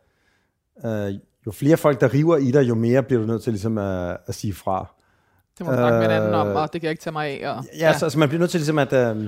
uh, 0.85 1.15
jo 1.47 1.53
flere 1.53 1.77
folk, 1.77 2.01
der 2.01 2.15
river 2.15 2.37
i 2.37 2.51
dig, 2.51 2.69
jo 2.69 2.75
mere 2.75 3.03
bliver 3.03 3.21
du 3.21 3.27
nødt 3.27 3.43
til 3.43 3.53
ligesom 3.53 3.79
at, 3.79 4.17
at 4.27 4.35
sige 4.35 4.55
fra. 4.55 4.95
Det 5.59 5.67
må 5.67 5.73
du 5.73 5.79
snakke 5.79 5.99
med 5.99 6.07
en 6.07 6.11
anden 6.11 6.35
om, 6.35 6.47
og 6.47 6.73
det 6.73 6.81
kan 6.81 6.87
jeg 6.87 6.91
ikke 6.91 7.03
tage 7.03 7.13
mig 7.13 7.27
af. 7.27 7.51
Og, 7.57 7.65
ja, 7.79 7.87
ja. 7.87 7.99
Så, 7.99 8.11
så 8.11 8.19
man 8.19 8.29
bliver 8.29 8.41
nødt 8.41 8.51
til 8.51 8.61
ligesom 8.61 8.79
at, 8.79 9.17
uh, 9.17 9.23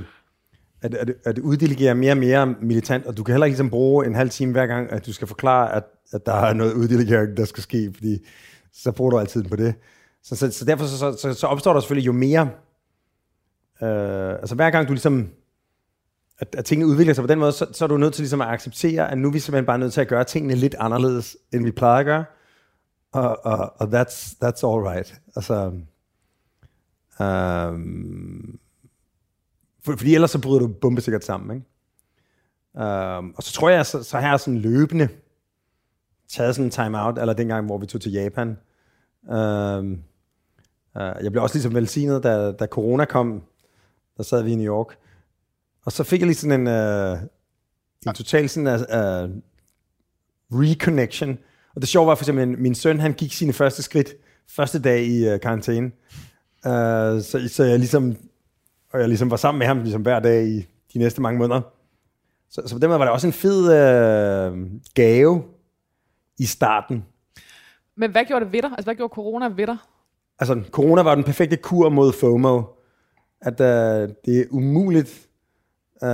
at, 0.84 0.94
at, 0.94 1.10
at 1.24 1.38
uddelegere 1.38 1.94
mere 1.94 2.12
og 2.12 2.18
mere 2.18 2.46
militant, 2.46 3.06
og 3.06 3.16
du 3.16 3.24
kan 3.24 3.32
heller 3.32 3.46
ikke 3.46 3.52
ligesom 3.52 3.70
bruge 3.70 4.06
en 4.06 4.14
halv 4.14 4.30
time 4.30 4.52
hver 4.52 4.66
gang, 4.66 4.92
at 4.92 5.06
du 5.06 5.12
skal 5.12 5.26
forklare, 5.26 5.74
at, 5.74 5.84
at 6.12 6.26
der 6.26 6.32
er 6.32 6.52
noget 6.52 6.72
uddelegering, 6.72 7.36
der 7.36 7.44
skal 7.44 7.62
ske, 7.62 7.90
fordi 7.94 8.18
så 8.72 8.92
bruger 8.92 9.10
du 9.10 9.18
altid 9.18 9.44
på 9.44 9.56
det. 9.56 9.74
Så, 10.22 10.36
så, 10.36 10.50
så 10.50 10.64
derfor 10.64 10.86
så, 10.86 11.16
så, 11.22 11.34
så, 11.34 11.46
opstår 11.46 11.72
der 11.72 11.80
selvfølgelig 11.80 12.06
jo 12.06 12.12
mere, 12.12 12.50
øh, 13.82 14.30
altså 14.30 14.54
hver 14.54 14.70
gang 14.70 14.88
du 14.88 14.92
ligesom 14.92 15.28
at, 16.38 16.54
at 16.58 16.64
tingene 16.64 16.90
udvikler 16.90 17.14
sig 17.14 17.22
på 17.22 17.28
den 17.28 17.38
måde, 17.38 17.52
så, 17.52 17.66
så 17.72 17.84
er 17.84 17.88
du 17.88 17.96
nødt 17.96 18.14
til 18.14 18.22
ligesom 18.22 18.40
at 18.40 18.48
acceptere, 18.48 19.10
at 19.10 19.18
nu 19.18 19.28
er 19.28 19.32
vi 19.32 19.38
simpelthen 19.38 19.66
bare 19.66 19.78
nødt 19.78 19.92
til 19.92 20.00
at 20.00 20.08
gøre 20.08 20.24
tingene 20.24 20.54
lidt 20.54 20.74
anderledes, 20.78 21.36
end 21.52 21.64
vi 21.64 21.70
plejer 21.70 21.98
at 22.00 22.06
gøre. 22.06 22.24
Og, 23.12 23.46
og, 23.46 23.72
og 23.76 24.00
that's, 24.00 24.36
that's 24.44 24.66
all 24.66 24.82
right. 24.82 25.20
Altså, 25.36 25.72
øh, 27.20 27.78
for, 29.84 29.96
fordi 29.96 30.14
ellers 30.14 30.30
så 30.30 30.40
bryder 30.40 30.58
du 30.58 30.68
bombesikkert 30.68 31.24
sammen. 31.24 31.56
Ikke? 31.56 31.66
Um, 33.18 33.34
og 33.36 33.42
så 33.42 33.52
tror 33.52 33.68
jeg, 33.68 33.86
så, 33.86 34.02
så 34.02 34.18
har 34.18 34.28
jeg 34.28 34.40
sådan 34.40 34.58
løbende 34.58 35.08
taget 36.28 36.54
sådan 36.54 36.64
en 36.64 36.70
time-out, 36.70 37.18
eller 37.18 37.32
dengang, 37.32 37.66
hvor 37.66 37.78
vi 37.78 37.86
tog 37.86 38.00
til 38.00 38.12
Japan. 38.12 38.48
Um, 39.22 39.92
uh, 40.94 41.22
jeg 41.22 41.30
blev 41.30 41.42
også 41.42 41.56
ligesom 41.56 41.74
velsignet, 41.74 42.22
da, 42.22 42.52
da 42.52 42.66
corona 42.66 43.04
kom, 43.04 43.42
der 44.16 44.22
sad 44.22 44.42
vi 44.42 44.52
i 44.52 44.54
New 44.54 44.74
York, 44.74 44.96
og 45.84 45.92
så 45.92 46.04
fik 46.04 46.20
jeg 46.20 46.26
lige 46.26 46.36
sådan 46.36 46.60
en, 46.60 46.66
uh, 46.66 47.18
en 48.06 48.14
total 48.14 48.48
sådan 48.48 48.74
uh, 48.74 49.30
reconnection. 50.60 51.38
Og 51.74 51.80
det 51.80 51.88
sjove 51.88 52.06
var 52.06 52.14
for 52.14 52.22
eksempel, 52.22 52.42
at 52.42 52.58
min 52.58 52.74
søn, 52.74 53.00
han 53.00 53.12
gik 53.12 53.32
sine 53.32 53.52
første 53.52 53.82
skridt, 53.82 54.08
første 54.48 54.78
dag 54.78 55.04
i 55.04 55.32
uh, 55.32 55.40
karantæne. 55.40 55.86
Uh, 56.66 57.22
så, 57.22 57.48
så 57.48 57.64
jeg 57.64 57.78
ligesom, 57.78 58.16
og 58.94 59.00
jeg 59.00 59.08
ligesom 59.08 59.30
var 59.30 59.36
sammen 59.36 59.58
med 59.58 59.66
ham 59.66 59.78
ligesom 59.78 60.02
hver 60.02 60.20
dag 60.20 60.46
i 60.46 60.66
de 60.92 60.98
næste 60.98 61.22
mange 61.22 61.38
måneder. 61.38 61.60
Så, 62.50 62.62
så 62.66 62.74
på 62.74 62.78
den 62.78 62.88
måde 62.88 62.98
var 62.98 63.04
det 63.04 63.12
også 63.12 63.26
en 63.26 63.32
fed 63.32 63.60
uh, 64.52 64.58
gave 64.94 65.44
i 66.38 66.44
starten. 66.44 67.04
Men 67.96 68.10
hvad 68.10 68.24
gjorde 68.24 68.44
det 68.44 68.52
ved 68.52 68.62
dig? 68.62 68.70
Altså, 68.70 68.84
hvad 68.84 68.94
gjorde 68.94 69.14
corona 69.14 69.46
ved 69.46 69.66
dig? 69.66 69.76
Altså, 70.38 70.62
corona 70.70 71.02
var 71.02 71.14
den 71.14 71.24
perfekte 71.24 71.56
kur 71.56 71.88
mod 71.88 72.12
FOMO. 72.12 72.62
At 73.40 73.60
uh, 73.60 74.14
det 74.24 74.40
er 74.40 74.44
umuligt 74.50 75.28
Uh, 76.02 76.08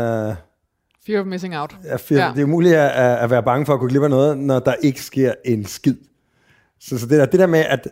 Fear 1.06 1.20
of 1.20 1.26
missing 1.26 1.56
out. 1.56 1.76
Ja, 1.84 1.96
fear, 1.96 2.26
ja. 2.26 2.32
Det 2.34 2.40
er 2.40 2.44
umuligt 2.44 2.74
at, 2.74 3.18
at 3.18 3.30
være 3.30 3.42
bange 3.42 3.66
for 3.66 3.74
at 3.74 3.80
kunne 3.80 4.04
af 4.04 4.10
noget, 4.10 4.38
når 4.38 4.58
der 4.58 4.74
ikke 4.74 5.02
sker 5.02 5.34
en 5.44 5.64
skid. 5.64 5.96
Så, 6.80 6.98
så 6.98 7.06
det, 7.06 7.18
der, 7.18 7.26
det 7.26 7.40
der 7.40 7.46
med, 7.46 7.58
at, 7.58 7.88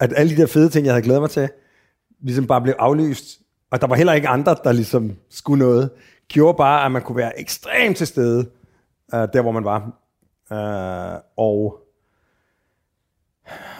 at 0.00 0.12
alle 0.16 0.36
de 0.36 0.40
der 0.40 0.46
fede 0.46 0.68
ting, 0.68 0.86
jeg 0.86 0.94
havde 0.94 1.04
glædet 1.04 1.22
mig 1.22 1.30
til, 1.30 1.48
ligesom 2.20 2.46
bare 2.46 2.60
blev 2.60 2.74
aflyst, 2.78 3.40
og 3.74 3.80
der 3.80 3.86
var 3.86 3.96
heller 3.96 4.12
ikke 4.12 4.28
andre, 4.28 4.56
der 4.64 4.72
ligesom 4.72 5.16
skulle 5.30 5.58
noget, 5.58 5.90
gjorde 6.28 6.56
bare, 6.56 6.84
at 6.84 6.92
man 6.92 7.02
kunne 7.02 7.16
være 7.16 7.40
ekstremt 7.40 7.96
til 7.96 8.06
stede, 8.06 8.38
uh, 9.12 9.18
der 9.18 9.42
hvor 9.42 9.52
man 9.52 9.64
var. 9.64 9.80
Uh, 10.50 11.20
og, 11.36 11.80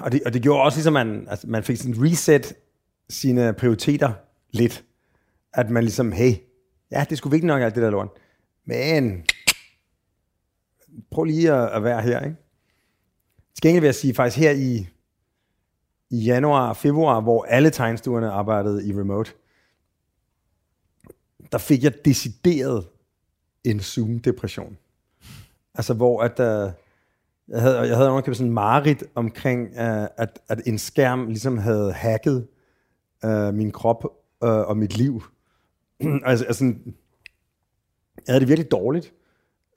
og, 0.01 0.13
det, 0.13 0.23
og 0.27 0.33
det 0.33 0.43
gjorde 0.43 0.63
også 0.63 0.79
ligesom, 0.79 0.97
at 0.97 1.07
man, 1.07 1.27
altså, 1.31 1.47
man 1.49 1.65
fik 1.65 1.77
sådan 1.77 1.95
reset 1.99 2.55
sine 3.11 3.53
prioriteter 3.53 4.13
lidt. 4.51 4.85
At 5.53 5.71
man 5.71 5.83
ligesom, 5.83 6.13
hey, 6.13 6.35
Ja, 6.95 7.05
det 7.11 7.19
skulle 7.19 7.31
vigtigt 7.31 7.47
nok 7.47 7.63
alt 7.63 7.75
det 7.75 7.83
der 7.83 7.91
lort. 7.91 8.09
Men 8.65 9.25
prøv 11.11 11.25
lige 11.25 11.53
at, 11.53 11.69
at 11.69 11.85
være 11.85 12.03
her, 12.03 12.21
ikke? 12.21 12.37
Til 13.55 13.63
gengæld 13.63 13.81
vil 13.81 13.87
jeg 13.87 13.95
sige, 13.95 14.15
faktisk 14.15 14.39
her 14.39 14.51
i, 14.51 14.87
i 16.11 16.17
januar 16.17 16.69
og 16.69 16.77
februar, 16.77 17.21
hvor 17.21 17.45
alle 17.45 17.71
tegnstuerne 17.71 18.31
arbejdede 18.31 18.87
i 18.89 18.93
remote, 18.93 19.33
der 21.55 21.59
fik 21.59 21.85
jeg 21.85 22.05
decideret 22.05 22.87
en 23.65 23.81
Zoom-depression. 23.81 24.77
Altså 25.75 25.95
hvor 25.95 26.23
at, 26.23 26.41
øh, 26.41 26.73
jeg 27.49 27.61
havde, 27.61 27.79
jeg 27.79 27.97
havde 27.97 28.11
underkøbet 28.11 28.37
sådan 28.37 28.49
en 28.49 28.55
mareridt 28.55 29.05
omkring, 29.15 29.69
øh, 29.69 30.09
at, 30.17 30.39
at 30.49 30.61
en 30.67 30.79
skærm 30.79 31.27
ligesom 31.27 31.59
havde 31.59 31.93
hacket 31.93 32.47
øh, 33.25 33.55
min 33.55 33.71
krop 33.71 34.05
øh, 34.45 34.51
og 34.51 34.77
mit 34.77 34.97
liv. 34.97 35.23
altså, 36.25 36.45
altså, 36.45 36.65
jeg 36.65 36.75
havde 38.29 38.41
det 38.41 38.49
virkelig 38.49 38.71
dårligt. 38.71 39.13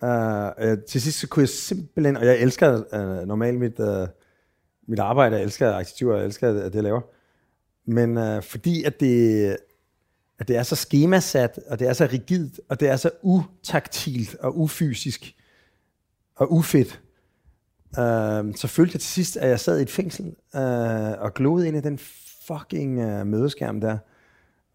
Uh, 0.01 0.09
uh, 0.09 0.77
til 0.87 1.01
sidst 1.01 1.19
så 1.19 1.27
kunne 1.27 1.41
jeg 1.41 1.49
simpelthen, 1.49 2.17
og 2.17 2.25
jeg 2.25 2.39
elsker 2.39 2.83
uh, 2.93 3.27
normalt 3.27 3.59
mit, 3.59 3.79
uh, 3.79 4.07
mit 4.87 4.99
arbejde, 4.99 5.35
jeg 5.35 5.43
elsker 5.43 5.71
arkitektur, 5.71 6.15
jeg 6.15 6.25
elsker 6.25 6.53
det, 6.53 6.75
jeg 6.75 6.83
laver. 6.83 7.01
Men 7.85 8.17
uh, 8.17 8.43
fordi 8.43 8.83
at 8.83 8.99
det, 8.99 9.57
at 10.39 10.47
det 10.47 10.57
er 10.57 10.63
så 10.63 10.75
skemasat, 10.75 11.59
og 11.69 11.79
det 11.79 11.87
er 11.87 11.93
så 11.93 12.09
rigidt, 12.11 12.59
og 12.69 12.79
det 12.79 12.89
er 12.89 12.95
så 12.95 13.09
utaktilt 13.21 14.35
og 14.35 14.59
ufysisk 14.59 15.35
og 16.35 16.53
ufedt, 16.53 17.01
uh, 17.97 18.55
så 18.55 18.67
følte 18.67 18.95
jeg 18.95 19.01
til 19.01 19.11
sidst, 19.11 19.37
at 19.37 19.49
jeg 19.49 19.59
sad 19.59 19.79
i 19.79 19.81
et 19.81 19.91
fængsel 19.91 20.25
uh, 20.53 20.61
og 21.21 21.33
gloede 21.33 21.67
ind 21.67 21.77
i 21.77 21.81
den 21.81 21.99
fucking 22.47 23.05
uh, 23.05 23.27
mødeskærm 23.27 23.81
der. 23.81 23.97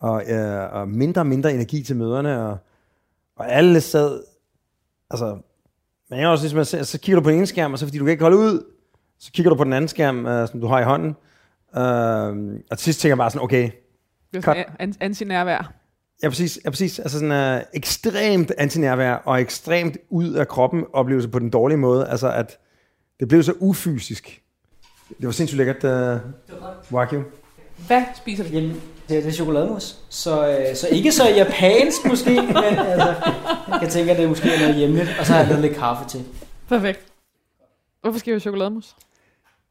Og, 0.02 0.30
øh, 0.30 0.72
og 0.72 0.88
mindre 0.88 1.20
og 1.20 1.26
mindre 1.26 1.52
energi 1.52 1.82
til 1.82 1.96
møderne, 1.96 2.46
og, 2.46 2.58
og 3.36 3.52
alle 3.52 3.80
sad, 3.80 4.22
altså, 5.10 5.38
men 6.10 6.18
jeg 6.18 6.28
også 6.28 6.56
ligesom, 6.56 6.84
så 6.84 6.98
kigger 6.98 7.20
du 7.20 7.24
på 7.24 7.30
den 7.30 7.38
ene 7.38 7.46
skærm, 7.46 7.72
og 7.72 7.78
så 7.78 7.86
fordi 7.86 7.98
du 7.98 8.04
kan 8.04 8.12
ikke 8.12 8.22
holde 8.22 8.36
ud, 8.36 8.64
så 9.18 9.32
kigger 9.32 9.50
du 9.50 9.56
på 9.56 9.64
den 9.64 9.72
anden 9.72 9.88
skærm, 9.88 10.26
øh, 10.26 10.48
som 10.48 10.60
du 10.60 10.66
har 10.66 10.80
i 10.80 10.84
hånden, 10.84 11.16
øh, 11.76 12.60
og 12.70 12.78
til 12.78 12.84
sidst 12.84 13.00
tænker 13.00 13.12
jeg 13.12 13.18
bare 13.18 13.30
sådan, 13.30 13.44
okay, 13.44 13.70
det 14.32 14.38
er 14.38 14.42
sådan 14.42 14.64
an- 14.78 14.94
antinærvær. 15.00 15.72
Ja, 16.22 16.28
præcis. 16.28 16.58
Ja, 16.64 16.70
præcis. 16.70 16.98
Altså 16.98 17.18
sådan 17.18 17.56
uh, 17.56 17.62
ekstremt 17.74 18.52
antinærvær 18.58 19.14
og 19.14 19.40
ekstremt 19.40 19.96
ud 20.10 20.32
af 20.32 20.48
kroppen 20.48 20.84
oplevelse 20.92 21.28
på 21.28 21.38
den 21.38 21.50
dårlige 21.50 21.78
måde. 21.78 22.08
Altså 22.08 22.30
at 22.32 22.58
det 23.20 23.28
blev 23.28 23.42
så 23.42 23.52
ufysisk. 23.60 24.40
Det 25.08 25.26
var 25.26 25.32
sindssygt 25.32 25.56
lækkert, 25.58 25.84
uh, 25.84 26.20
Wagyu. 26.92 27.22
Hvad 27.86 28.02
spiser 28.16 28.44
du? 28.44 28.50
Jamen, 28.50 28.70
det, 29.08 29.16
er- 29.16 29.20
det 29.20 29.28
er 29.28 29.32
chokolademus. 29.32 29.96
Så, 30.08 30.48
øh, 30.48 30.76
så 30.76 30.88
ikke 30.88 31.12
så 31.12 31.28
japansk 31.28 32.04
måske, 32.06 32.30
men 32.42 32.56
altså, 32.56 33.14
jeg 33.82 33.88
tænker, 33.90 34.14
det 34.14 34.24
er 34.24 34.28
måske 34.28 34.46
noget 34.60 34.74
hjemligt. 34.74 35.08
Og 35.20 35.26
så 35.26 35.32
har 35.32 35.40
jeg 35.40 35.48
lavet 35.48 35.62
lidt 35.62 35.76
kaffe 35.76 36.08
til. 36.08 36.24
Perfekt. 36.68 37.00
Hvorfor 38.02 38.18
skal 38.18 38.30
vi 38.30 38.34
have 38.34 38.40
chokolademus? 38.40 38.94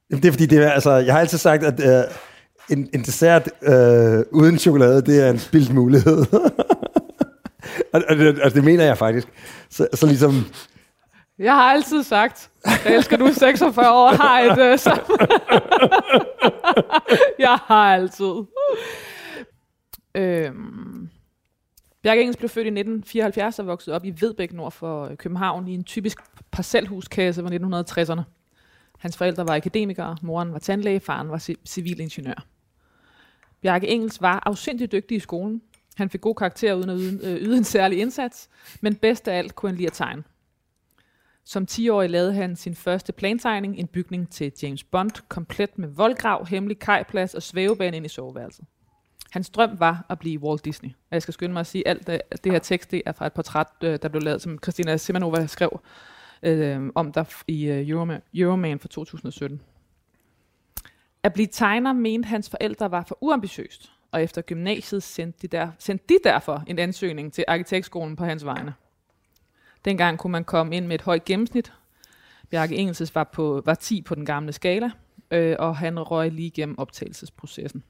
Jamen, 0.09 0.21
det 0.23 0.27
er 0.27 0.31
fordi, 0.31 0.45
det 0.45 0.63
er, 0.65 0.71
altså, 0.71 0.91
jeg 0.91 1.13
har 1.13 1.19
altid 1.19 1.37
sagt, 1.37 1.63
at 1.63 1.79
uh, 1.79 2.11
en, 2.69 2.89
en 2.93 3.01
dessert 3.01 3.49
øh, 3.61 4.23
uden 4.31 4.57
chokolade, 4.57 5.01
det 5.01 5.25
er 5.25 5.29
en 5.29 5.39
spildt 5.39 5.73
mulighed. 5.73 6.17
og, 7.93 8.01
og 8.09 8.17
det, 8.17 8.27
altså, 8.27 8.55
det 8.55 8.63
mener 8.63 8.83
jeg 8.83 8.97
faktisk. 8.97 9.27
Så, 9.69 9.87
så 9.93 10.05
ligesom, 10.05 10.33
Jeg 11.39 11.55
har 11.55 11.71
altid 11.71 12.03
sagt, 12.03 12.49
jeg 12.85 12.95
elsker 12.95 13.17
du 13.17 13.25
er 13.25 13.31
46 13.31 13.91
år 13.91 14.09
og 14.09 14.17
har 14.17 14.39
et 14.39 14.71
øh, 14.71 14.79
sammen. 14.79 15.05
jeg 17.39 17.57
har 17.65 17.95
altid. 17.95 18.33
Øhm. 20.15 21.09
Bjarke 22.03 22.21
Engels 22.21 22.37
blev 22.37 22.49
født 22.49 22.65
i 22.65 22.69
1974 22.69 23.59
og 23.59 23.67
voksede 23.67 23.95
op 23.95 24.05
i 24.05 24.13
Vedbæk 24.19 24.53
nord 24.53 24.71
for 24.71 25.05
øh, 25.05 25.17
København 25.17 25.67
i 25.67 25.73
en 25.73 25.83
typisk 25.83 26.17
parcelhuskasse 26.51 27.41
fra 27.41 27.49
1960'erne. 27.49 28.21
Hans 28.99 29.17
forældre 29.17 29.47
var 29.47 29.55
akademikere, 29.55 30.17
moren 30.21 30.53
var 30.53 30.59
tandlæge, 30.59 30.99
faren 30.99 31.29
var 31.29 31.49
civilingeniør. 31.65 32.45
Bjarke 33.61 33.87
Engels 33.87 34.21
var 34.21 34.43
afsindig 34.45 34.91
dygtig 34.91 35.15
i 35.15 35.19
skolen. 35.19 35.61
Han 35.95 36.09
fik 36.09 36.21
gode 36.21 36.35
karakterer 36.35 36.73
uden 36.73 36.89
at 36.89 36.97
yde, 36.99 37.27
øh, 37.27 37.41
yde 37.41 37.57
en 37.57 37.63
særlig 37.63 37.99
indsats, 37.99 38.49
men 38.81 38.95
bedst 38.95 39.27
af 39.27 39.37
alt 39.37 39.55
kunne 39.55 39.69
han 39.69 39.77
lide 39.77 39.87
at 39.87 39.93
tegne. 39.93 40.23
Som 41.45 41.67
10-årig 41.71 42.09
lavede 42.09 42.33
han 42.33 42.55
sin 42.55 42.75
første 42.75 43.13
plantegning, 43.13 43.77
en 43.77 43.87
bygning 43.87 44.29
til 44.29 44.51
James 44.63 44.83
Bond, 44.83 45.11
komplet 45.27 45.77
med 45.77 45.87
voldgrav, 45.87 46.47
hemmelig 46.47 46.79
kajplads 46.79 47.35
og 47.35 47.43
svævebane 47.43 47.97
ind 47.97 48.05
i 48.05 48.09
soveværelset. 48.09 48.65
Hans 49.31 49.49
drøm 49.49 49.79
var 49.79 50.05
at 50.09 50.19
blive 50.19 50.39
Walt 50.39 50.65
Disney. 50.65 50.89
Og 50.89 51.11
jeg 51.11 51.21
skal 51.21 51.33
skynde 51.33 51.53
mig 51.53 51.59
at 51.59 51.67
sige, 51.67 51.87
at 51.87 51.97
alt 51.97 52.07
det, 52.07 52.21
det 52.43 52.51
her 52.51 52.59
tekst 52.59 52.91
det 52.91 53.01
er 53.05 53.11
fra 53.11 53.25
et 53.25 53.33
portræt, 53.33 53.67
øh, 53.83 53.99
der 54.01 54.09
blev 54.09 54.21
lavet, 54.21 54.41
som 54.41 54.59
Christina 54.63 54.97
Simanova 54.97 55.47
skrev 55.47 55.79
øh, 56.43 56.89
om 56.95 57.11
der 57.11 57.43
i 57.47 57.65
øh, 57.65 57.89
Euroman, 57.89 58.21
Euroman 58.33 58.79
fra 58.79 58.87
2017. 58.87 59.61
At 61.23 61.33
blive 61.33 61.47
tegner 61.47 61.93
mente 61.93 62.27
hans 62.27 62.49
forældre 62.49 62.91
var 62.91 63.03
for 63.07 63.17
uambitiøst, 63.21 63.91
og 64.11 64.23
efter 64.23 64.41
gymnasiet 64.41 65.03
sendte 65.03 65.39
de, 65.41 65.47
der, 65.47 65.71
sendte 65.79 66.05
de 66.09 66.17
derfor 66.23 66.63
en 66.67 66.79
ansøgning 66.79 67.33
til 67.33 67.45
arkitektskolen 67.47 68.15
på 68.15 68.25
hans 68.25 68.45
vegne. 68.45 68.73
Dengang 69.85 70.19
kunne 70.19 70.31
man 70.31 70.43
komme 70.43 70.75
ind 70.75 70.87
med 70.87 70.95
et 70.95 71.01
højt 71.01 71.25
gennemsnit. 71.25 71.73
Bjarke 72.49 72.75
Engelses 72.75 73.15
var, 73.15 73.23
på, 73.23 73.61
var 73.65 73.73
10 73.73 74.01
på 74.01 74.15
den 74.15 74.25
gamle 74.25 74.53
skala, 74.53 74.91
øh, 75.31 75.55
og 75.59 75.77
han 75.77 75.99
røg 75.99 76.31
lige 76.31 76.47
igennem 76.47 76.77
optagelsesprocessen. 76.77 77.83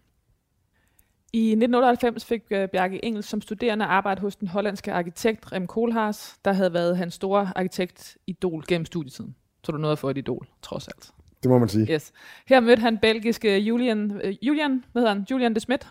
I 1.34 1.40
1998 1.40 2.26
fik 2.26 2.42
øh, 2.52 2.70
Bjarke 2.70 3.06
Engels 3.06 3.26
som 3.26 3.42
studerende 3.42 3.86
arbejde 3.86 4.22
hos 4.22 4.36
den 4.36 4.48
hollandske 4.48 4.94
arkitekt 4.94 5.52
Rem 5.52 5.68
Koolhaas, 5.68 6.40
der 6.46 6.54
havde 6.54 6.74
været 6.74 6.98
hans 6.98 7.14
store 7.14 7.52
arkitektidol 7.56 8.64
gennem 8.68 8.86
studietiden. 8.86 9.36
Så 9.64 9.72
du 9.72 9.78
nåede 9.78 9.92
at 9.92 10.00
få 10.00 10.10
et 10.10 10.18
idol, 10.18 10.48
trods 10.62 10.88
alt 10.88 11.14
det 11.44 11.52
må 11.52 11.60
man 11.60 11.70
sige. 11.70 11.94
Yes. 11.94 12.12
Her 12.48 12.60
mødte 12.60 12.80
han 12.80 12.98
belgiske 12.98 13.60
Julian, 13.60 14.22
øh, 14.24 14.36
Julian, 14.42 14.84
hvad 14.92 15.02
hedder 15.02 15.14
han? 15.14 15.26
Julian 15.32 15.56
de 15.56 15.60
Smet. 15.60 15.88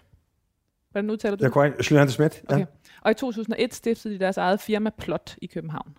Hvordan 0.91 1.11
udtaler 1.11 1.37
du 1.37 1.61
Jeg. 1.63 1.75
Julian 1.91 2.07
de 2.07 2.13
Smet. 2.13 2.43
Ja. 2.51 2.55
Okay. 2.55 2.67
Og 3.03 3.11
i 3.11 3.15
2001 3.15 3.75
stiftede 3.75 4.15
de 4.15 4.19
deres 4.19 4.37
eget 4.37 4.61
firma 4.61 4.91
Plot 4.99 5.37
i 5.43 5.47
København. 5.47 5.97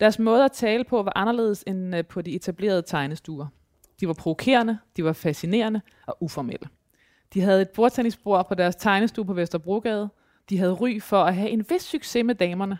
Deres 0.00 0.18
måde 0.18 0.44
at 0.44 0.52
tale 0.52 0.84
på 0.84 1.02
var 1.02 1.12
anderledes 1.16 1.64
end 1.66 1.96
øh, 1.96 2.04
på 2.04 2.22
de 2.22 2.34
etablerede 2.34 2.82
tegnestuer. 2.82 3.46
De 4.00 4.08
var 4.08 4.14
provokerende, 4.14 4.78
de 4.96 5.04
var 5.04 5.12
fascinerende 5.12 5.80
og 6.06 6.16
uformelle. 6.20 6.68
De 7.34 7.40
havde 7.40 7.62
et 7.62 7.68
bordtennisbord 7.68 8.48
på 8.48 8.54
deres 8.54 8.76
tegnestue 8.76 9.24
på 9.24 9.34
Vesterbrogade. 9.34 10.08
De 10.50 10.58
havde 10.58 10.72
ry 10.72 11.00
for 11.00 11.22
at 11.22 11.34
have 11.34 11.50
en 11.50 11.64
vis 11.70 11.82
succes 11.82 12.24
med 12.24 12.34
damerne. 12.34 12.78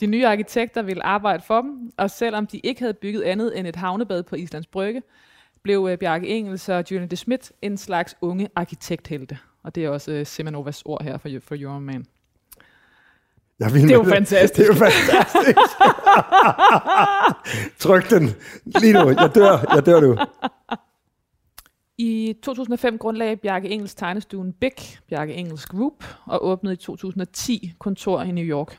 De 0.00 0.06
nye 0.06 0.26
arkitekter 0.26 0.82
ville 0.82 1.06
arbejde 1.06 1.42
for 1.46 1.60
dem, 1.60 1.92
og 1.96 2.10
selvom 2.10 2.46
de 2.46 2.58
ikke 2.58 2.80
havde 2.80 2.94
bygget 2.94 3.22
andet 3.22 3.58
end 3.58 3.66
et 3.66 3.76
havnebad 3.76 4.22
på 4.22 4.36
Islands 4.36 4.66
Brygge, 4.66 5.02
blev 5.62 5.88
øh, 5.90 5.98
Bjarke 5.98 6.28
Engels 6.28 6.68
og 6.68 6.84
Julian 6.90 7.08
de 7.08 7.16
Smet 7.16 7.52
en 7.62 7.76
slags 7.76 8.16
unge 8.20 8.48
arkitekthelte. 8.56 9.38
Og 9.62 9.74
det 9.74 9.84
er 9.84 9.88
også 9.88 10.12
øh, 10.12 10.26
Semanovas 10.26 10.82
ord 10.84 11.02
her 11.02 11.18
for, 11.18 11.28
for 11.42 11.54
Euroman. 11.58 12.06
Jeg 13.60 13.74
vil 13.74 13.82
Det 13.82 13.90
er 13.90 13.94
jo 13.94 14.04
fantastisk. 14.04 14.56
Det 14.56 14.62
er 14.62 14.66
jo 14.66 14.74
fantastisk. 14.74 15.58
Tryk 17.82 18.10
den 18.10 18.30
lige 18.80 18.92
nu. 18.92 19.08
Jeg 19.08 19.30
dør. 19.34 19.74
Jeg 19.74 19.86
dør 19.86 20.00
nu. 20.00 20.16
I 21.98 22.36
2005 22.42 22.98
grundlagde 22.98 23.36
Bjarke 23.36 23.68
Engels 23.68 23.94
tegnestuen 23.94 24.52
Big, 24.52 24.72
Bjarke 25.08 25.34
Engels 25.34 25.66
Group, 25.66 26.04
og 26.26 26.44
åbnede 26.44 26.74
i 26.74 26.76
2010 26.76 27.72
kontor 27.78 28.22
i 28.22 28.30
New 28.30 28.44
York. 28.44 28.78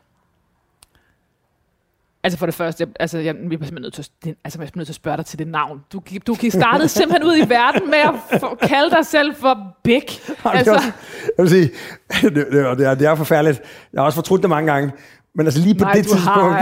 Altså 2.30 2.40
for 2.40 2.46
det 2.46 2.56
første, 2.56 2.82
jeg, 2.84 2.90
altså 3.00 3.18
jeg, 3.18 3.26
jeg, 3.26 3.36
simpelthen 3.50 3.82
nødt 3.82 3.94
til, 3.94 4.02
at- 4.02 4.36
altså 4.44 4.60
jeg 4.62 4.68
bliver 4.68 4.72
nødt 4.76 4.88
til 4.88 4.92
at 4.92 4.96
spørge 4.96 5.18
dig 5.18 5.26
til 5.26 5.40
det 5.40 5.48
navn. 5.48 5.80
Du, 5.94 6.02
du 6.28 6.36
startede 6.52 6.88
simpelthen 6.90 7.28
ud 7.30 7.38
i 7.38 7.50
verden 7.50 7.90
med 7.90 7.98
at 7.98 8.40
få, 8.40 8.56
kalde 8.62 8.90
dig 8.90 9.06
selv 9.06 9.36
for 9.36 9.58
Big. 9.84 10.02
Altså, 10.46 10.74
Altså, 10.74 10.92
jeg 11.38 11.44
vil 11.44 11.50
sige, 11.50 11.70
det, 12.22 12.36
det, 12.36 12.48
det, 12.78 12.86
er, 12.88 12.96
det 12.96 13.08
er 13.08 13.16
forfærdeligt. 13.16 13.62
Jeg 13.94 14.02
har 14.02 14.06
også 14.06 14.16
fortrudt 14.16 14.42
det 14.42 14.50
mange 14.50 14.72
gange. 14.74 14.92
Men 15.36 15.46
altså 15.48 15.60
lige 15.62 15.76
på 15.76 15.84
nej, 15.84 15.94
det 15.94 16.04
tidspunkt, 16.08 16.56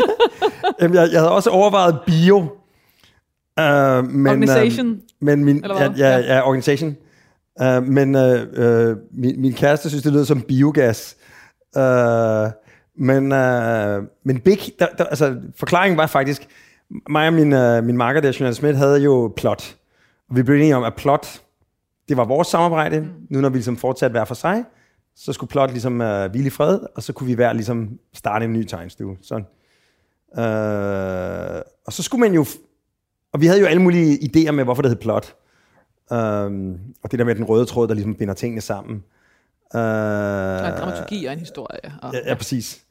jamen, 0.80 0.94
jeg, 0.96 1.08
jeg 1.12 1.20
havde 1.20 1.30
også 1.32 1.50
overvejet 1.50 1.98
bio. 2.06 2.36
Uh, 2.38 4.04
men, 4.10 4.26
Organisation. 4.26 4.88
Uh, 4.90 4.96
men 5.20 5.44
min, 5.44 5.64
ja, 5.78 5.92
ja, 5.96 6.18
Ja. 6.18 6.46
organisation. 6.46 6.96
Uh, 7.62 7.82
men 7.86 8.14
uh, 8.14 8.22
uh, 8.22 8.96
min, 9.12 9.40
min 9.40 9.52
kæreste 9.52 9.88
synes, 9.88 10.02
det 10.02 10.12
lyder 10.12 10.24
som 10.24 10.40
biogas. 10.42 11.16
Uh, 11.76 11.82
men, 12.96 13.24
uh, 13.32 14.04
men 14.24 14.40
Big, 14.40 14.58
der, 14.78 14.86
der, 14.98 15.04
altså, 15.04 15.36
forklaringen 15.56 15.98
var 15.98 16.06
faktisk, 16.06 16.48
mig 17.08 17.26
og 17.26 17.32
min, 17.32 17.52
uh, 17.52 17.84
min 17.84 17.96
makker 17.96 18.20
der, 18.20 18.36
Jonas 18.40 18.56
Schmidt, 18.56 18.76
havde 18.76 19.02
jo 19.02 19.32
plot. 19.36 19.76
Og 20.30 20.36
vi 20.36 20.42
blev 20.42 20.56
enige 20.56 20.76
om, 20.76 20.84
at 20.84 20.94
plot, 20.96 21.40
det 22.08 22.16
var 22.16 22.24
vores 22.24 22.48
samarbejde. 22.48 23.00
Mm. 23.00 23.08
Nu 23.30 23.40
når 23.40 23.48
vi 23.48 23.56
ligesom 23.56 23.76
fortsat 23.76 24.10
hver 24.10 24.24
for 24.24 24.34
sig, 24.34 24.64
så 25.16 25.32
skulle 25.32 25.50
plot 25.50 25.70
ligesom 25.70 26.00
uh, 26.00 26.24
hvile 26.30 26.46
i 26.46 26.50
fred, 26.50 26.78
og 26.94 27.02
så 27.02 27.12
kunne 27.12 27.26
vi 27.26 27.34
hver 27.34 27.52
ligesom 27.52 27.98
starte 28.14 28.44
en 28.44 28.52
ny 28.52 28.64
tegnestue. 28.64 29.16
Sådan. 29.22 29.46
Uh, 30.32 31.60
og 31.86 31.92
så 31.92 32.02
skulle 32.02 32.20
man 32.20 32.34
jo... 32.34 32.46
Og 33.32 33.40
vi 33.40 33.46
havde 33.46 33.60
jo 33.60 33.66
alle 33.66 33.82
mulige 33.82 34.18
idéer 34.18 34.50
med, 34.50 34.64
hvorfor 34.64 34.82
det 34.82 34.90
hed 34.90 34.98
plot. 34.98 35.34
Um, 36.10 36.78
og 37.02 37.10
det 37.10 37.18
der 37.18 37.24
med 37.24 37.34
den 37.34 37.44
røde 37.44 37.66
tråd, 37.66 37.88
der 37.88 37.94
ligesom 37.94 38.14
binder 38.14 38.34
tingene 38.34 38.60
sammen. 38.60 39.04
Uh, 39.74 39.80
Og 39.80 40.68
en 40.68 40.74
dramaturgi 40.78 41.24
og 41.24 41.32
en 41.32 41.38
historie. 41.38 41.92
Og, 42.02 42.14
Ja, 42.14 42.18
ja 42.26 42.34
præcis. 42.34 42.84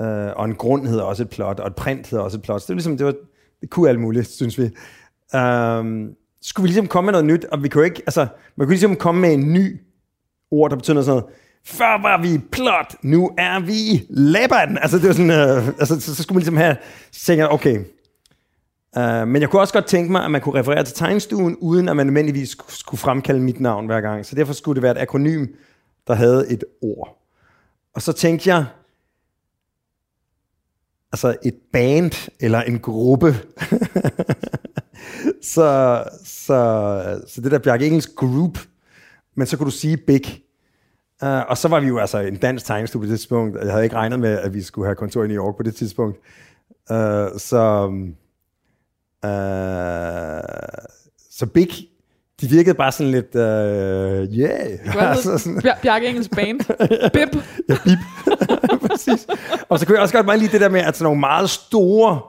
Øh, 0.00 0.32
og 0.36 0.44
en 0.44 0.54
grund 0.54 0.86
hedder 0.86 1.02
også 1.02 1.22
et 1.22 1.30
plot, 1.30 1.60
og 1.60 1.66
et 1.66 1.74
print 1.74 2.06
hedder 2.06 2.24
også 2.24 2.36
et 2.36 2.42
plot. 2.42 2.60
Så 2.60 2.64
det 2.66 2.68
var 2.68 2.74
ligesom, 2.74 2.96
det, 2.96 3.06
var, 3.06 3.14
det 3.60 3.70
kunne 3.70 3.88
alt 3.88 4.00
muligt, 4.00 4.28
synes 4.28 4.58
vi. 4.58 4.64
Øh, 5.34 5.84
skulle 6.42 6.62
vi 6.62 6.68
ligesom 6.68 6.86
komme 6.86 7.06
med 7.06 7.12
noget 7.12 7.26
nyt, 7.26 7.44
og 7.44 7.62
vi 7.62 7.68
kunne 7.68 7.84
ikke, 7.84 8.02
altså, 8.06 8.26
man 8.56 8.66
kunne 8.66 8.74
ligesom 8.74 8.96
komme 8.96 9.20
med 9.20 9.32
en 9.32 9.52
ny 9.52 9.80
ord, 10.50 10.70
der 10.70 10.76
betyder 10.76 10.94
noget 10.94 11.04
sådan 11.04 11.20
noget. 11.20 11.34
Før 11.66 12.02
var 12.02 12.22
vi 12.22 12.38
plot, 12.52 12.94
nu 13.02 13.30
er 13.38 13.60
vi 13.60 14.06
Laban. 14.10 14.78
Altså, 14.78 14.98
det 14.98 15.06
var 15.06 15.12
sådan, 15.12 15.30
øh, 15.30 15.68
altså, 15.68 16.00
så, 16.00 16.14
så, 16.14 16.22
skulle 16.22 16.36
man 16.36 16.40
ligesom 16.40 16.56
have, 16.56 16.76
så 17.12 17.26
tænkte 17.26 17.50
okay. 17.50 17.78
Uh, 18.96 19.28
men 19.28 19.42
jeg 19.42 19.50
kunne 19.50 19.62
også 19.62 19.74
godt 19.74 19.86
tænke 19.86 20.12
mig, 20.12 20.24
at 20.24 20.30
man 20.30 20.40
kunne 20.40 20.60
referere 20.60 20.84
til 20.84 20.94
tegnstuen, 20.94 21.56
uden 21.56 21.88
at 21.88 21.96
man 21.96 22.06
nødvendigvis 22.06 22.48
skulle, 22.48 22.72
skulle 22.72 22.98
fremkalde 22.98 23.40
mit 23.40 23.60
navn 23.60 23.86
hver 23.86 24.00
gang. 24.00 24.26
Så 24.26 24.34
derfor 24.34 24.52
skulle 24.52 24.74
det 24.74 24.82
være 24.82 24.92
et 24.92 25.02
akronym, 25.02 25.46
der 26.06 26.14
havde 26.14 26.50
et 26.50 26.64
ord. 26.82 27.24
Og 27.94 28.02
så 28.02 28.12
tænkte 28.12 28.54
jeg, 28.54 28.64
altså 31.14 31.36
et 31.42 31.54
band 31.72 32.30
eller 32.40 32.62
en 32.62 32.78
gruppe. 32.78 33.26
så, 35.54 36.02
så, 36.24 37.20
så 37.28 37.40
det 37.40 37.50
der 37.50 37.58
Bjarke 37.58 37.86
Engels 37.86 38.06
Group, 38.06 38.58
men 39.36 39.46
så 39.46 39.56
kunne 39.56 39.66
du 39.66 39.70
sige 39.70 39.96
Big. 39.96 40.40
Uh, 41.22 41.28
og 41.28 41.58
så 41.58 41.68
var 41.68 41.80
vi 41.80 41.86
jo 41.86 41.98
altså 41.98 42.18
en 42.18 42.36
dansk 42.36 42.66
tegnestue 42.66 43.00
på 43.00 43.06
det 43.06 43.18
tidspunkt, 43.18 43.58
jeg 43.62 43.70
havde 43.70 43.84
ikke 43.84 43.96
regnet 43.96 44.20
med, 44.20 44.38
at 44.38 44.54
vi 44.54 44.62
skulle 44.62 44.86
have 44.86 44.96
kontor 44.96 45.24
i 45.24 45.28
New 45.28 45.44
York 45.44 45.56
på 45.56 45.62
det 45.62 45.74
tidspunkt. 45.76 46.18
Uh, 46.90 46.96
så, 47.38 47.86
uh, 49.24 49.30
så 51.30 51.46
Big, 51.54 51.68
de 52.40 52.48
virkede 52.48 52.74
bare 52.74 52.92
sådan 52.92 53.10
lidt, 53.10 53.34
uh, 53.34 54.38
yeah. 54.38 54.78
Hvad 54.92 55.02
altså, 55.16 55.38
sådan, 55.38 55.58
Bjar- 55.58 55.80
Bjarke 55.82 56.06
Engels 56.08 56.28
band. 56.28 56.60
Bip. 57.14 57.42
Ja, 57.68 57.76
bip. 57.84 57.98
Præcis. 59.08 59.26
Og 59.68 59.78
så 59.78 59.86
kunne 59.86 59.94
jeg 59.94 60.02
også 60.02 60.14
godt 60.14 60.26
meget 60.26 60.40
lide 60.40 60.52
det 60.52 60.60
der 60.60 60.68
med, 60.68 60.80
at 60.80 60.96
sådan 60.96 61.04
nogle 61.04 61.20
meget 61.20 61.50
store 61.50 62.20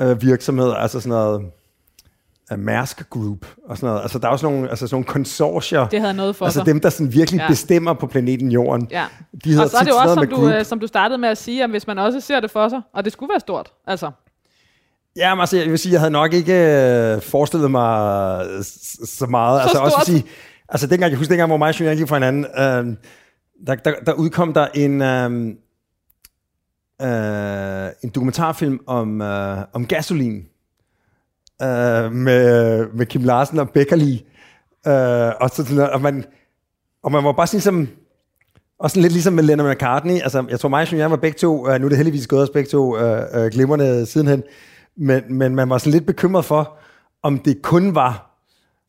øh, 0.00 0.22
virksomheder, 0.22 0.74
altså 0.74 1.00
sådan 1.00 1.10
noget 1.10 1.42
uh, 2.52 2.58
Maersk 2.58 3.10
Group 3.10 3.46
og 3.68 3.76
sådan 3.76 3.86
noget. 3.88 4.02
Altså, 4.02 4.18
der 4.18 4.26
er 4.28 4.32
også 4.32 4.46
nogle, 4.50 4.70
altså, 4.70 4.86
sådan 4.86 4.94
nogle 4.94 5.04
konsortier. 5.04 5.88
Det 5.88 6.00
havde 6.00 6.14
noget 6.14 6.36
for 6.36 6.44
altså 6.44 6.58
sig. 6.60 6.66
dem, 6.66 6.80
der 6.80 6.90
sådan 6.90 7.12
virkelig 7.12 7.38
Ja. 7.40 7.46
bestemmer 7.48 7.92
på 7.94 8.06
planeten 8.06 8.52
Jorden. 8.52 8.88
Ja. 8.90 9.04
De 9.44 9.62
Og 9.62 9.70
så 9.70 9.76
er 9.76 9.82
det 9.82 9.90
jo 9.90 9.96
også, 9.96 10.14
som 10.14 10.28
du, 10.28 10.36
group. 10.36 10.52
øh, 10.52 10.64
som 10.64 10.80
du 10.80 10.86
startede 10.86 11.18
med 11.18 11.28
at 11.28 11.38
sige, 11.38 11.64
at 11.64 11.70
hvis 11.70 11.86
man 11.86 11.98
også 11.98 12.20
ser 12.20 12.40
det 12.40 12.50
for 12.50 12.68
sig, 12.68 12.80
og 12.94 13.04
det 13.04 13.12
skulle 13.12 13.30
være 13.30 13.40
stort, 13.40 13.72
altså, 13.86 14.10
Ja, 15.16 15.34
men 15.34 15.40
altså, 15.40 15.56
jeg 15.56 15.70
vil 15.70 15.78
sige, 15.78 15.92
jeg 15.92 16.00
havde 16.00 16.10
nok 16.10 16.32
ikke 16.34 16.54
øh, 16.54 17.22
forestillet 17.22 17.70
mig 17.70 18.46
øh, 18.46 18.64
så 19.04 19.26
meget. 19.26 19.58
Så 19.62 19.62
altså, 19.62 19.78
også 19.78 19.96
stort. 20.00 20.06
fordi, 20.06 20.28
altså, 20.68 20.86
dengang, 20.86 21.10
jeg 21.10 21.18
husker 21.18 21.32
dengang, 21.32 21.48
hvor 21.50 21.56
mig 21.56 21.68
og 21.68 21.80
Julian 21.80 21.96
gik 21.96 22.08
fra 22.08 22.16
hinanden, 22.16 22.44
øh, 22.44 22.96
der, 23.66 23.74
der, 23.74 23.92
der 24.06 24.12
udkom 24.12 24.52
der 24.54 24.66
en, 24.74 25.02
øh, 25.02 25.54
øh, 27.02 27.90
en 28.02 28.10
dokumentarfilm 28.10 28.80
om, 28.86 29.22
øh, 29.22 29.58
om 29.72 29.86
gasolin 29.86 30.36
øh, 31.62 32.12
med, 32.12 32.86
med 32.94 33.06
Kim 33.06 33.22
Larsen 33.22 33.58
og 33.58 33.70
Beckerli. 33.70 34.24
Øh, 34.86 35.32
og, 35.40 35.50
så, 35.50 35.64
sådan 35.64 35.78
og, 35.78 36.00
man, 36.00 36.24
og 37.02 37.12
man 37.12 37.24
var 37.24 37.32
bare 37.32 37.46
sådan 37.46 37.56
ligesom, 37.56 37.88
og 38.78 38.90
sådan 38.90 39.02
lidt 39.02 39.12
ligesom 39.12 39.32
med 39.32 39.44
Lennon 39.44 39.70
McCartney. 39.70 40.20
Altså, 40.20 40.44
jeg 40.50 40.60
tror 40.60 40.68
mig 40.68 40.82
og 40.82 40.92
Julian 40.92 41.10
var 41.10 41.16
begge 41.16 41.38
to, 41.38 41.68
øh, 41.68 41.80
nu 41.80 41.84
er 41.84 41.88
det 41.88 41.98
heldigvis 41.98 42.26
gået 42.26 42.42
os 42.42 42.50
begge 42.50 42.70
to 42.70 42.98
øh, 42.98 43.22
øh, 43.34 43.50
glimrende 43.50 44.06
sidenhen, 44.06 44.42
men, 44.96 45.22
men 45.28 45.54
man 45.54 45.70
var 45.70 45.78
sådan 45.78 45.92
lidt 45.92 46.06
bekymret 46.06 46.44
for, 46.44 46.78
om 47.22 47.38
det 47.38 47.62
kun 47.62 47.94
var 47.94 48.30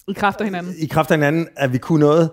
i 0.07 0.13
kraft 0.13 0.39
af 0.39 0.47
hinanden. 0.47 0.73
i 0.77 0.85
kraft 0.85 1.11
af 1.11 1.17
hinanden, 1.17 1.47
at 1.55 1.73
vi 1.73 1.77
kunne 1.77 1.99
noget. 1.99 2.29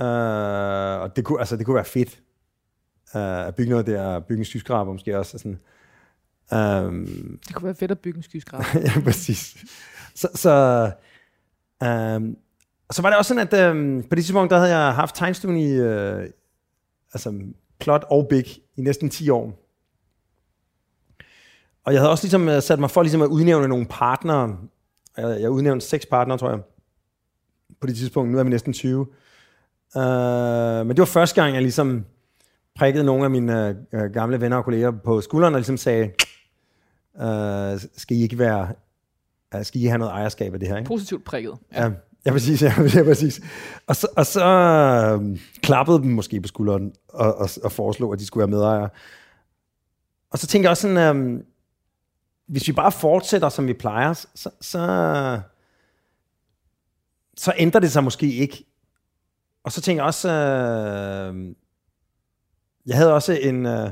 øh, 0.00 1.00
og 1.00 1.16
det 1.16 1.24
kunne, 1.24 1.38
altså, 1.38 1.56
det 1.56 1.66
kunne 1.66 1.74
være 1.74 1.84
fedt 1.84 2.20
øh, 3.16 3.46
at 3.46 3.54
bygge 3.54 3.70
noget 3.70 3.86
der, 3.86 4.20
bygge 4.20 4.40
en 4.40 4.44
skyskraber 4.44 4.92
måske 4.92 5.18
også. 5.18 5.36
og 5.36 5.40
Sådan. 5.40 5.58
Um, 6.86 7.06
Det 7.46 7.54
kunne 7.54 7.66
være 7.66 7.74
fedt 7.74 7.90
at 7.90 7.98
bygge 7.98 8.16
en 8.16 8.22
skyskraber. 8.22 8.64
ja, 8.94 9.00
præcis. 9.04 9.64
Så, 10.14 10.28
så, 10.34 10.50
øhm, 11.82 12.36
så 12.90 13.02
var 13.02 13.08
det 13.08 13.18
også 13.18 13.28
sådan, 13.34 13.48
at 13.52 13.70
øhm, 13.70 14.02
på 14.02 14.14
det 14.14 14.24
tidspunkt, 14.24 14.50
der 14.50 14.58
havde 14.58 14.76
jeg 14.76 14.94
haft 14.94 15.16
tegnstuen 15.16 15.56
i, 15.56 15.72
øh, 15.72 16.30
altså 17.12 17.40
plot 17.80 18.04
og 18.10 18.26
big, 18.30 18.44
i 18.76 18.80
næsten 18.80 19.10
10 19.10 19.30
år. 19.30 19.65
Og 21.86 21.92
jeg 21.92 22.00
havde 22.00 22.10
også 22.10 22.24
ligesom 22.24 22.48
øh, 22.48 22.62
sat 22.62 22.78
mig 22.78 22.90
for 22.90 23.02
ligesom 23.02 23.22
at 23.22 23.26
udnævne 23.26 23.68
nogle 23.68 23.86
partnere. 23.86 24.56
Jeg, 25.16 25.40
jeg 25.40 25.50
udnævnte 25.50 25.86
seks 25.86 26.06
partnere, 26.06 26.38
tror 26.38 26.50
jeg, 26.50 26.58
på 27.80 27.86
det 27.86 27.96
tidspunkt. 27.96 28.32
Nu 28.32 28.38
er 28.38 28.42
vi 28.42 28.50
næsten 28.50 28.72
20. 28.72 29.00
Uh, 29.00 29.06
men 30.86 30.88
det 30.88 30.98
var 30.98 31.04
første 31.04 31.42
gang, 31.42 31.54
jeg 31.54 31.62
ligesom 31.62 32.04
prikkede 32.78 33.04
nogle 33.04 33.24
af 33.24 33.30
mine 33.30 33.76
øh, 33.92 34.10
gamle 34.12 34.40
venner 34.40 34.56
og 34.56 34.64
kolleger 34.64 34.90
på 34.90 35.20
skulderen 35.20 35.54
og 35.54 35.58
ligesom 35.58 35.76
sagde, 35.76 36.04
uh, 37.14 37.80
skal 37.96 38.16
I 38.16 38.22
ikke 38.22 38.38
være, 38.38 38.68
uh, 39.56 39.62
skal 39.62 39.80
I 39.80 39.82
ikke 39.82 39.90
have 39.90 39.98
noget 39.98 40.12
ejerskab 40.12 40.54
af 40.54 40.60
det 40.60 40.68
her? 40.68 40.76
Ikke? 40.76 40.88
Positivt 40.88 41.24
prikket. 41.24 41.52
Ja, 41.72 41.90
ja 42.26 42.30
præcis. 42.30 42.62
Ja, 42.62 42.74
ja, 42.94 43.02
præcis. 43.02 43.40
Og 43.86 43.96
så, 43.96 44.08
og 44.16 44.26
så 44.26 44.44
øh, 44.44 45.38
klappede 45.62 45.98
dem 45.98 46.10
måske 46.10 46.40
på 46.40 46.48
skulderen 46.48 46.92
og, 47.08 47.38
og, 47.38 47.48
og 47.64 47.72
foreslog, 47.72 48.12
at 48.12 48.18
de 48.18 48.26
skulle 48.26 48.42
være 48.42 48.58
medejere. 48.58 48.88
Og 50.30 50.38
så 50.38 50.46
tænkte 50.46 50.64
jeg 50.64 50.70
også 50.70 50.82
sådan, 50.82 51.16
øh, 51.16 51.42
hvis 52.48 52.68
vi 52.68 52.72
bare 52.72 52.92
fortsætter, 52.92 53.48
som 53.48 53.66
vi 53.66 53.72
plejer, 53.72 54.12
så, 54.34 54.50
så, 54.60 55.40
så 57.36 57.52
ændrer 57.56 57.80
det 57.80 57.92
sig 57.92 58.04
måske 58.04 58.32
ikke. 58.34 58.64
Og 59.64 59.72
så 59.72 59.80
tænkte 59.80 60.00
jeg 60.02 60.06
også, 60.06 60.28
øh, 60.28 61.54
jeg 62.86 62.96
havde 62.96 63.14
også 63.14 63.32
en, 63.32 63.66
øh, 63.66 63.90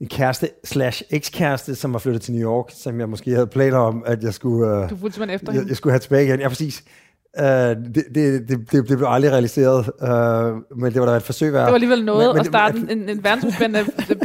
en 0.00 0.08
kæreste 0.08 0.50
slash 0.64 1.02
ekskæreste, 1.10 1.74
som 1.74 1.92
var 1.92 1.98
flyttet 1.98 2.22
til 2.22 2.34
New 2.34 2.50
York, 2.50 2.66
som 2.74 3.00
jeg 3.00 3.08
måske 3.08 3.30
havde 3.30 3.46
planer 3.46 3.78
om, 3.78 4.02
at 4.06 4.22
jeg 4.22 4.34
skulle... 4.34 4.66
Øh, 4.68 4.90
Du 4.90 4.96
fulgte 4.96 5.14
simpelthen 5.14 5.30
efter 5.30 5.52
jeg, 5.52 5.60
hende. 5.60 5.68
jeg 5.70 5.76
skulle 5.76 5.92
have 5.92 6.00
tilbage 6.00 6.24
igen. 6.24 6.40
Ja, 6.40 6.48
præcis. 6.48 6.84
Uh, 7.38 7.44
det, 7.44 7.94
det, 7.94 8.14
det, 8.14 8.48
det, 8.48 8.88
det 8.88 8.96
blev 8.98 9.04
aldrig 9.08 9.32
realiseret, 9.32 9.78
uh, 9.78 10.78
men 10.78 10.92
det 10.92 11.00
var 11.00 11.06
da 11.06 11.16
et 11.16 11.22
forsøg 11.22 11.52
værd. 11.52 11.60
Det 11.62 11.68
var 11.68 11.74
alligevel 11.74 12.04
noget 12.04 12.26
Men- 12.26 12.34
men 12.34 12.40
at 12.40 12.46
starte 12.46 12.78
en, 12.92 13.08
en 13.08 13.24
verdensomspændende 13.24 13.90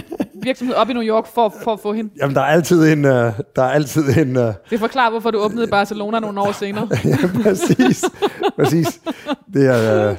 virksomhed 0.49 0.75
op 0.75 0.89
i 0.89 0.93
New 0.93 1.03
York 1.03 1.27
for, 1.27 1.53
for 1.63 1.73
at 1.73 1.79
få 1.79 1.93
hende. 1.93 2.09
Jamen, 2.21 2.35
der 2.35 2.41
er 2.41 2.45
altid 2.45 2.91
en... 2.93 3.05
Uh, 3.05 3.11
der 3.55 3.63
er 3.63 3.69
altid 3.71 4.17
en... 4.17 4.37
Uh, 4.37 4.53
Det 4.69 4.79
forklarer, 4.79 5.09
hvorfor 5.09 5.31
du 5.31 5.39
åbnede 5.39 5.67
Barcelona 5.67 6.19
nogle 6.19 6.39
år 6.41 6.51
senere. 6.51 6.87
ja, 7.05 7.17
præcis. 7.43 8.05
præcis. 8.55 9.01
Det 9.53 9.65
er... 9.67 10.11
Uh, 10.11 10.17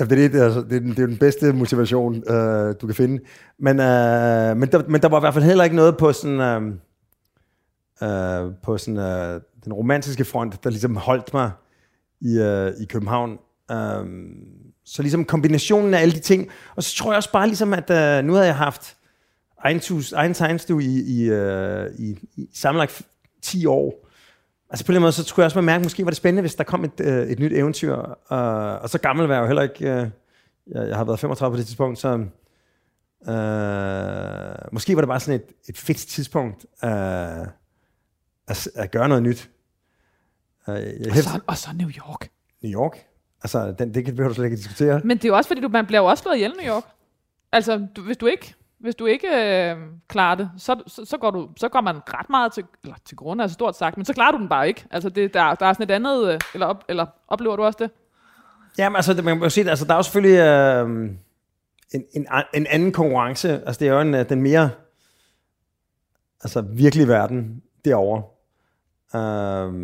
Ja, 0.00 0.04
det, 0.04 0.24
er 0.24 0.28
det, 0.28 0.40
altså- 0.40 0.60
det, 0.60 0.76
er, 0.76 0.80
den- 0.80 0.90
det 0.90 0.98
er 0.98 1.06
den 1.06 1.16
bedste 1.18 1.52
motivation, 1.52 2.14
uh, 2.14 2.74
du 2.80 2.86
kan 2.86 2.94
finde. 2.94 3.22
Men, 3.58 3.78
uh, 3.78 3.84
men, 4.60 4.68
der, 4.72 4.82
men 4.88 5.02
der 5.02 5.08
var 5.08 5.16
i 5.18 5.20
hvert 5.20 5.34
fald 5.34 5.44
heller 5.44 5.64
ikke 5.64 5.76
noget 5.76 5.96
på 5.96 6.12
sådan, 6.12 6.40
uh, 6.40 6.62
uh, 8.08 8.52
på 8.62 8.78
sådan 8.78 8.96
uh, 8.96 9.40
den 9.64 9.72
romantiske 9.72 10.24
front, 10.24 10.64
der 10.64 10.70
ligesom 10.70 10.96
holdt 10.96 11.34
mig 11.34 11.50
i, 12.20 12.38
uh, 12.40 12.82
i 12.82 12.84
København. 12.88 13.30
Um, 13.72 14.30
så 14.84 15.02
ligesom 15.02 15.24
kombinationen 15.24 15.94
af 15.94 16.00
alle 16.02 16.14
de 16.14 16.20
ting. 16.20 16.48
Og 16.76 16.82
så 16.82 16.96
tror 16.96 17.10
jeg 17.10 17.16
også 17.16 17.32
bare 17.32 17.46
ligesom, 17.46 17.74
at 17.74 17.90
uh, 17.90 18.26
nu 18.26 18.32
havde 18.32 18.46
jeg 18.46 18.56
haft 18.56 18.96
egen, 19.64 19.80
tus, 19.80 20.12
egen 20.12 20.34
tegnestue 20.34 20.82
i, 20.82 21.22
i, 21.22 21.30
uh, 21.30 21.86
i, 21.98 22.18
i 22.36 22.48
sammenlagt 22.54 23.02
10 23.42 23.66
år. 23.66 24.06
Altså 24.70 24.86
på 24.86 24.92
den 24.92 25.00
måde, 25.00 25.12
så 25.12 25.24
tror 25.24 25.42
jeg 25.42 25.44
også, 25.44 25.58
man 25.58 25.64
mærke, 25.64 25.82
måske 25.82 26.04
var 26.04 26.10
det 26.10 26.16
spændende, 26.16 26.40
hvis 26.40 26.54
der 26.54 26.64
kom 26.64 26.84
et, 26.84 27.00
øh, 27.00 27.26
et 27.28 27.38
nyt 27.38 27.52
eventyr. 27.52 27.96
Øh, 28.32 28.82
og 28.82 28.90
så 28.90 28.98
gammel 28.98 29.26
var 29.26 29.34
jeg 29.34 29.42
jo 29.42 29.46
heller 29.46 29.62
ikke. 29.62 29.84
Øh, 29.84 30.08
jeg, 30.66 30.88
jeg 30.88 30.96
har 30.96 31.04
været 31.04 31.20
35 31.20 31.54
på 31.54 31.58
det 31.58 31.66
tidspunkt, 31.66 31.98
så 31.98 32.08
øh, 33.28 34.72
måske 34.72 34.94
var 34.96 35.00
det 35.00 35.08
bare 35.08 35.20
sådan 35.20 35.40
et, 35.40 35.68
et 35.68 35.78
fedt 35.78 35.98
tidspunkt 35.98 36.66
øh, 36.84 36.90
at, 38.48 38.68
at 38.74 38.90
gøre 38.90 39.08
noget 39.08 39.22
nyt. 39.22 39.50
Øh, 40.68 40.74
jeg 40.74 41.10
Og 41.10 41.16
så, 41.16 41.40
og 41.46 41.56
så 41.56 41.70
New 41.74 41.90
York. 41.90 42.28
New 42.62 42.72
York. 42.80 43.06
Altså, 43.42 43.74
den, 43.78 43.94
det 43.94 44.04
kan 44.04 44.16
behøver 44.16 44.28
du 44.28 44.34
slet 44.34 44.44
ikke 44.44 44.56
diskutere. 44.56 45.00
Men 45.04 45.16
det 45.16 45.24
er 45.24 45.28
jo 45.28 45.36
også, 45.36 45.48
fordi 45.48 45.60
du, 45.60 45.68
man 45.68 45.86
bliver 45.86 46.00
jo 46.00 46.06
også 46.06 46.22
slået 46.22 46.36
ihjel 46.36 46.52
i 46.60 46.64
New 46.64 46.74
York. 46.74 46.84
Altså, 47.52 47.86
du, 47.96 48.02
hvis 48.02 48.16
du 48.16 48.26
ikke, 48.26 48.54
hvis 48.80 48.94
du 48.94 49.06
ikke 49.06 49.28
øh, 49.28 49.76
klarer 50.08 50.34
det, 50.34 50.50
så, 50.58 50.82
så, 50.86 51.04
så, 51.04 51.16
går 51.18 51.30
du, 51.30 51.48
så 51.56 51.68
går 51.68 51.80
man 51.80 51.96
ret 51.96 52.30
meget 52.30 52.52
til, 52.52 52.64
eller 52.84 52.96
til 53.04 53.16
grund, 53.16 53.42
altså 53.42 53.54
stort 53.54 53.76
sagt, 53.76 53.96
men 53.96 54.04
så 54.06 54.12
klarer 54.12 54.32
du 54.32 54.38
den 54.38 54.48
bare 54.48 54.68
ikke. 54.68 54.84
Altså, 54.90 55.08
det, 55.08 55.34
der, 55.34 55.54
der 55.54 55.66
er 55.66 55.72
sådan 55.72 55.84
et 55.90 55.94
andet, 55.94 56.32
øh, 56.32 56.38
eller, 56.54 56.66
op, 56.66 56.84
eller 56.88 57.06
oplever 57.28 57.56
du 57.56 57.62
også 57.62 57.78
det? 57.82 57.90
Jamen, 58.78 58.96
altså, 58.96 59.14
det- 59.14 59.24
man 59.24 59.40
kan 59.40 59.48
jo 59.64 59.68
altså, 59.70 59.84
der 59.84 59.92
er 59.92 59.96
jo 59.96 60.02
selvfølgelig 60.02 60.38
øh, 60.38 61.10
en, 61.94 62.04
en, 62.12 62.26
en 62.54 62.66
anden 62.66 62.92
konkurrence. 62.92 63.52
Altså, 63.66 63.80
det 63.80 63.88
er 63.88 63.92
jo 63.92 64.00
en, 64.00 64.14
øh, 64.14 64.28
den 64.28 64.42
mere... 64.42 64.70
altså 66.42 66.60
virkelig 66.60 67.08
verden 67.08 67.62
derovre. 67.84 68.22
Øh, 69.14 69.74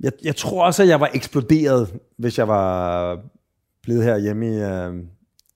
jeg, 0.00 0.12
jeg 0.24 0.36
tror 0.36 0.64
også, 0.64 0.82
at 0.82 0.88
jeg 0.88 1.00
var 1.00 1.10
eksploderet, 1.14 2.00
hvis 2.16 2.38
jeg 2.38 2.48
var 2.48 3.18
blevet 3.82 4.04
her 4.04 4.18
hjemme 4.18 4.46
i, 4.46 4.60
øh, 4.62 4.94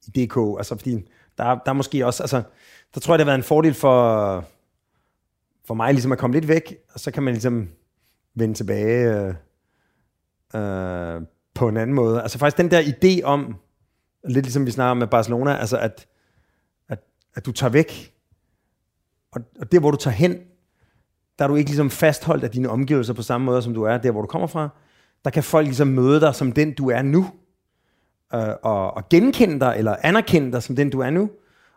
i 0.07 0.11
DK. 0.27 0.37
Altså, 0.59 0.77
fordi 0.77 1.09
der, 1.39 1.45
der 1.45 1.71
er 1.71 1.73
måske 1.73 2.07
også, 2.07 2.23
altså, 2.23 2.43
der 2.95 3.01
tror 3.01 3.15
jeg, 3.15 3.19
det 3.19 3.25
har 3.25 3.31
været 3.31 3.39
en 3.39 3.45
fordel 3.45 3.75
for, 3.75 4.45
for 5.65 5.75
mig 5.75 5.93
ligesom 5.93 6.13
at 6.13 6.19
komme 6.19 6.35
lidt 6.35 6.49
væk, 6.49 6.77
og 6.95 7.01
så 7.01 7.11
kan 7.11 7.23
man 7.23 7.35
ligesom 7.35 7.69
vende 8.35 8.55
tilbage 8.55 9.13
øh, 9.15 9.35
øh, 10.55 11.23
på 11.55 11.69
en 11.69 11.77
anden 11.77 11.95
måde. 11.95 12.23
Altså 12.23 12.39
faktisk 12.39 12.59
den 12.59 12.71
der 12.71 12.83
idé 12.83 13.23
om, 13.25 13.57
lidt 14.29 14.47
ligesom 14.47 14.67
vi 14.67 14.71
snakker 14.71 14.95
med 14.95 15.07
Barcelona, 15.07 15.57
altså 15.57 15.79
at, 15.79 16.07
at, 16.89 16.99
at 17.35 17.47
du 17.47 17.53
tager 17.53 17.71
væk, 17.71 18.15
og, 19.33 19.41
og 19.61 19.73
det 19.73 19.81
hvor 19.81 19.91
du 19.91 19.97
tager 19.97 20.15
hen, 20.15 20.39
der 21.39 21.45
er 21.45 21.49
du 21.49 21.55
ikke 21.55 21.71
ligesom 21.71 21.91
fastholdt 21.91 22.45
af 22.45 22.51
dine 22.51 22.69
omgivelser 22.69 23.15
på 23.15 23.23
samme 23.23 23.45
måde, 23.45 23.63
som 23.63 23.75
du 23.75 23.83
er 23.83 23.99
der, 23.99 24.11
hvor 24.11 24.21
du 24.21 24.27
kommer 24.27 24.47
fra. 24.47 24.69
Der 25.25 25.31
kan 25.31 25.43
folk 25.43 25.67
ligesom 25.67 25.89
møde 25.89 26.21
dig 26.21 26.35
som 26.35 26.53
den, 26.53 26.75
du 26.75 26.91
er 26.91 27.03
nu, 27.03 27.27
øh, 28.35 28.49
og, 28.63 28.97
og 28.97 29.09
genkende 29.09 29.61
dig, 29.61 29.75
eller 29.79 29.97
anerkende 30.03 30.53
dig 30.53 30.63
som 30.63 30.77
den, 30.77 30.91
du 30.91 31.01
er 31.01 31.11
nu. 31.11 31.31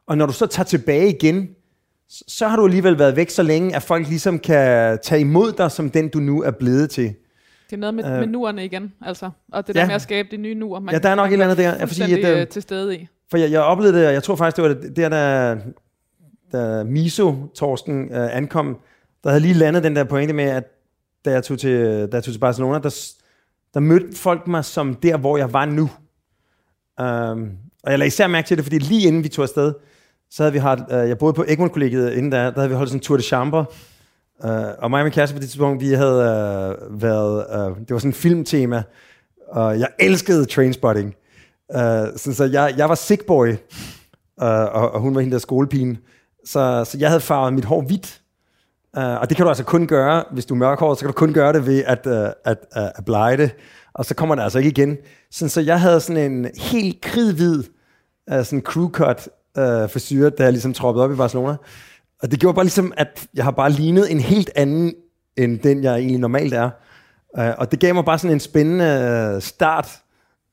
Og 0.08 0.18
når 0.18 0.26
du 0.26 0.34
så 0.34 0.46
tager 0.46 0.66
tilbage 0.66 1.16
igen, 1.16 1.50
så 2.08 2.48
har 2.48 2.56
du 2.56 2.66
alligevel 2.66 3.00
været 3.00 3.16
væk 3.16 3.30
så 3.30 3.44
længe, 3.44 3.76
at 3.76 3.84
folk 3.84 4.08
ligesom 4.08 4.40
kan 4.40 5.00
tage 5.04 5.22
imod 5.22 5.52
dig 5.52 5.72
som 5.72 5.90
den, 5.90 6.10
du 6.10 6.20
nu 6.20 6.42
er 6.42 6.52
blevet 6.52 6.90
til. 6.90 7.16
Det 7.70 7.76
er 7.76 7.78
noget 7.78 7.94
med, 7.94 8.06
øh, 8.06 8.20
med 8.20 8.28
nuerne 8.28 8.66
igen, 8.66 8.94
altså. 9.02 9.30
Og 9.52 9.68
det 9.68 9.76
ja. 9.76 9.80
der 9.80 9.88
med 9.88 9.96
at 9.96 10.02
skabe 10.02 10.28
de 10.32 10.38
nye 10.38 10.56
nuer. 10.56 10.80
Man, 10.80 10.94
ja, 10.94 11.00
der 11.00 11.10
er 11.10 11.16
nok 11.16 11.28
et 11.28 11.34
eller 11.34 11.46
andet 11.46 11.58
der. 11.58 11.76
Jeg 11.76 11.88
fordi, 11.90 12.24
at, 12.24 12.40
øh, 12.42 12.48
til 12.48 12.62
stede 12.62 12.98
i. 12.98 13.08
For 13.30 13.38
jeg, 13.38 13.52
jeg 13.52 13.62
oplevede 13.62 14.00
det, 14.00 14.08
og 14.08 14.14
jeg 14.14 14.24
tror 14.24 14.36
faktisk, 14.36 14.56
det 14.56 14.64
var 14.64 14.70
det, 14.70 14.96
der, 14.96 15.10
der, 15.10 15.58
da 16.52 16.84
Miso, 16.84 17.36
Torsten, 17.56 18.14
øh, 18.14 18.36
ankom, 18.36 18.78
der 19.24 19.30
havde 19.30 19.42
lige 19.42 19.54
landet 19.54 19.84
den 19.84 19.96
der 19.96 20.04
pointe 20.04 20.34
med, 20.34 20.44
at 20.44 20.64
da 21.26 21.32
jeg 21.32 21.44
tog 21.44 21.60
til, 21.60 21.80
da 22.12 22.16
jeg 22.16 22.24
tog 22.24 22.34
til 22.34 22.40
Barcelona, 22.40 22.80
der, 22.80 23.06
der 23.74 23.80
mødte 23.80 24.18
folk 24.18 24.48
mig 24.48 24.66
som 24.66 24.96
der, 24.96 25.18
hvor 25.18 25.38
jeg 25.38 25.54
var 25.54 25.66
nu. 25.66 25.90
Um, 27.00 27.52
og 27.84 27.92
jeg 27.92 28.00
lagde 28.00 28.08
især 28.08 28.28
mærke 28.28 28.48
til 28.48 28.58
det, 28.58 28.66
fordi 28.66 28.78
lige 28.80 29.08
inden 29.08 29.24
vi 29.24 29.30
tog 29.30 29.44
afsted, 29.44 29.74
så 30.32 30.44
havde 30.44 30.54
vi 30.54 30.60
haft, 30.60 30.80
uh, 30.80 30.96
jeg 30.96 31.18
boede 31.18 31.34
på 31.34 31.46
Egmont 31.48 31.72
kollegiet 31.72 32.14
inden 32.14 32.32
der, 32.32 32.44
der 32.44 32.60
havde 32.60 32.70
vi 32.70 32.76
holdt 32.76 32.90
sådan 32.90 32.98
en 32.98 33.04
tour 33.04 33.18
de 33.18 33.24
chambre, 33.24 33.66
uh, 34.44 34.50
og 34.78 34.90
mig 34.92 35.00
og 35.00 35.06
min 35.06 35.12
kæreste 35.12 35.36
på 35.36 35.40
det 35.40 35.50
tidspunkt, 35.50 35.82
vi 35.82 35.90
havde 35.94 36.20
uh, 36.20 37.02
været, 37.02 37.46
uh, 37.70 37.78
det 37.78 37.92
var 37.92 37.98
sådan 37.98 38.10
en 38.10 38.14
filmtema, 38.14 38.84
og 39.48 39.80
jeg 39.80 39.88
elskede 40.00 40.46
Trainspotting. 40.46 41.16
Uh, 41.70 41.80
så, 42.16 42.34
så 42.34 42.50
jeg, 42.52 42.74
jeg 42.78 42.90
var 42.90 42.96
sick 42.96 43.26
boy, 43.26 43.50
uh, 43.50 43.56
og, 44.48 44.92
og 44.92 45.00
hun 45.00 45.16
var 45.16 45.22
hende 45.22 45.34
der 45.34 45.40
skolepigen. 45.40 45.98
Så, 46.46 46.86
så 46.92 46.98
jeg 46.98 47.10
havde 47.10 47.22
farvet 47.22 47.54
mit 47.54 47.66
hår 47.66 47.82
hvidt, 47.82 48.22
uh, 48.98 49.04
og 49.04 49.30
det 49.30 49.38
kan 49.38 49.44
du 49.44 49.50
altså 49.50 49.64
kun 49.64 49.88
gøre, 49.88 50.24
hvis 50.32 50.46
du 50.46 50.54
er 50.54 50.58
mørkhåret, 50.58 50.98
så 50.98 51.02
kan 51.02 51.08
du 51.08 51.18
kun 51.18 51.34
gøre 51.34 51.54
det 51.54 51.66
ved 51.68 51.84
at, 51.86 52.06
uh, 52.06 52.52
at, 52.52 52.58
uh, 52.78 52.84
at 52.96 53.06
blege 53.06 53.38
det, 53.38 53.52
og 53.94 54.06
så 54.06 54.16
kommer 54.16 54.36
det 54.36 54.44
altså 54.44 54.60
ikke 54.60 54.70
igen. 54.70 54.98
Så, 55.32 55.50
så 55.50 55.62
jeg 55.62 55.82
havde 55.82 56.00
sådan 56.00 56.32
en 56.32 56.48
helt 56.58 57.02
kridhvid 57.02 57.64
uh, 58.32 58.44
sådan 58.44 58.62
crew 58.62 58.90
cut 58.90 59.30
uh, 59.58 59.64
frisyr, 59.90 60.30
da 60.30 60.44
jeg 60.44 60.52
ligesom 60.52 60.74
troppede 60.74 61.04
op 61.04 61.12
i 61.12 61.16
Barcelona. 61.16 61.56
Og 62.22 62.32
det 62.32 62.40
gjorde 62.40 62.56
bare 62.56 62.66
ligesom, 62.66 62.94
at 62.98 63.28
jeg 63.34 63.44
har 63.44 63.52
bare 63.52 63.72
lignet 63.72 64.12
en 64.12 64.20
helt 64.20 64.50
anden, 64.56 64.94
end 65.38 65.60
den 65.60 65.84
jeg 65.84 65.96
egentlig 65.96 66.20
normalt 66.20 66.54
er. 66.54 66.70
Uh, 67.38 67.50
og 67.58 67.72
det 67.72 67.80
gav 67.80 67.94
mig 67.94 68.06
bare 68.06 68.20
sådan 68.20 68.34
en 68.34 68.40
spændende 68.40 69.34
uh, 69.36 69.42
start 69.42 69.90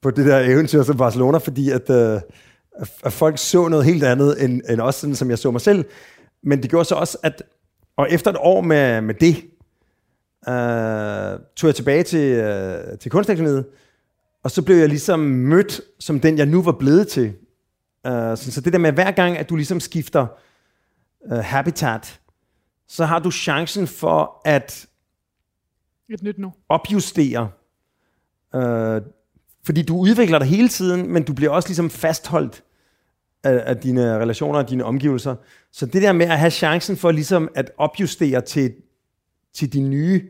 på 0.02 0.10
det 0.10 0.26
der 0.26 0.38
eventyr 0.38 0.82
som 0.82 0.96
Barcelona, 0.96 1.38
fordi 1.38 1.70
at, 1.70 1.90
uh, 1.90 2.20
at 3.04 3.12
folk 3.12 3.38
så 3.38 3.68
noget 3.68 3.84
helt 3.84 4.04
andet, 4.04 4.44
end, 4.44 4.62
end 4.70 4.80
også 4.80 5.00
sådan, 5.00 5.16
som 5.16 5.30
jeg 5.30 5.38
så 5.38 5.50
mig 5.50 5.60
selv. 5.60 5.84
Men 6.42 6.62
det 6.62 6.70
gjorde 6.70 6.84
så 6.84 6.94
også, 6.94 7.18
at 7.22 7.42
og 7.96 8.06
efter 8.10 8.30
et 8.30 8.36
år 8.40 8.60
med, 8.60 9.00
med 9.00 9.14
det, 9.14 9.36
uh, 10.48 11.40
tog 11.56 11.68
jeg 11.68 11.74
tilbage 11.74 12.02
til, 12.02 12.40
uh, 12.40 12.98
til 12.98 13.10
kunstakademiet, 13.10 13.66
og 14.42 14.50
så 14.50 14.62
blev 14.62 14.76
jeg 14.76 14.88
ligesom 14.88 15.20
mødt 15.20 15.80
som 15.98 16.20
den, 16.20 16.38
jeg 16.38 16.46
nu 16.46 16.62
var 16.62 16.72
blevet 16.72 17.08
til. 17.08 17.28
Uh, 18.08 18.12
så, 18.12 18.52
så 18.52 18.60
det 18.60 18.72
der 18.72 18.78
med, 18.78 18.92
hver 18.92 19.10
gang, 19.10 19.38
at 19.38 19.48
du 19.48 19.56
ligesom 19.56 19.80
skifter 19.80 20.26
uh, 21.20 21.38
habitat, 21.38 22.20
så 22.88 23.04
har 23.04 23.18
du 23.18 23.30
chancen 23.30 23.86
for 23.86 24.40
at 24.44 24.86
Et 26.08 26.22
nyt 26.22 26.38
nu. 26.38 26.52
opjustere. 26.68 27.50
Uh, 28.54 29.02
fordi 29.66 29.82
du 29.82 29.96
udvikler 29.96 30.38
dig 30.38 30.48
hele 30.48 30.68
tiden, 30.68 31.12
men 31.12 31.22
du 31.22 31.32
bliver 31.32 31.50
også 31.50 31.68
ligesom 31.68 31.90
fastholdt 31.90 32.62
af, 33.44 33.62
af 33.66 33.76
dine 33.76 34.18
relationer 34.18 34.58
og 34.58 34.70
dine 34.70 34.84
omgivelser. 34.84 35.34
Så 35.72 35.86
det 35.86 36.02
der 36.02 36.12
med 36.12 36.26
at 36.26 36.38
have 36.38 36.50
chancen 36.50 36.96
for 36.96 37.10
ligesom 37.10 37.48
at 37.54 37.70
opjustere 37.78 38.40
til, 38.40 38.74
til 39.56 39.72
de 39.72 39.80
nye 39.80 40.22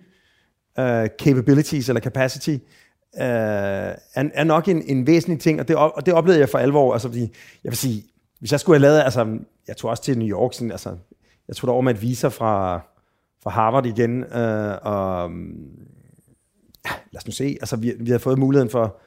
uh, 0.79 1.07
capabilities 1.19 1.89
eller 1.89 2.01
capacity, 2.01 2.51
uh, 2.51 3.21
er, 3.21 3.95
er 4.15 4.45
nok 4.45 4.69
en, 4.69 4.83
en 4.83 5.07
væsentlig 5.07 5.41
ting, 5.41 5.61
og 5.61 5.69
det, 5.69 5.77
og 5.77 6.07
det 6.07 6.15
oplevede 6.15 6.41
jeg 6.41 6.49
for 6.49 6.59
alvor. 6.59 6.93
Altså, 6.93 7.09
fordi, 7.09 7.21
jeg 7.65 7.71
vil 7.71 7.77
sige, 7.77 8.05
hvis 8.39 8.53
jeg 8.53 8.61
skulle 8.61 8.75
have 8.75 8.83
lavet, 8.83 9.01
altså, 9.01 9.39
jeg 9.69 9.77
tog 9.77 9.91
også 9.91 10.03
til 10.03 10.19
New 10.19 10.29
York, 10.29 10.55
sådan, 10.55 10.71
altså, 10.71 10.97
jeg 11.49 11.57
tog 11.57 11.69
derover 11.69 11.83
med 11.83 11.95
et 11.95 12.03
visa 12.03 12.29
fra, 12.29 12.81
fra 13.43 13.51
Harvard 13.51 13.87
igen, 13.87 14.25
uh, 14.25 14.31
og 14.83 15.31
ja, 16.87 16.91
lad 17.13 17.17
os 17.17 17.27
nu 17.27 17.33
se, 17.33 17.45
altså, 17.61 17.77
vi, 17.77 17.93
vi 17.99 18.11
havde 18.11 18.21
fået 18.21 18.39
muligheden 18.39 18.71
for 18.71 19.01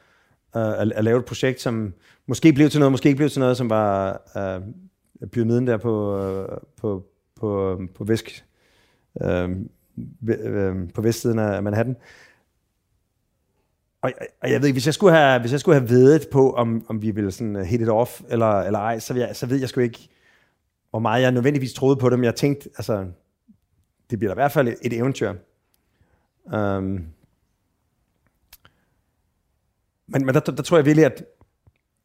uh, 0.55 0.81
at, 0.81 0.91
at 0.91 1.03
lave 1.03 1.19
et 1.19 1.25
projekt, 1.25 1.61
som 1.61 1.93
måske 2.27 2.53
blev 2.53 2.69
til 2.69 2.79
noget, 2.79 2.91
måske 2.91 3.09
ikke 3.09 3.17
blev 3.17 3.29
til 3.29 3.39
noget, 3.39 3.57
som 3.57 3.69
var 3.69 4.21
uh, 4.35 5.27
pyramiden 5.27 5.67
der 5.67 5.77
på, 5.77 6.17
uh, 6.17 6.57
på, 6.77 7.05
på, 7.39 7.81
på 7.95 8.03
Væsk, 8.03 8.45
uh, 9.15 9.49
Øh, 10.29 10.75
på 10.93 11.01
vestsiden 11.01 11.39
af 11.39 11.63
Manhattan. 11.63 11.95
Og, 14.01 14.11
og 14.41 14.51
jeg 14.51 14.61
ved 14.61 14.67
ikke, 14.67 14.75
hvis 14.75 14.85
jeg 14.85 14.93
skulle 14.93 15.15
have, 15.15 15.39
hvis 15.39 15.51
jeg 15.51 15.59
skulle 15.59 15.79
have 15.79 15.89
vedet 15.89 16.27
på, 16.31 16.53
om, 16.53 16.85
om 16.89 17.01
vi 17.01 17.11
ville 17.11 17.31
sådan 17.31 17.55
øh, 17.55 17.63
hit 17.63 17.81
it 17.81 17.89
off, 17.89 18.21
eller, 18.29 18.59
eller 18.59 18.79
ej, 18.79 18.99
så, 18.99 19.13
jeg, 19.13 19.35
så 19.35 19.45
ved 19.45 19.57
jeg 19.57 19.69
sgu 19.69 19.79
ikke, 19.79 20.09
hvor 20.89 20.99
meget 20.99 21.21
jeg 21.21 21.31
nødvendigvis 21.31 21.73
troede 21.73 21.95
på 21.97 22.09
dem. 22.09 22.23
jeg 22.23 22.35
tænkte, 22.35 22.69
altså, 22.77 23.07
det 24.09 24.19
bliver 24.19 24.33
da 24.33 24.33
i 24.33 24.41
hvert 24.41 24.51
fald 24.51 24.67
et, 24.67 24.77
et 24.81 24.93
eventyr. 24.93 25.33
Um, 26.43 27.07
men, 30.07 30.25
men 30.25 30.27
der, 30.27 30.39
der, 30.39 30.51
der 30.51 30.63
tror 30.63 30.77
jeg 30.77 30.85
virkelig, 30.85 31.05
at, 31.05 31.25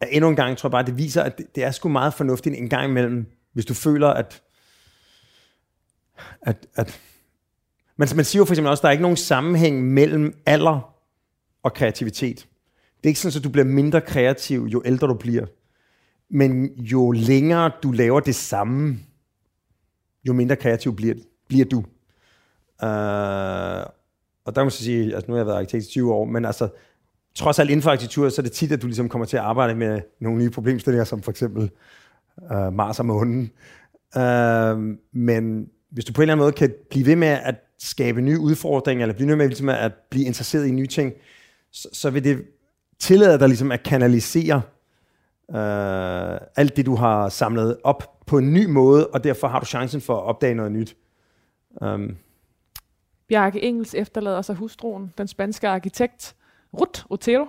at 0.00 0.08
endnu 0.10 0.30
en 0.30 0.36
gang 0.36 0.58
tror 0.58 0.68
jeg 0.68 0.72
bare, 0.72 0.86
det 0.86 0.98
viser, 0.98 1.22
at 1.22 1.38
det, 1.38 1.46
det 1.54 1.64
er 1.64 1.70
sgu 1.70 1.88
meget 1.88 2.14
fornuftigt 2.14 2.56
en 2.56 2.68
gang 2.68 2.90
imellem, 2.90 3.26
hvis 3.52 3.66
du 3.66 3.74
føler, 3.74 4.08
at, 4.08 4.42
at, 6.42 6.66
at 6.74 7.00
men 7.96 8.08
man 8.16 8.24
siger 8.24 8.40
jo 8.40 8.44
for 8.44 8.52
eksempel 8.52 8.70
også, 8.70 8.80
at 8.80 8.82
der 8.82 8.88
er 8.88 8.92
ikke 8.92 9.02
nogen 9.02 9.16
sammenhæng 9.16 9.84
mellem 9.84 10.34
alder 10.46 10.94
og 11.62 11.74
kreativitet. 11.74 12.36
Det 12.96 13.04
er 13.04 13.08
ikke 13.08 13.20
sådan, 13.20 13.38
at 13.38 13.44
du 13.44 13.48
bliver 13.48 13.64
mindre 13.64 14.00
kreativ, 14.00 14.62
jo 14.72 14.82
ældre 14.84 15.06
du 15.06 15.14
bliver. 15.14 15.46
Men 16.30 16.66
jo 16.78 17.10
længere 17.10 17.70
du 17.82 17.92
laver 17.92 18.20
det 18.20 18.34
samme, 18.34 18.98
jo 20.28 20.32
mindre 20.32 20.56
kreativ 20.56 20.96
bliver, 20.96 21.14
bliver 21.48 21.64
du. 21.64 21.78
Uh, 22.82 23.94
og 24.44 24.54
der 24.54 24.60
må 24.60 24.64
man 24.64 24.70
så 24.70 24.84
sige, 24.84 25.14
altså 25.14 25.24
nu 25.28 25.34
har 25.34 25.38
jeg 25.38 25.46
været 25.46 25.56
arkitekt 25.56 25.84
i 25.84 25.88
20 25.88 26.14
år, 26.14 26.24
men 26.24 26.44
altså, 26.44 26.68
trods 27.34 27.58
alt 27.58 27.70
inden 27.70 27.82
for 27.82 27.90
arkitektur, 27.90 28.28
så 28.28 28.40
er 28.40 28.42
det 28.42 28.52
tit, 28.52 28.72
at 28.72 28.82
du 28.82 28.86
ligesom 28.86 29.08
kommer 29.08 29.26
til 29.26 29.36
at 29.36 29.42
arbejde 29.42 29.74
med 29.74 30.00
nogle 30.20 30.38
nye 30.38 30.50
problemstillinger, 30.50 31.04
som 31.04 31.22
for 31.22 31.30
eksempel 31.30 31.70
uh, 32.50 32.72
Mars 32.72 32.98
og 32.98 33.06
månen. 33.06 33.50
Uh, 34.16 34.78
men 35.12 35.68
hvis 35.90 36.04
du 36.04 36.12
på 36.12 36.22
en 36.22 36.22
eller 36.22 36.32
anden 36.32 36.44
måde 36.44 36.52
kan 36.52 36.74
blive 36.90 37.06
ved 37.06 37.16
med 37.16 37.28
at 37.28 37.54
skabe 37.78 38.20
nye 38.20 38.38
udfordringer, 38.38 39.04
eller 39.04 39.14
blive 39.14 39.26
nødt 39.26 39.38
med 39.38 39.48
ligesom 39.48 39.68
at 39.68 39.92
blive 40.10 40.26
interesseret 40.26 40.66
i 40.66 40.70
nye 40.70 40.86
ting, 40.86 41.12
så, 41.70 41.88
så 41.92 42.10
vil 42.10 42.24
det 42.24 42.44
tillade 42.98 43.38
dig 43.38 43.48
ligesom 43.48 43.72
at 43.72 43.82
kanalisere 43.82 44.62
øh, 45.50 46.38
alt 46.56 46.76
det, 46.76 46.86
du 46.86 46.94
har 46.94 47.28
samlet 47.28 47.76
op 47.84 48.26
på 48.26 48.38
en 48.38 48.52
ny 48.52 48.66
måde, 48.66 49.06
og 49.06 49.24
derfor 49.24 49.48
har 49.48 49.60
du 49.60 49.66
chancen 49.66 50.00
for 50.00 50.16
at 50.16 50.22
opdage 50.22 50.54
noget 50.54 50.72
nyt. 50.72 50.96
Um, 51.80 52.16
Bjarke 53.28 53.62
Engels 53.62 53.94
efterlader 53.94 54.42
sig 54.42 54.56
hustruen, 54.56 55.12
den 55.18 55.28
spanske 55.28 55.68
arkitekt 55.68 56.36
Ruth 56.80 57.02
Otero, 57.10 57.46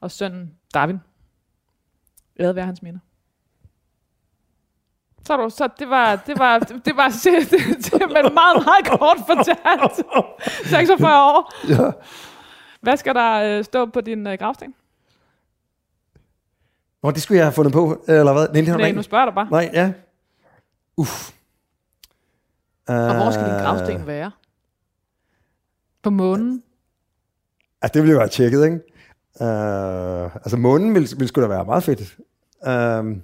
og 0.00 0.10
sønnen 0.10 0.54
Darwin. 0.74 0.98
Æret 2.40 2.56
være 2.56 2.66
hans 2.66 2.82
minder. 2.82 3.00
Så, 5.26 5.36
du, 5.36 5.50
så 5.50 5.68
det 5.78 5.90
var, 5.90 6.16
det 6.26 6.38
var, 6.38 6.58
det 6.58 6.96
var 6.96 7.08
det, 7.24 7.50
det, 7.50 7.84
det, 7.84 8.00
men 8.00 8.34
meget, 8.34 8.64
meget 8.64 9.00
kort 9.00 9.18
fortalt. 9.26 10.06
46 10.70 11.22
år. 11.22 11.52
ja. 11.68 11.90
Hvad 12.80 12.96
skal 12.96 13.14
der 13.14 13.58
øh, 13.58 13.64
stå 13.64 13.86
på 13.86 14.00
din 14.00 14.26
øh, 14.26 14.38
gravsten? 14.38 14.74
Nå, 17.02 17.10
det 17.10 17.22
skulle 17.22 17.38
jeg 17.38 17.46
have 17.46 17.52
fundet 17.52 17.72
på, 17.72 18.04
eller 18.08 18.32
hvad? 18.32 18.48
Nej, 18.62 18.72
du 18.74 18.78
Nej, 18.78 18.92
nu 18.92 19.02
spørger 19.02 19.24
jeg 19.24 19.26
dig 19.26 19.34
bare. 19.34 19.48
Nej, 19.50 19.70
ja. 19.72 19.92
Uff. 20.96 21.30
Uh, 22.88 22.94
Og 22.94 23.14
hvor 23.16 23.30
skal 23.30 23.44
din 23.44 23.52
gravsten 23.54 24.06
være? 24.06 24.30
På 26.02 26.10
månen? 26.10 26.62
Ja, 27.82 27.88
det 27.88 28.02
ville 28.02 28.12
jo 28.12 28.18
være 28.18 28.28
tjekket, 28.28 28.64
ikke? 28.64 28.76
Uh, 29.40 30.34
altså, 30.36 30.56
månen 30.56 30.94
ville, 30.94 31.08
ville 31.16 31.28
sgu 31.28 31.42
da 31.42 31.46
være 31.46 31.64
meget 31.64 31.82
fedt. 31.84 32.00
Uh, 32.66 33.16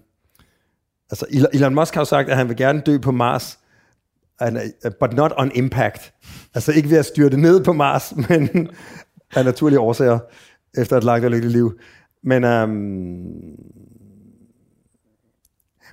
altså, 1.11 1.49
Elon 1.53 1.75
Musk 1.75 1.95
har 1.95 2.01
jo 2.01 2.05
sagt, 2.05 2.29
at 2.29 2.37
han 2.37 2.49
vil 2.49 2.57
gerne 2.57 2.81
dø 2.81 2.99
på 2.99 3.11
Mars, 3.11 3.59
and, 4.41 4.59
but 5.01 5.13
not 5.13 5.33
on 5.37 5.51
impact. 5.55 6.13
Altså 6.55 6.73
ikke 6.73 6.91
ved 6.91 6.99
at 6.99 7.07
styre 7.07 7.31
det 7.31 7.39
ned 7.39 7.65
på 7.65 7.73
Mars, 7.73 8.13
men 8.29 8.71
af 9.37 9.45
naturlige 9.45 9.81
årsager, 9.81 10.19
efter 10.79 10.97
et 10.97 11.05
langt 11.05 11.25
og 11.25 11.31
lykkeligt 11.31 11.53
liv. 11.53 11.79
Men, 12.23 12.45
øhm, 12.45 12.71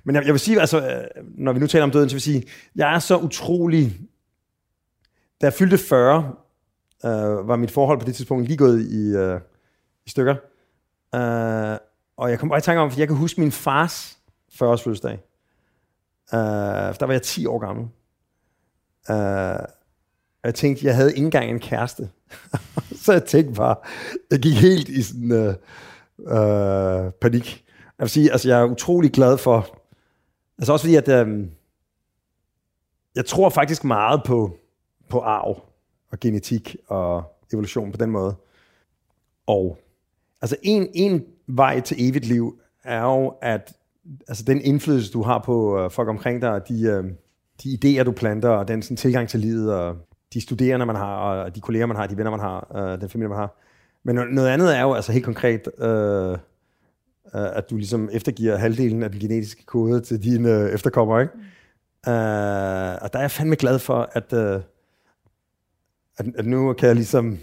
men 0.04 0.16
jeg, 0.16 0.26
jeg 0.26 0.34
vil 0.34 0.40
sige, 0.40 0.60
altså, 0.60 0.88
øh, 0.88 1.24
når 1.38 1.54
vi 1.54 1.60
nu 1.60 1.68
taler 1.68 1.84
om 1.84 1.92
døden, 1.92 2.10
så 2.10 2.14
vil 2.14 2.18
jeg 2.18 2.22
sige, 2.22 2.44
jeg 2.76 2.96
er 2.96 3.00
så 3.00 3.18
utrolig... 3.18 4.00
Da 5.42 5.46
jeg 5.46 5.54
fyldte 5.54 5.78
40, 5.78 6.34
øh, 7.06 7.48
var 7.48 7.56
mit 7.56 7.72
forhold 7.72 8.00
på 8.00 8.06
det 8.06 8.16
tidspunkt 8.16 8.48
lige 8.48 8.58
gået 8.58 8.82
i, 8.82 9.16
øh, 9.16 9.40
i 10.06 10.10
stykker. 10.10 10.36
Øh, 11.16 11.78
og 12.18 12.30
jeg 12.30 12.40
kom 12.40 12.50
bare 12.50 12.58
i 12.58 12.62
tanke 12.62 12.82
om, 12.82 12.90
at 12.90 13.00
jeg 13.00 13.08
kan 13.08 13.18
huske 13.18 13.42
min 13.42 13.52
fars 13.52 14.17
40-års 14.62 14.84
fødselsdag. 14.84 15.20
Uh, 16.34 16.40
der 17.00 17.06
var 17.06 17.14
jeg 17.14 17.22
10 17.22 17.46
år 17.46 17.60
gammel. 17.60 17.88
Uh, 19.10 19.66
jeg 20.44 20.56
tænkte, 20.56 20.86
jeg 20.86 20.96
havde 20.96 21.10
ikke 21.10 21.26
engang 21.26 21.50
en 21.50 21.60
kæreste. 21.60 22.10
så 23.04 23.14
jeg 23.14 23.24
tænkte 23.26 23.54
bare, 23.54 23.76
jeg 24.32 24.40
gik 24.40 24.56
helt 24.56 24.90
i 24.90 25.02
sådan 25.02 25.32
øh, 25.32 25.56
øh, 26.20 27.12
panik. 27.12 27.66
Jeg 27.98 28.04
vil 28.04 28.10
sige, 28.10 28.32
altså 28.32 28.50
jeg 28.50 28.60
er 28.60 28.66
utrolig 28.66 29.12
glad 29.12 29.38
for, 29.38 29.78
altså 30.58 30.74
også 30.74 30.86
fordi, 30.86 30.96
at 30.96 31.08
øh, 31.08 31.48
jeg 33.16 33.26
tror 33.26 33.50
faktisk 33.50 33.84
meget 33.84 34.22
på, 34.26 34.58
på 35.10 35.20
arv 35.20 35.62
og 36.12 36.20
genetik 36.20 36.76
og 36.88 37.24
evolution 37.54 37.92
på 37.92 37.98
den 37.98 38.12
måde. 38.12 38.36
Og 39.48 39.78
altså 40.42 40.56
en, 40.64 40.88
en 40.94 41.26
vej 41.48 41.80
til 41.80 42.10
evigt 42.10 42.26
liv 42.26 42.60
er 42.84 43.02
jo, 43.02 43.28
at 43.42 43.77
altså 44.28 44.44
den 44.44 44.62
indflydelse, 44.62 45.12
du 45.12 45.22
har 45.22 45.44
på 45.46 45.80
øh, 45.80 45.92
folk 45.92 46.10
omkring 46.10 46.42
dig, 46.42 46.52
og 46.52 46.68
de, 46.68 46.82
øh, 46.84 47.04
de 47.64 47.78
idéer, 47.84 48.04
du 48.04 48.12
planter, 48.12 48.50
og 48.50 48.68
den 48.68 48.82
sådan, 48.82 48.98
tilgang 48.98 49.30
til 49.30 49.40
livet, 49.40 49.74
og 49.74 49.96
de 50.34 50.42
studerende, 50.42 50.86
man 50.86 50.96
har, 50.96 51.16
og 51.16 51.56
de 51.56 51.62
kolleger, 51.62 51.86
man 51.86 51.98
har, 51.98 52.08
de 52.08 52.18
venner, 52.18 52.32
man 52.32 52.40
har, 52.40 52.76
øh, 52.76 53.02
den 53.02 53.10
familie, 53.10 53.30
man 53.30 53.38
har. 53.38 53.56
Men 54.04 54.16
noget 54.16 54.50
andet 54.50 54.78
er 54.78 54.82
jo 54.82 54.94
altså 54.94 55.12
helt 55.12 55.26
konkret, 55.26 55.68
øh, 55.80 56.32
øh, 56.32 56.38
at 57.34 57.70
du 57.70 57.78
ligesom 57.78 58.10
eftergiver 58.12 58.56
halvdelen 58.56 59.04
af 59.04 59.12
den 59.12 59.20
genetiske 59.20 59.66
kode 59.66 60.02
til 60.02 60.24
dine 60.24 60.50
øh, 60.50 60.70
efterkommere, 60.70 61.22
ikke? 61.22 61.34
Mm. 61.36 62.12
Øh, 62.12 62.98
og 63.02 63.14
der 63.14 63.20
er 63.20 63.24
jeg 63.24 63.32
fandme 63.32 63.56
glad 63.56 63.80
for, 63.80 64.10
at, 64.14 64.34
øh, 64.34 64.62
at, 66.18 66.26
at 66.36 66.46
nu 66.46 66.74
kan 66.74 66.88
jeg 66.88 66.96
ligesom 66.96 67.38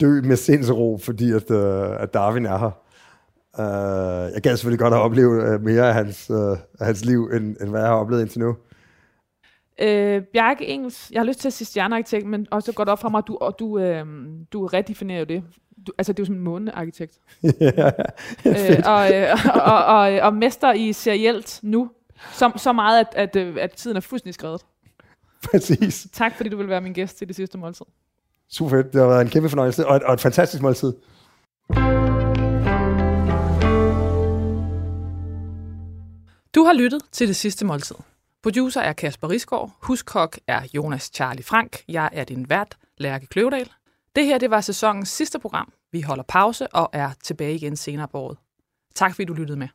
dø 0.00 0.20
med 0.20 0.36
sindsro, 0.36 0.98
fordi 0.98 1.32
at, 1.32 1.50
øh, 1.50 2.02
at 2.02 2.14
Darwin 2.14 2.46
er 2.46 2.58
her. 2.58 2.70
Uh, 3.58 3.64
jeg 4.34 4.40
gad 4.42 4.56
selvfølgelig 4.56 4.78
godt 4.78 4.94
at 4.94 5.00
opleve 5.00 5.54
uh, 5.54 5.62
mere 5.62 5.88
af 5.88 5.94
hans, 5.94 6.30
uh, 6.30 6.58
af 6.80 6.86
hans 6.86 7.04
liv, 7.04 7.30
end, 7.32 7.56
end 7.60 7.70
hvad 7.70 7.80
jeg 7.80 7.88
har 7.88 7.96
oplevet 7.96 8.22
indtil 8.22 8.40
nu. 8.40 8.56
Øh, 9.80 10.22
Bjarke 10.22 10.66
Engels, 10.66 11.10
jeg 11.10 11.20
har 11.20 11.26
lyst 11.26 11.40
til 11.40 11.48
at 11.48 11.52
sige 11.52 11.66
stjernearkitekt, 11.66 12.26
men 12.26 12.46
også 12.50 12.72
godt 12.72 12.88
op 12.88 13.00
fra 13.00 13.08
mig, 13.08 13.18
at 13.18 13.24
du, 13.26 13.36
og 13.40 13.58
du, 13.58 13.78
øh, 13.78 14.06
du 14.52 14.66
redefinerer 14.66 15.18
jo 15.18 15.24
det. 15.24 15.42
Du, 15.86 15.92
altså, 15.98 16.12
det 16.12 16.18
er 16.18 16.22
jo 16.22 16.26
sådan 16.26 16.36
en 16.36 16.44
månearkitekt. 16.44 17.18
ja, 17.60 17.90
øh, 18.46 18.82
og, 18.86 19.14
øh, 19.14 19.28
og, 19.54 19.62
og, 19.62 19.84
og, 19.84 20.20
og 20.20 20.34
mester 20.34 20.72
i 20.72 20.92
serielt 20.92 21.60
nu. 21.62 21.90
Så, 22.32 22.52
så 22.56 22.72
meget, 22.72 23.06
at, 23.14 23.36
at, 23.36 23.58
at 23.58 23.72
tiden 23.72 23.96
er 23.96 24.00
fuldstændig 24.00 24.34
skrevet. 24.34 24.60
Præcis. 25.50 26.06
Tak, 26.12 26.36
fordi 26.36 26.48
du 26.50 26.56
vil 26.56 26.68
være 26.68 26.80
min 26.80 26.92
gæst 26.92 27.18
til 27.18 27.28
det 27.28 27.36
sidste 27.36 27.58
måltid. 27.58 27.86
Super 28.50 28.70
fedt. 28.70 28.92
Det 28.92 29.00
har 29.00 29.08
været 29.08 29.22
en 29.22 29.28
kæmpe 29.28 29.48
fornøjelse, 29.48 29.86
og 29.86 29.96
et, 29.96 30.02
og 30.02 30.14
et 30.14 30.20
fantastisk 30.20 30.62
måltid. 30.62 30.92
Du 36.54 36.64
har 36.64 36.72
lyttet 36.72 37.02
til 37.12 37.28
det 37.28 37.36
sidste 37.36 37.64
måltid. 37.64 37.96
Producer 38.42 38.80
er 38.80 38.92
Kasper 38.92 39.30
Risgaard, 39.30 39.76
huskok 39.82 40.38
er 40.46 40.62
Jonas 40.74 41.10
Charlie 41.14 41.42
Frank, 41.44 41.84
jeg 41.88 42.10
er 42.12 42.24
din 42.24 42.48
vært, 42.48 42.76
Lærke 42.98 43.26
Kløvedal. 43.26 43.70
Det 44.16 44.26
her 44.26 44.38
det 44.38 44.50
var 44.50 44.60
sæsonens 44.60 45.08
sidste 45.08 45.38
program. 45.38 45.72
Vi 45.92 46.00
holder 46.00 46.24
pause 46.28 46.74
og 46.74 46.90
er 46.92 47.10
tilbage 47.22 47.54
igen 47.54 47.76
senere 47.76 48.08
på 48.08 48.18
året. 48.18 48.38
Tak 48.94 49.14
fordi 49.14 49.24
du 49.24 49.32
lyttede 49.32 49.58
med. 49.58 49.68